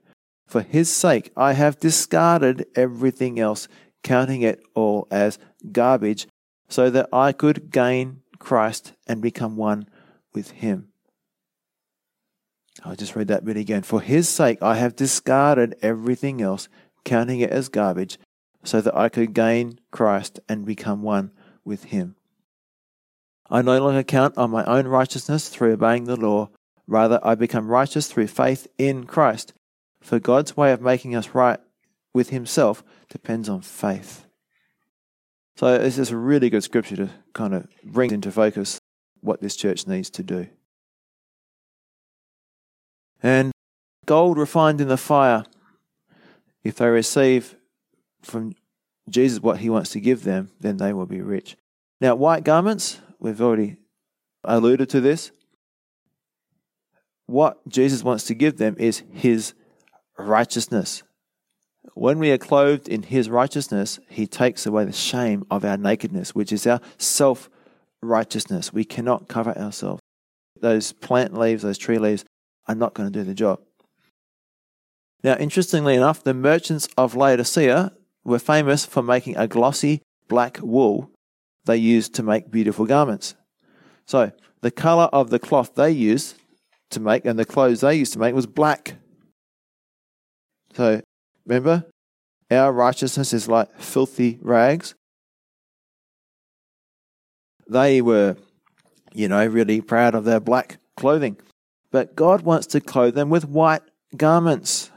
For 0.47 0.61
his 0.61 0.91
sake, 0.91 1.31
I 1.35 1.53
have 1.53 1.79
discarded 1.79 2.65
everything 2.75 3.39
else, 3.39 3.67
counting 4.03 4.41
it 4.41 4.61
all 4.75 5.07
as 5.09 5.39
garbage, 5.71 6.27
so 6.67 6.89
that 6.89 7.09
I 7.11 7.31
could 7.31 7.71
gain 7.71 8.21
Christ 8.39 8.93
and 9.07 9.21
become 9.21 9.55
one 9.55 9.87
with 10.33 10.51
him. 10.51 10.89
I'll 12.83 12.95
just 12.95 13.15
read 13.15 13.27
that 13.27 13.45
bit 13.45 13.57
again. 13.57 13.83
For 13.83 14.01
his 14.01 14.27
sake, 14.27 14.61
I 14.61 14.75
have 14.75 14.95
discarded 14.95 15.75
everything 15.81 16.41
else, 16.41 16.67
counting 17.05 17.39
it 17.39 17.49
as 17.49 17.69
garbage, 17.69 18.17
so 18.63 18.81
that 18.81 18.95
I 18.95 19.09
could 19.09 19.33
gain 19.33 19.79
Christ 19.91 20.39
and 20.47 20.65
become 20.65 21.01
one 21.01 21.31
with 21.65 21.85
him. 21.85 22.15
I 23.49 23.61
no 23.61 23.79
longer 23.83 24.03
count 24.03 24.37
on 24.37 24.51
my 24.51 24.63
own 24.65 24.87
righteousness 24.87 25.49
through 25.49 25.73
obeying 25.73 26.05
the 26.05 26.15
law. 26.15 26.49
Rather, 26.87 27.19
I 27.23 27.35
become 27.35 27.67
righteous 27.67 28.07
through 28.07 28.27
faith 28.27 28.67
in 28.77 29.05
Christ. 29.05 29.53
For 30.01 30.19
God's 30.19 30.57
way 30.57 30.71
of 30.71 30.81
making 30.81 31.15
us 31.15 31.29
right 31.29 31.59
with 32.13 32.29
Himself 32.29 32.83
depends 33.09 33.47
on 33.47 33.61
faith. 33.61 34.25
So, 35.55 35.77
this 35.77 35.97
is 35.97 36.09
a 36.09 36.17
really 36.17 36.49
good 36.49 36.63
scripture 36.63 36.95
to 36.95 37.09
kind 37.33 37.53
of 37.53 37.67
bring 37.83 38.11
into 38.11 38.31
focus 38.31 38.79
what 39.21 39.39
this 39.39 39.55
church 39.55 39.87
needs 39.87 40.09
to 40.11 40.23
do. 40.23 40.47
And 43.21 43.51
gold 44.05 44.37
refined 44.37 44.81
in 44.81 44.87
the 44.87 44.97
fire, 44.97 45.45
if 46.63 46.75
they 46.75 46.87
receive 46.87 47.55
from 48.21 48.53
Jesus 49.09 49.41
what 49.41 49.59
He 49.59 49.69
wants 49.69 49.91
to 49.91 49.99
give 49.99 50.23
them, 50.23 50.51
then 50.59 50.77
they 50.77 50.93
will 50.93 51.05
be 51.05 51.21
rich. 51.21 51.57
Now, 51.99 52.15
white 52.15 52.43
garments, 52.43 52.99
we've 53.19 53.41
already 53.41 53.77
alluded 54.43 54.89
to 54.89 55.01
this. 55.01 55.31
What 57.25 57.67
Jesus 57.67 58.03
wants 58.03 58.25
to 58.25 58.33
give 58.33 58.57
them 58.57 58.75
is 58.77 59.03
His 59.11 59.53
righteousness. 60.17 61.03
When 61.95 62.19
we 62.19 62.31
are 62.31 62.37
clothed 62.37 62.87
in 62.87 63.03
His 63.03 63.29
righteousness, 63.29 63.99
He 64.09 64.27
takes 64.27 64.65
away 64.65 64.85
the 64.85 64.93
shame 64.93 65.45
of 65.51 65.65
our 65.65 65.77
nakedness, 65.77 66.33
which 66.33 66.51
is 66.51 66.65
our 66.65 66.81
self 66.97 67.49
righteousness. 68.01 68.73
We 68.73 68.85
cannot 68.85 69.27
cover 69.27 69.57
ourselves. 69.57 70.01
Those 70.59 70.93
plant 70.93 71.37
leaves, 71.37 71.63
those 71.63 71.77
tree 71.77 71.97
leaves, 71.97 72.23
are 72.67 72.75
not 72.75 72.93
going 72.93 73.11
to 73.11 73.19
do 73.19 73.25
the 73.25 73.33
job. 73.33 73.59
Now, 75.23 75.35
interestingly 75.37 75.95
enough, 75.95 76.23
the 76.23 76.33
merchants 76.33 76.87
of 76.97 77.15
Laodicea 77.15 77.93
were 78.23 78.39
famous 78.39 78.85
for 78.85 79.01
making 79.01 79.37
a 79.37 79.47
glossy 79.47 80.01
black 80.27 80.59
wool 80.61 81.09
they 81.65 81.77
used 81.77 82.13
to 82.15 82.23
make 82.23 82.51
beautiful 82.51 82.85
garments. 82.85 83.35
So, 84.05 84.31
the 84.61 84.71
color 84.71 85.05
of 85.13 85.29
the 85.29 85.39
cloth 85.39 85.75
they 85.75 85.91
used 85.91 86.35
to 86.89 86.99
make 86.99 87.25
and 87.25 87.39
the 87.39 87.45
clothes 87.45 87.81
they 87.81 87.95
used 87.95 88.13
to 88.13 88.19
make 88.19 88.35
was 88.35 88.45
black. 88.45 88.95
So, 90.73 91.01
remember, 91.45 91.85
our 92.51 92.71
righteousness 92.73 93.33
is 93.33 93.47
like 93.47 93.79
filthy 93.79 94.39
rags. 94.41 94.95
They 97.67 98.01
were, 98.01 98.35
you 99.13 99.27
know, 99.27 99.45
really 99.45 99.79
proud 99.81 100.15
of 100.15 100.25
their 100.25 100.39
black 100.39 100.77
clothing. 100.97 101.37
But 101.91 102.15
God 102.15 102.41
wants 102.41 102.67
to 102.67 102.81
clothe 102.81 103.15
them 103.15 103.29
with 103.29 103.45
white 103.45 103.83
garments, 104.17 104.91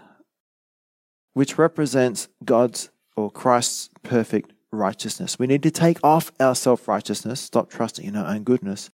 which 1.37 1.59
represents 1.59 2.29
God's 2.47 2.89
or 3.15 3.31
Christ's 3.31 3.91
perfect 4.03 4.55
righteousness. 4.73 5.39
We 5.39 5.47
need 5.47 5.63
to 5.65 5.71
take 5.71 5.99
off 6.03 6.33
our 6.41 6.55
self 6.55 6.89
righteousness, 6.89 7.43
stop 7.43 7.69
trusting 7.69 8.07
in 8.07 8.17
our 8.17 8.27
own 8.27 8.43
goodness, 8.43 8.89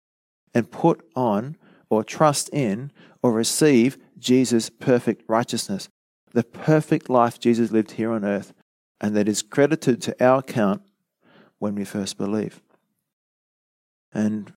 and 0.54 0.72
put 0.72 1.06
on 1.18 1.58
or 1.90 2.02
trust 2.02 2.50
in 2.54 2.94
or 3.22 3.34
receive 3.34 3.98
Jesus' 4.18 4.70
perfect 4.70 5.24
righteousness, 5.28 5.90
the 6.32 6.46
perfect 6.46 7.10
life 7.10 7.42
Jesus 7.42 7.72
lived 7.72 7.92
here 7.92 8.14
on 8.14 8.24
earth, 8.24 8.54
and 9.02 9.18
that 9.18 9.28
is 9.28 9.42
credited 9.42 10.02
to 10.04 10.26
our 10.26 10.40
account 10.40 10.82
when 11.58 11.76
we 11.76 11.84
first 11.84 12.18
believe. 12.18 12.62
And 14.14 14.54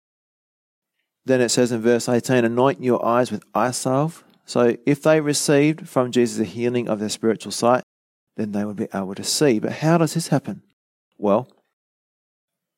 then 1.25 1.41
it 1.41 1.49
says 1.49 1.73
in 1.73 1.81
verse 1.81 2.09
18, 2.09 2.45
anoint 2.45 2.81
your 2.81 3.05
eyes 3.05 3.33
with 3.33 3.43
eye 3.53 3.73
salve. 3.73 4.23
So 4.53 4.77
if 4.85 5.01
they 5.01 5.19
received 5.19 5.89
from 5.89 6.13
Jesus 6.13 6.39
a 6.39 6.45
healing 6.45 6.87
of 6.87 7.01
their 7.01 7.09
spiritual 7.09 7.53
sight, 7.53 7.85
then 8.37 8.53
they 8.53 8.67
would 8.67 8.77
be 8.77 8.89
able 8.93 9.15
to 9.15 9.25
see. 9.25 9.59
But 9.59 9.73
how 9.73 9.97
does 9.97 10.13
this 10.13 10.29
happen? 10.29 10.61
Well, 11.17 11.49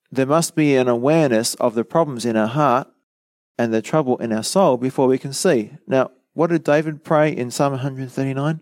there 0.08 0.24
must 0.24 0.54
be 0.54 0.76
an 0.76 0.86
awareness 0.86 1.56
of 1.56 1.74
the 1.74 1.82
problems 1.82 2.24
in 2.24 2.36
our 2.36 2.46
heart 2.46 2.86
and 3.58 3.74
the 3.74 3.82
trouble 3.82 4.16
in 4.18 4.32
our 4.32 4.44
soul 4.44 4.76
before 4.76 5.08
we 5.08 5.18
can 5.18 5.32
see. 5.32 5.72
Now, 5.84 6.12
what 6.32 6.50
did 6.50 6.62
David 6.62 7.02
pray 7.02 7.36
in 7.36 7.50
Psalm 7.50 7.72
139? 7.72 8.60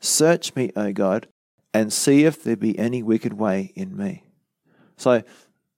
Search 0.00 0.56
me, 0.56 0.72
O 0.74 0.92
God, 0.92 1.28
and 1.72 1.92
see 1.92 2.24
if 2.24 2.42
there 2.42 2.56
be 2.56 2.76
any 2.76 3.04
wicked 3.04 3.34
way 3.34 3.70
in 3.76 3.96
me. 3.96 4.24
So, 4.96 5.22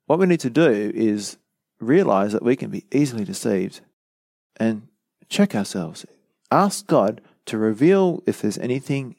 what 0.07 0.19
we 0.19 0.25
need 0.25 0.41
to 0.41 0.49
do 0.49 0.93
is 0.95 1.37
realize 1.79 2.33
that 2.33 2.43
we 2.43 2.57
can 2.57 2.71
be 2.71 2.87
easily 2.91 3.27
deceived 3.27 3.83
and 4.57 4.89
check 5.29 5.55
ourselves. 5.55 6.07
Ask 6.51 6.87
God 6.87 7.21
to 7.47 7.59
reveal 7.59 8.23
if 8.27 8.41
there's 8.43 8.59
anything 8.59 9.17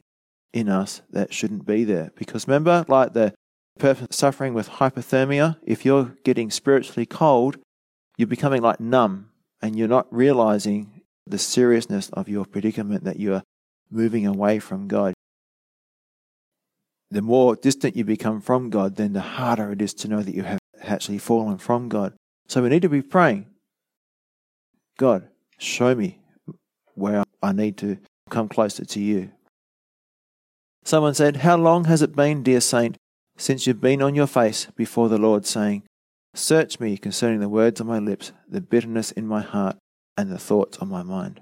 in 0.53 0.69
us 0.69 1.01
that 1.09 1.33
shouldn't 1.33 1.65
be 1.65 1.83
there. 1.83 2.11
Because 2.15 2.47
remember, 2.47 2.85
like 2.87 3.13
the 3.13 3.33
person 3.79 4.11
suffering 4.11 4.53
with 4.53 4.69
hypothermia, 4.69 5.57
if 5.63 5.85
you're 5.85 6.15
getting 6.23 6.51
spiritually 6.51 7.05
cold, 7.05 7.57
you're 8.17 8.27
becoming 8.27 8.61
like 8.61 8.79
numb 8.79 9.29
and 9.61 9.75
you're 9.75 9.87
not 9.87 10.07
realizing 10.11 11.01
the 11.25 11.37
seriousness 11.37 12.09
of 12.09 12.27
your 12.27 12.45
predicament 12.45 13.03
that 13.03 13.19
you 13.19 13.33
are 13.33 13.43
moving 13.89 14.25
away 14.25 14.59
from 14.59 14.87
God. 14.87 15.13
The 17.09 17.21
more 17.21 17.55
distant 17.55 17.95
you 17.95 18.05
become 18.05 18.41
from 18.41 18.69
God, 18.69 18.95
then 18.95 19.13
the 19.13 19.21
harder 19.21 19.71
it 19.71 19.81
is 19.81 19.93
to 19.95 20.07
know 20.07 20.21
that 20.21 20.35
you 20.35 20.43
have 20.43 20.59
actually 20.81 21.17
fallen 21.17 21.57
from 21.57 21.89
God. 21.89 22.13
So 22.47 22.63
we 22.63 22.69
need 22.69 22.81
to 22.81 22.89
be 22.89 23.01
praying 23.01 23.47
God, 24.97 25.27
show 25.57 25.95
me 25.95 26.20
where 26.95 27.23
I 27.41 27.51
need 27.51 27.77
to 27.77 27.97
come 28.29 28.47
closer 28.47 28.85
to 28.85 28.99
you. 28.99 29.31
Someone 30.83 31.13
said, 31.13 31.37
How 31.37 31.57
long 31.57 31.85
has 31.85 32.01
it 32.01 32.15
been, 32.15 32.43
dear 32.43 32.61
saint, 32.61 32.97
since 33.37 33.65
you've 33.65 33.81
been 33.81 34.01
on 34.01 34.15
your 34.15 34.27
face 34.27 34.67
before 34.75 35.09
the 35.09 35.17
Lord, 35.17 35.45
saying, 35.45 35.83
Search 36.33 36.79
me 36.79 36.97
concerning 36.97 37.39
the 37.39 37.49
words 37.49 37.81
on 37.81 37.87
my 37.87 37.99
lips, 37.99 38.31
the 38.47 38.61
bitterness 38.61 39.11
in 39.11 39.27
my 39.27 39.41
heart, 39.41 39.77
and 40.17 40.31
the 40.31 40.39
thoughts 40.39 40.77
on 40.79 40.89
my 40.89 41.03
mind? 41.03 41.41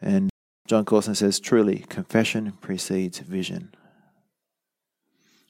And 0.00 0.30
John 0.66 0.84
Courson 0.84 1.14
says, 1.14 1.40
Truly, 1.40 1.84
confession 1.88 2.52
precedes 2.60 3.18
vision. 3.18 3.74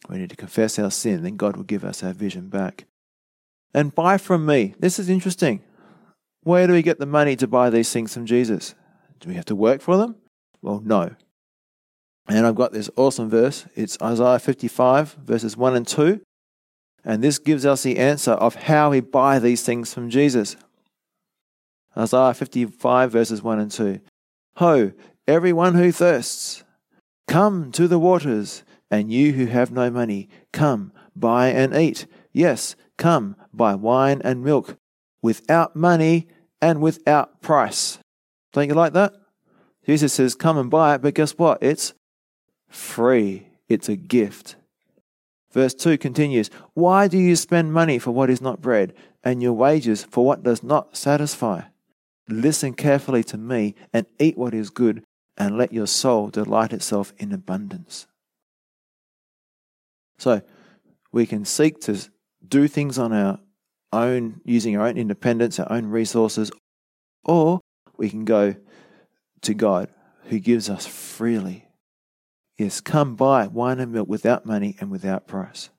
We 0.09 0.18
need 0.18 0.30
to 0.30 0.36
confess 0.36 0.78
our 0.78 0.90
sin, 0.90 1.22
then 1.22 1.36
God 1.36 1.57
will 1.57 1.64
give 1.64 1.84
us 1.84 2.03
our 2.03 2.12
vision 2.12 2.49
back. 2.49 2.84
And 3.72 3.95
buy 3.95 4.18
from 4.18 4.47
me. 4.47 4.74
This 4.78 4.99
is 4.99 5.09
interesting. 5.09 5.62
Where 6.45 6.66
do 6.66 6.74
we 6.74 6.82
get 6.82 6.99
the 6.99 7.07
money 7.07 7.36
to 7.36 7.49
buy 7.49 7.70
these 7.70 7.90
things 7.90 8.12
from 8.12 8.26
Jesus? 8.26 8.74
Do 9.20 9.30
we 9.30 9.34
have 9.34 9.47
to 9.47 9.57
work 9.57 9.80
for 9.80 9.97
them? 9.97 10.16
Well, 10.61 10.82
no. 10.84 11.14
And 12.28 12.47
I've 12.47 12.55
got 12.55 12.72
this 12.72 12.90
awesome 12.97 13.30
verse. 13.30 13.66
It's 13.74 14.01
Isaiah 14.01 14.38
55, 14.38 15.14
verses 15.24 15.57
1 15.57 15.76
and 15.76 15.86
2. 15.86 16.20
And 17.03 17.22
this 17.22 17.38
gives 17.38 17.64
us 17.66 17.82
the 17.82 17.99
answer 17.99 18.32
of 18.32 18.55
how 18.55 18.90
we 18.90 19.01
buy 19.01 19.38
these 19.38 19.62
things 19.62 19.92
from 19.92 20.11
Jesus. 20.11 20.57
Isaiah 21.97 22.34
55, 22.34 23.11
verses 23.11 23.42
1 23.42 23.59
and 23.59 23.70
2. 23.70 24.01
Ho, 24.57 24.92
everyone 25.26 25.74
who 25.74 25.92
thirsts, 25.92 26.62
come 27.26 27.72
to 27.72 27.88
the 27.88 27.99
waters, 27.99 28.64
and 28.90 29.11
you 29.11 29.32
who 29.32 29.47
have 29.47 29.70
no 29.70 29.90
money, 29.90 30.28
come, 30.53 30.92
buy 31.16 31.49
and 31.49 31.74
eat. 31.74 32.07
Yes, 32.32 32.76
come, 32.99 33.36
buy 33.53 33.74
wine 33.74 34.20
and 34.24 34.42
milk, 34.42 34.76
without 35.22 35.74
money 35.74 36.28
and 36.65 36.81
without 36.81 37.43
price. 37.43 37.99
Don't 38.55 38.69
you 38.69 38.75
like 38.75 38.95
that? 38.95 39.12
Jesus 39.85 40.15
says, 40.15 40.35
Come 40.35 40.57
and 40.57 40.71
buy 40.71 40.95
it, 40.95 41.03
but 41.03 41.12
guess 41.12 41.33
what? 41.33 41.62
It's 41.62 41.93
free, 42.71 43.49
it's 43.69 43.91
a 43.91 43.97
gift. 43.97 44.57
Verse 45.53 45.75
2 45.75 45.99
continues 45.99 46.49
Why 46.73 47.07
do 47.07 47.19
you 47.19 47.37
spend 47.37 47.75
money 47.75 47.99
for 47.99 48.12
what 48.12 48.31
is 48.31 48.41
not 48.41 48.62
bread, 48.62 48.95
and 49.23 49.43
your 49.43 49.53
wages 49.53 50.05
for 50.05 50.25
what 50.25 50.43
does 50.43 50.62
not 50.62 50.97
satisfy? 50.97 51.65
Listen 52.31 52.73
carefully 52.73 53.23
to 53.25 53.37
me 53.37 53.75
and 53.93 54.07
eat 54.19 54.39
what 54.39 54.55
is 54.55 54.71
good, 54.71 55.05
and 55.37 55.59
let 55.59 55.71
your 55.71 55.87
soul 55.87 56.31
delight 56.31 56.73
itself 56.73 57.12
in 57.19 57.31
abundance. 57.31 58.07
So, 60.17 60.41
we 61.12 61.27
can 61.27 61.45
seek 61.45 61.79
to 61.83 62.09
do 62.49 62.69
things 62.69 62.99
on 62.99 63.12
our 63.12 63.39
own, 63.95 64.40
using 64.45 64.76
our 64.76 64.86
own 64.86 64.97
independence, 64.97 65.59
our 65.59 65.70
own 65.70 65.86
resources, 65.86 66.51
or 67.24 67.61
we 67.97 68.11
can 68.11 68.24
go 68.24 68.57
to 69.42 69.55
God 69.55 69.88
who 70.28 70.38
gives 70.38 70.70
us 70.70 70.86
freely 70.86 71.64
Yes, 72.57 72.80
come 72.80 73.16
buy 73.16 73.49
wine 73.49 73.80
and 73.80 73.92
milk 73.92 74.09
without 74.09 74.47
money 74.47 74.76
and 74.78 74.90
without 74.90 75.26
price. 75.26 75.70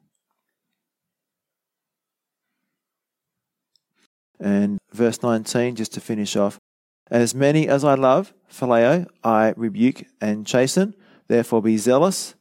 And 4.40 4.78
verse 4.92 5.24
19, 5.24 5.76
just 5.76 5.94
to 5.94 6.02
finish 6.02 6.36
off 6.36 6.60
As 7.10 7.34
many 7.34 7.70
as 7.70 7.86
I 7.86 7.96
love, 7.96 8.34
phileo, 8.52 9.08
I 9.24 9.54
rebuke 9.56 10.04
and 10.20 10.46
chasten, 10.46 10.96
therefore 11.30 11.62
be 11.62 11.78
zealous. 11.78 12.36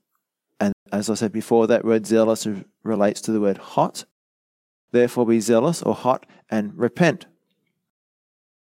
And 0.58 0.72
as 0.90 1.08
I 1.08 1.14
said 1.14 1.30
before, 1.30 1.68
that 1.68 1.84
word 1.84 2.06
zealous 2.06 2.48
relates 2.82 3.20
to 3.22 3.32
the 3.32 3.40
word 3.40 3.58
hot. 3.58 4.04
Therefore 4.94 5.26
be 5.26 5.40
zealous 5.40 5.82
or 5.82 5.92
hot 5.92 6.24
and 6.48 6.72
repent. 6.78 7.26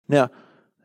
Now, 0.09 0.31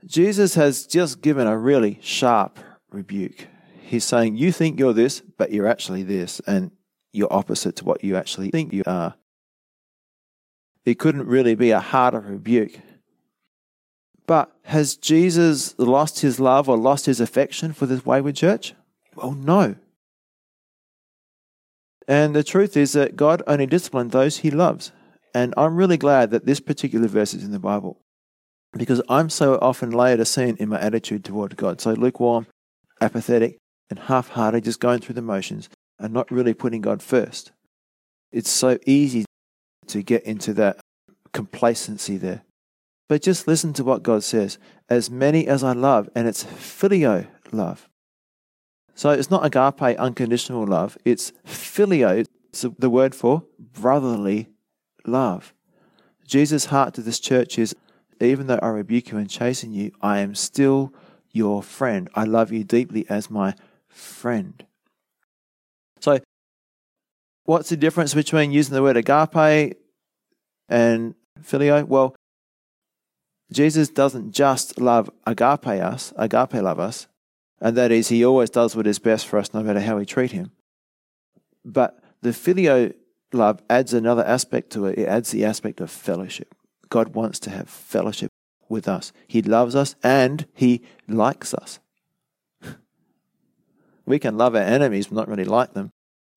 Jesus 0.04 0.56
has 0.56 0.88
just 0.88 1.22
given 1.22 1.46
a 1.46 1.56
really 1.56 2.00
sharp 2.02 2.58
rebuke. 2.90 3.46
He's 3.80 4.04
saying, 4.04 4.38
You 4.38 4.52
think 4.52 4.80
you're 4.80 4.92
this, 4.92 5.22
but 5.38 5.52
you're 5.52 5.68
actually 5.68 6.02
this, 6.02 6.40
and 6.48 6.72
you're 7.14 7.32
opposite 7.32 7.76
to 7.76 7.86
what 7.86 8.04
you 8.04 8.16
actually 8.16 8.50
think 8.50 8.74
you 8.74 8.82
are. 8.88 9.14
It 10.84 10.98
couldn't 10.98 11.28
really 11.28 11.54
be 11.54 11.70
a 11.70 11.80
harder 11.80 12.22
rebuke. 12.22 12.80
But 14.26 14.52
has 14.64 14.96
Jesus 14.96 15.78
lost 15.78 16.22
his 16.22 16.40
love 16.40 16.68
or 16.68 16.76
lost 16.76 17.06
his 17.06 17.20
affection 17.20 17.74
for 17.74 17.86
this 17.86 18.04
wayward 18.04 18.36
church? 18.36 18.74
Well, 19.14 19.34
no. 19.34 19.76
And 22.08 22.36
the 22.36 22.44
truth 22.44 22.76
is 22.76 22.94
that 22.94 23.16
God 23.16 23.44
only 23.46 23.68
disciplines 23.68 24.12
those 24.12 24.38
he 24.38 24.50
loves. 24.50 24.92
And 25.34 25.54
I'm 25.58 25.76
really 25.76 25.98
glad 25.98 26.32
that 26.32 26.46
this 26.46 26.60
particular 26.60 27.08
verse 27.08 27.34
is 27.34 27.44
in 27.44 27.52
the 27.52 27.60
Bible 27.60 28.02
because 28.74 29.02
I'm 29.10 29.30
so 29.30 29.58
often 29.62 29.92
Laodicean 29.92 30.58
in 30.58 30.70
my 30.70 30.80
attitude 30.80 31.24
toward 31.24 31.58
God. 31.58 31.82
So 31.82 31.92
lukewarm, 31.92 32.48
apathetic, 33.02 33.58
and 33.90 34.00
half 34.00 34.30
hearted, 34.30 34.64
just 34.64 34.80
going 34.80 35.00
through 35.00 35.16
the 35.16 35.22
motions 35.22 35.70
and 35.98 36.14
not 36.14 36.32
really 36.32 36.54
putting 36.54 36.82
God 36.82 37.02
first. 37.02 37.52
It's 38.32 38.50
so 38.50 38.78
easy 38.86 39.26
to 39.88 40.04
get 40.04 40.24
into 40.24 40.54
that 40.54 40.80
complacency 41.34 42.18
there. 42.18 42.44
But 43.08 43.24
just 43.24 43.48
listen 43.48 43.74
to 43.74 43.84
what 43.84 44.04
God 44.04 44.24
says 44.24 44.60
as 44.88 45.10
many 45.10 45.48
as 45.48 45.64
I 45.64 45.74
love, 45.74 46.10
and 46.16 46.28
it's 46.28 46.44
phileo 46.44 47.28
love. 47.52 47.88
So 48.94 49.10
it's 49.10 49.32
not 49.32 49.46
agape, 49.46 49.98
unconditional 49.98 50.68
love, 50.68 50.98
it's 51.06 51.32
phileo, 51.48 52.26
it's 52.50 52.66
the 52.78 52.90
word 52.90 53.16
for 53.16 53.44
brotherly 53.60 54.50
love. 55.06 55.54
Jesus' 56.26 56.66
heart 56.66 56.94
to 56.94 57.02
this 57.02 57.20
church 57.20 57.58
is 57.58 57.76
even 58.22 58.48
though 58.48 58.60
I 58.62 58.68
rebuke 58.68 59.12
you 59.12 59.18
and 59.18 59.30
chasten 59.30 59.74
you, 59.74 59.92
I 60.02 60.20
am 60.20 60.36
still 60.36 60.94
your 61.32 61.64
friend. 61.64 62.10
I 62.16 62.26
love 62.26 62.52
you 62.52 62.64
deeply 62.64 63.06
as 63.10 63.30
my 63.30 63.56
friend. 63.88 64.66
So, 66.00 66.20
what's 67.46 67.70
the 67.70 67.78
difference 67.78 68.14
between 68.14 68.52
using 68.52 68.74
the 68.74 68.84
word 68.84 68.98
agape 68.98 69.78
and 70.68 71.16
phileo? 71.42 71.86
Well, 71.88 72.16
Jesus 73.52 73.90
doesn't 73.90 74.32
just 74.32 74.80
love 74.80 75.10
agape 75.26 75.68
us, 75.68 76.14
agape 76.16 76.54
love 76.54 76.80
us, 76.80 77.08
and 77.60 77.76
that 77.78 77.92
is, 77.92 78.10
he 78.10 78.24
always 78.24 78.50
does 78.50 78.76
what 78.76 78.88
is 78.88 79.00
best 79.00 79.28
for 79.28 79.40
us 79.40 79.54
no 79.54 79.64
matter 79.64 79.80
how 79.80 79.98
we 79.98 80.06
treat 80.06 80.32
him. 80.32 80.52
But 81.66 82.00
the 82.22 82.30
phileo 82.30 82.94
love 83.34 83.62
adds 83.70 83.94
another 83.94 84.26
aspect 84.26 84.72
to 84.72 84.86
it. 84.86 85.00
It 85.00 85.08
adds 85.08 85.32
the 85.32 85.46
aspect 85.46 85.82
of 85.82 85.92
fellowship. 85.92 86.56
God 86.90 87.14
wants 87.14 87.40
to 87.42 87.50
have 87.50 87.70
fellowship 87.70 88.32
with 88.68 88.88
us. 88.88 89.12
He 89.28 89.42
loves 89.42 89.76
us 89.76 89.96
and 90.04 90.46
he 90.54 90.82
likes 91.08 91.54
us. 91.54 91.80
We 94.06 94.18
can 94.18 94.38
love 94.38 94.56
our 94.56 94.62
enemies, 94.62 95.08
but 95.08 95.16
not 95.16 95.28
really 95.28 95.46
like 95.46 95.74
them. 95.74 95.92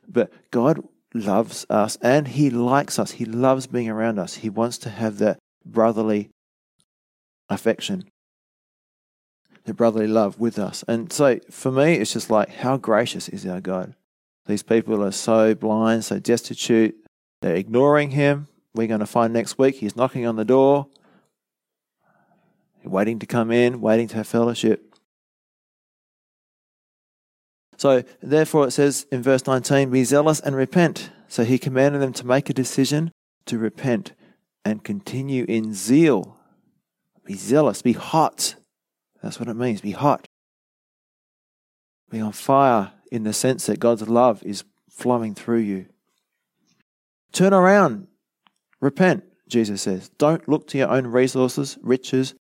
But 0.06 0.30
God 0.50 0.86
loves 1.14 1.66
us 1.70 1.96
and 2.02 2.28
He 2.28 2.50
likes 2.50 2.98
us. 2.98 3.12
He 3.12 3.24
loves 3.24 3.66
being 3.66 3.88
around 3.88 4.18
us. 4.18 4.36
He 4.36 4.50
wants 4.50 4.78
to 4.78 4.90
have 4.90 5.18
that 5.18 5.38
brotherly 5.64 6.30
affection, 7.48 8.04
the 9.64 9.74
brotherly 9.74 10.06
love 10.06 10.38
with 10.38 10.58
us. 10.58 10.84
And 10.88 11.12
so 11.12 11.38
for 11.50 11.70
me, 11.70 11.94
it's 11.94 12.12
just 12.12 12.30
like, 12.30 12.50
how 12.50 12.76
gracious 12.76 13.28
is 13.28 13.46
our 13.46 13.60
God? 13.60 13.94
These 14.46 14.62
people 14.62 15.04
are 15.04 15.12
so 15.12 15.54
blind, 15.54 16.04
so 16.04 16.18
destitute. 16.18 16.96
They're 17.40 17.54
ignoring 17.54 18.10
Him. 18.10 18.48
We're 18.74 18.88
going 18.88 19.00
to 19.00 19.06
find 19.06 19.32
next 19.32 19.58
week 19.58 19.76
He's 19.76 19.96
knocking 19.96 20.26
on 20.26 20.36
the 20.36 20.44
door, 20.44 20.88
waiting 22.84 23.18
to 23.20 23.26
come 23.26 23.50
in, 23.50 23.80
waiting 23.80 24.08
to 24.08 24.16
have 24.16 24.26
fellowship. 24.26 24.94
So, 27.76 28.04
therefore, 28.22 28.68
it 28.68 28.72
says 28.72 29.06
in 29.10 29.22
verse 29.22 29.46
19, 29.46 29.90
Be 29.90 30.04
zealous 30.04 30.40
and 30.40 30.54
repent. 30.54 31.10
So, 31.28 31.44
he 31.44 31.58
commanded 31.58 32.00
them 32.00 32.12
to 32.14 32.26
make 32.26 32.48
a 32.48 32.54
decision 32.54 33.10
to 33.46 33.58
repent 33.58 34.12
and 34.64 34.84
continue 34.84 35.44
in 35.48 35.74
zeal. 35.74 36.36
Be 37.24 37.34
zealous, 37.34 37.82
be 37.82 37.92
hot. 37.92 38.56
That's 39.22 39.40
what 39.40 39.48
it 39.48 39.54
means, 39.54 39.80
be 39.80 39.92
hot. 39.92 40.26
Be 42.10 42.20
on 42.20 42.32
fire 42.32 42.92
in 43.12 43.24
the 43.24 43.32
sense 43.34 43.66
that 43.66 43.78
God's 43.78 44.08
love 44.08 44.42
is 44.42 44.64
flowing 44.90 45.34
through 45.34 45.58
you. 45.58 45.84
Turn 47.30 47.52
around, 47.52 48.06
repent, 48.80 49.24
Jesus 49.46 49.82
says. 49.82 50.08
Don't 50.16 50.48
look 50.48 50.66
to 50.68 50.78
your 50.78 50.88
own 50.88 51.06
resources, 51.06 51.76
riches. 51.82 52.34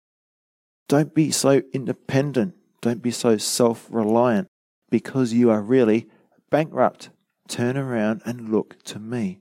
Don't 0.88 1.12
be 1.12 1.32
so 1.32 1.62
independent. 1.72 2.54
Don't 2.82 3.02
be 3.02 3.10
so 3.10 3.36
self 3.36 3.88
reliant 3.90 4.46
because 4.90 5.32
you 5.32 5.50
are 5.50 5.60
really 5.60 6.06
bankrupt. 6.50 7.10
Turn 7.48 7.76
around 7.76 8.22
and 8.24 8.48
look 8.48 8.80
to 8.84 9.00
me. 9.00 9.40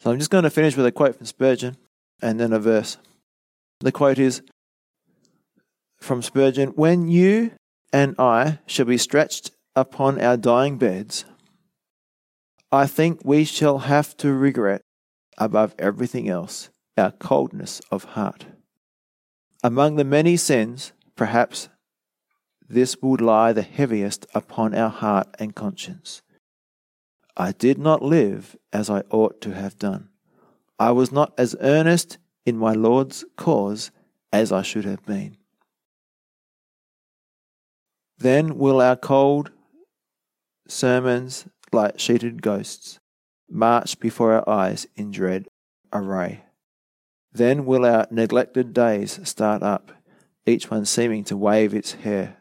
So 0.00 0.10
I'm 0.10 0.18
just 0.18 0.30
going 0.30 0.42
to 0.42 0.50
finish 0.50 0.76
with 0.76 0.86
a 0.86 0.90
quote 0.90 1.14
from 1.14 1.26
Spurgeon 1.26 1.76
and 2.20 2.40
then 2.40 2.52
a 2.52 2.58
verse. 2.58 2.98
The 3.78 3.92
quote 3.92 4.18
is 4.18 4.42
from 6.02 6.22
Spurgeon 6.22 6.70
When 6.70 7.08
you 7.08 7.52
and 7.92 8.14
I 8.18 8.58
shall 8.66 8.86
be 8.86 8.98
stretched 8.98 9.50
upon 9.74 10.20
our 10.20 10.36
dying 10.36 10.78
beds, 10.78 11.24
I 12.70 12.86
think 12.86 13.20
we 13.24 13.44
shall 13.44 13.80
have 13.80 14.16
to 14.18 14.32
regret, 14.32 14.82
above 15.38 15.74
everything 15.78 16.28
else, 16.28 16.70
our 16.96 17.10
coldness 17.10 17.80
of 17.90 18.04
heart. 18.04 18.46
Among 19.62 19.96
the 19.96 20.04
many 20.04 20.36
sins, 20.36 20.92
perhaps 21.16 21.68
this 22.68 22.96
would 23.02 23.20
lie 23.20 23.52
the 23.52 23.62
heaviest 23.62 24.26
upon 24.34 24.74
our 24.74 24.88
heart 24.88 25.28
and 25.38 25.54
conscience. 25.54 26.22
I 27.36 27.52
did 27.52 27.78
not 27.78 28.02
live 28.02 28.56
as 28.72 28.90
I 28.90 29.02
ought 29.10 29.40
to 29.42 29.54
have 29.54 29.78
done. 29.78 30.08
I 30.78 30.90
was 30.90 31.12
not 31.12 31.32
as 31.38 31.54
earnest 31.60 32.18
in 32.44 32.56
my 32.58 32.72
Lord's 32.72 33.24
cause 33.36 33.90
as 34.32 34.50
I 34.50 34.62
should 34.62 34.84
have 34.84 35.04
been. 35.04 35.36
Then 38.22 38.56
will 38.56 38.80
our 38.80 38.94
cold 38.94 39.50
sermons, 40.68 41.48
like 41.72 41.98
sheeted 41.98 42.40
ghosts, 42.40 43.00
march 43.50 43.98
before 43.98 44.32
our 44.32 44.48
eyes 44.48 44.86
in 44.94 45.10
dread 45.10 45.48
array. 45.92 46.44
Then 47.32 47.66
will 47.66 47.84
our 47.84 48.06
neglected 48.12 48.72
days 48.72 49.18
start 49.24 49.64
up, 49.64 49.90
each 50.46 50.70
one 50.70 50.84
seeming 50.84 51.24
to 51.24 51.36
wave 51.36 51.74
its 51.74 51.94
hair 51.94 52.36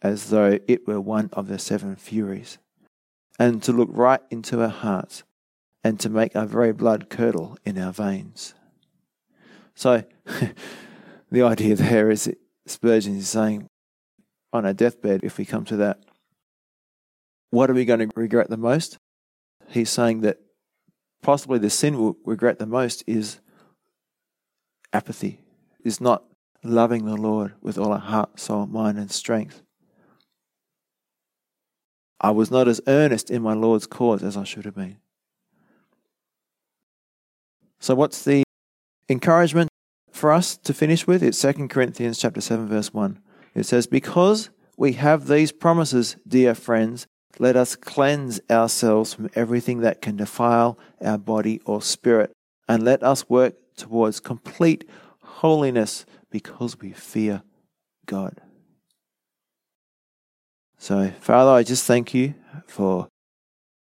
as 0.00 0.30
though 0.30 0.60
it 0.68 0.86
were 0.86 1.00
one 1.00 1.30
of 1.32 1.48
the 1.48 1.58
seven 1.58 1.96
furies, 1.96 2.58
and 3.36 3.60
to 3.64 3.72
look 3.72 3.88
right 3.90 4.20
into 4.30 4.62
our 4.62 4.68
hearts, 4.68 5.24
and 5.82 5.98
to 5.98 6.08
make 6.08 6.36
our 6.36 6.46
very 6.46 6.72
blood 6.72 7.10
curdle 7.10 7.58
in 7.64 7.76
our 7.78 7.92
veins. 7.92 8.54
So, 9.74 10.04
the 11.32 11.42
idea 11.42 11.74
there 11.74 12.12
is 12.12 12.26
that 12.26 12.38
Spurgeon 12.66 13.16
is 13.16 13.28
saying, 13.28 13.68
on 14.52 14.64
our 14.64 14.72
deathbed, 14.72 15.20
if 15.22 15.38
we 15.38 15.44
come 15.44 15.64
to 15.66 15.76
that, 15.76 16.00
what 17.50 17.70
are 17.70 17.74
we 17.74 17.84
going 17.84 18.00
to 18.00 18.08
regret 18.16 18.50
the 18.50 18.56
most? 18.56 18.98
He's 19.68 19.90
saying 19.90 20.20
that 20.22 20.38
possibly 21.22 21.58
the 21.58 21.70
sin 21.70 21.98
we'll 21.98 22.16
regret 22.24 22.58
the 22.58 22.66
most 22.66 23.02
is 23.06 23.40
apathy, 24.92 25.40
is 25.84 26.00
not 26.00 26.24
loving 26.62 27.04
the 27.04 27.16
Lord 27.16 27.54
with 27.60 27.78
all 27.78 27.92
our 27.92 27.98
heart, 27.98 28.38
soul, 28.38 28.66
mind, 28.66 28.98
and 28.98 29.10
strength. 29.10 29.62
I 32.20 32.30
was 32.30 32.50
not 32.50 32.66
as 32.66 32.80
earnest 32.86 33.30
in 33.30 33.42
my 33.42 33.54
Lord's 33.54 33.86
cause 33.86 34.22
as 34.22 34.36
I 34.36 34.44
should 34.44 34.64
have 34.64 34.74
been. 34.74 34.98
So 37.78 37.94
what's 37.94 38.24
the 38.24 38.42
encouragement 39.08 39.68
for 40.10 40.32
us 40.32 40.56
to 40.56 40.72
finish 40.72 41.06
with? 41.06 41.22
It's 41.22 41.40
2 41.40 41.68
Corinthians 41.68 42.18
chapter 42.18 42.40
7 42.40 42.66
verse 42.68 42.92
1. 42.92 43.20
It 43.56 43.64
says, 43.64 43.86
"Because 43.86 44.50
we 44.76 44.92
have 44.92 45.26
these 45.26 45.50
promises, 45.50 46.16
dear 46.28 46.54
friends, 46.54 47.06
let 47.38 47.56
us 47.56 47.74
cleanse 47.74 48.38
ourselves 48.50 49.14
from 49.14 49.30
everything 49.34 49.80
that 49.80 50.02
can 50.02 50.16
defile 50.16 50.78
our 51.00 51.16
body 51.16 51.60
or 51.64 51.80
spirit, 51.80 52.32
and 52.68 52.84
let 52.84 53.02
us 53.02 53.30
work 53.30 53.54
towards 53.74 54.20
complete 54.20 54.86
holiness 55.22 56.04
because 56.30 56.78
we 56.78 56.92
fear 56.92 57.42
God." 58.04 58.42
So, 60.78 61.10
Father, 61.20 61.50
I 61.50 61.62
just 61.62 61.86
thank 61.86 62.12
you 62.12 62.34
for 62.66 63.08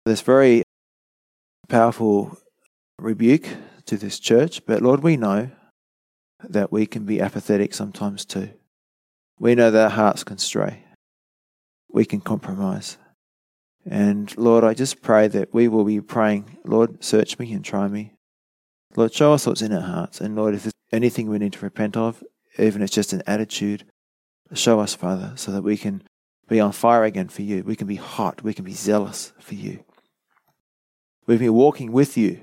this 0.05 0.20
very 0.20 0.62
powerful 1.68 2.37
rebuke 2.99 3.49
to 3.87 3.97
this 3.97 4.18
church. 4.18 4.66
But 4.66 4.83
Lord, 4.83 5.03
we 5.03 5.16
know 5.16 5.51
that 6.47 6.70
we 6.70 6.85
can 6.85 7.07
be 7.07 7.23
apathetic 7.23 7.73
sometimes 7.73 8.27
too. 8.27 8.51
We 9.43 9.57
know 9.57 9.72
that 9.72 9.84
our 9.86 9.90
hearts 9.90 10.22
can 10.22 10.38
stray, 10.38 10.84
we 11.88 12.05
can 12.05 12.20
compromise. 12.20 12.97
And 13.84 14.32
Lord, 14.38 14.62
I 14.62 14.72
just 14.72 15.03
pray 15.03 15.26
that 15.26 15.53
we 15.53 15.66
will 15.66 15.82
be 15.82 16.01
praying, 16.01 16.59
Lord, 16.64 17.03
search 17.03 17.40
me 17.40 17.53
and 17.53 17.64
try 17.64 17.88
me. 17.88 18.12
Lord, 18.95 19.12
show 19.12 19.32
us 19.32 19.45
what's 19.45 19.61
in 19.61 19.72
our 19.72 19.80
hearts. 19.80 20.20
And 20.20 20.36
Lord, 20.36 20.55
if 20.55 20.62
there's 20.62 20.72
anything 20.93 21.28
we 21.28 21.40
need 21.40 21.55
to 21.55 21.64
repent 21.64 21.97
of, 21.97 22.22
even 22.57 22.82
if 22.82 22.86
it's 22.86 22.95
just 22.95 23.12
an 23.12 23.24
attitude, 23.26 23.82
show 24.55 24.78
us, 24.78 24.95
Father, 24.95 25.32
so 25.34 25.51
that 25.51 25.64
we 25.64 25.76
can 25.76 26.05
be 26.49 26.61
on 26.61 26.70
fire 26.70 27.03
again 27.03 27.28
for 27.28 27.43
you. 27.43 27.64
We 27.64 27.74
can 27.74 27.88
be 27.88 27.97
hot. 27.97 28.45
We 28.45 28.55
can 28.55 28.64
be 28.64 28.74
zealous 28.74 29.32
for 29.40 29.57
you. 29.57 29.82
We 31.26 31.34
can 31.34 31.47
be 31.47 31.51
walking 31.51 31.90
with 31.90 32.16
you, 32.16 32.43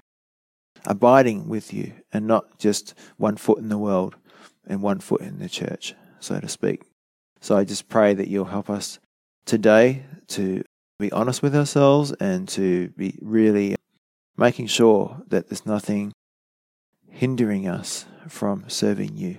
abiding 0.85 1.47
with 1.47 1.73
you, 1.73 1.93
and 2.11 2.27
not 2.27 2.59
just 2.59 2.93
one 3.15 3.37
foot 3.37 3.59
in 3.59 3.69
the 3.69 3.77
world 3.77 4.17
and 4.67 4.81
one 4.81 4.99
foot 4.99 5.21
in 5.21 5.39
the 5.39 5.47
church, 5.47 5.95
so 6.19 6.41
to 6.41 6.49
speak. 6.49 6.88
So 7.41 7.57
I 7.57 7.63
just 7.63 7.89
pray 7.89 8.13
that 8.13 8.27
you'll 8.27 8.45
help 8.45 8.69
us 8.69 8.99
today 9.45 10.05
to 10.29 10.63
be 10.99 11.11
honest 11.11 11.41
with 11.41 11.55
ourselves 11.55 12.11
and 12.19 12.47
to 12.49 12.89
be 12.89 13.17
really 13.21 13.75
making 14.37 14.67
sure 14.67 15.21
that 15.27 15.49
there's 15.49 15.65
nothing 15.65 16.13
hindering 17.09 17.67
us 17.67 18.05
from 18.27 18.65
serving 18.67 19.17
you, 19.17 19.37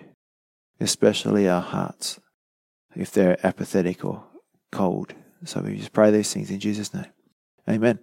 especially 0.80 1.48
our 1.48 1.62
hearts, 1.62 2.18
if 2.94 3.12
they're 3.12 3.44
apathetic 3.46 4.04
or 4.04 4.24
cold. 4.72 5.14
So 5.44 5.60
we 5.60 5.76
just 5.76 5.92
pray 5.92 6.10
these 6.10 6.32
things 6.32 6.50
in 6.50 6.60
Jesus' 6.60 6.92
name. 6.92 7.06
Amen. 7.68 7.98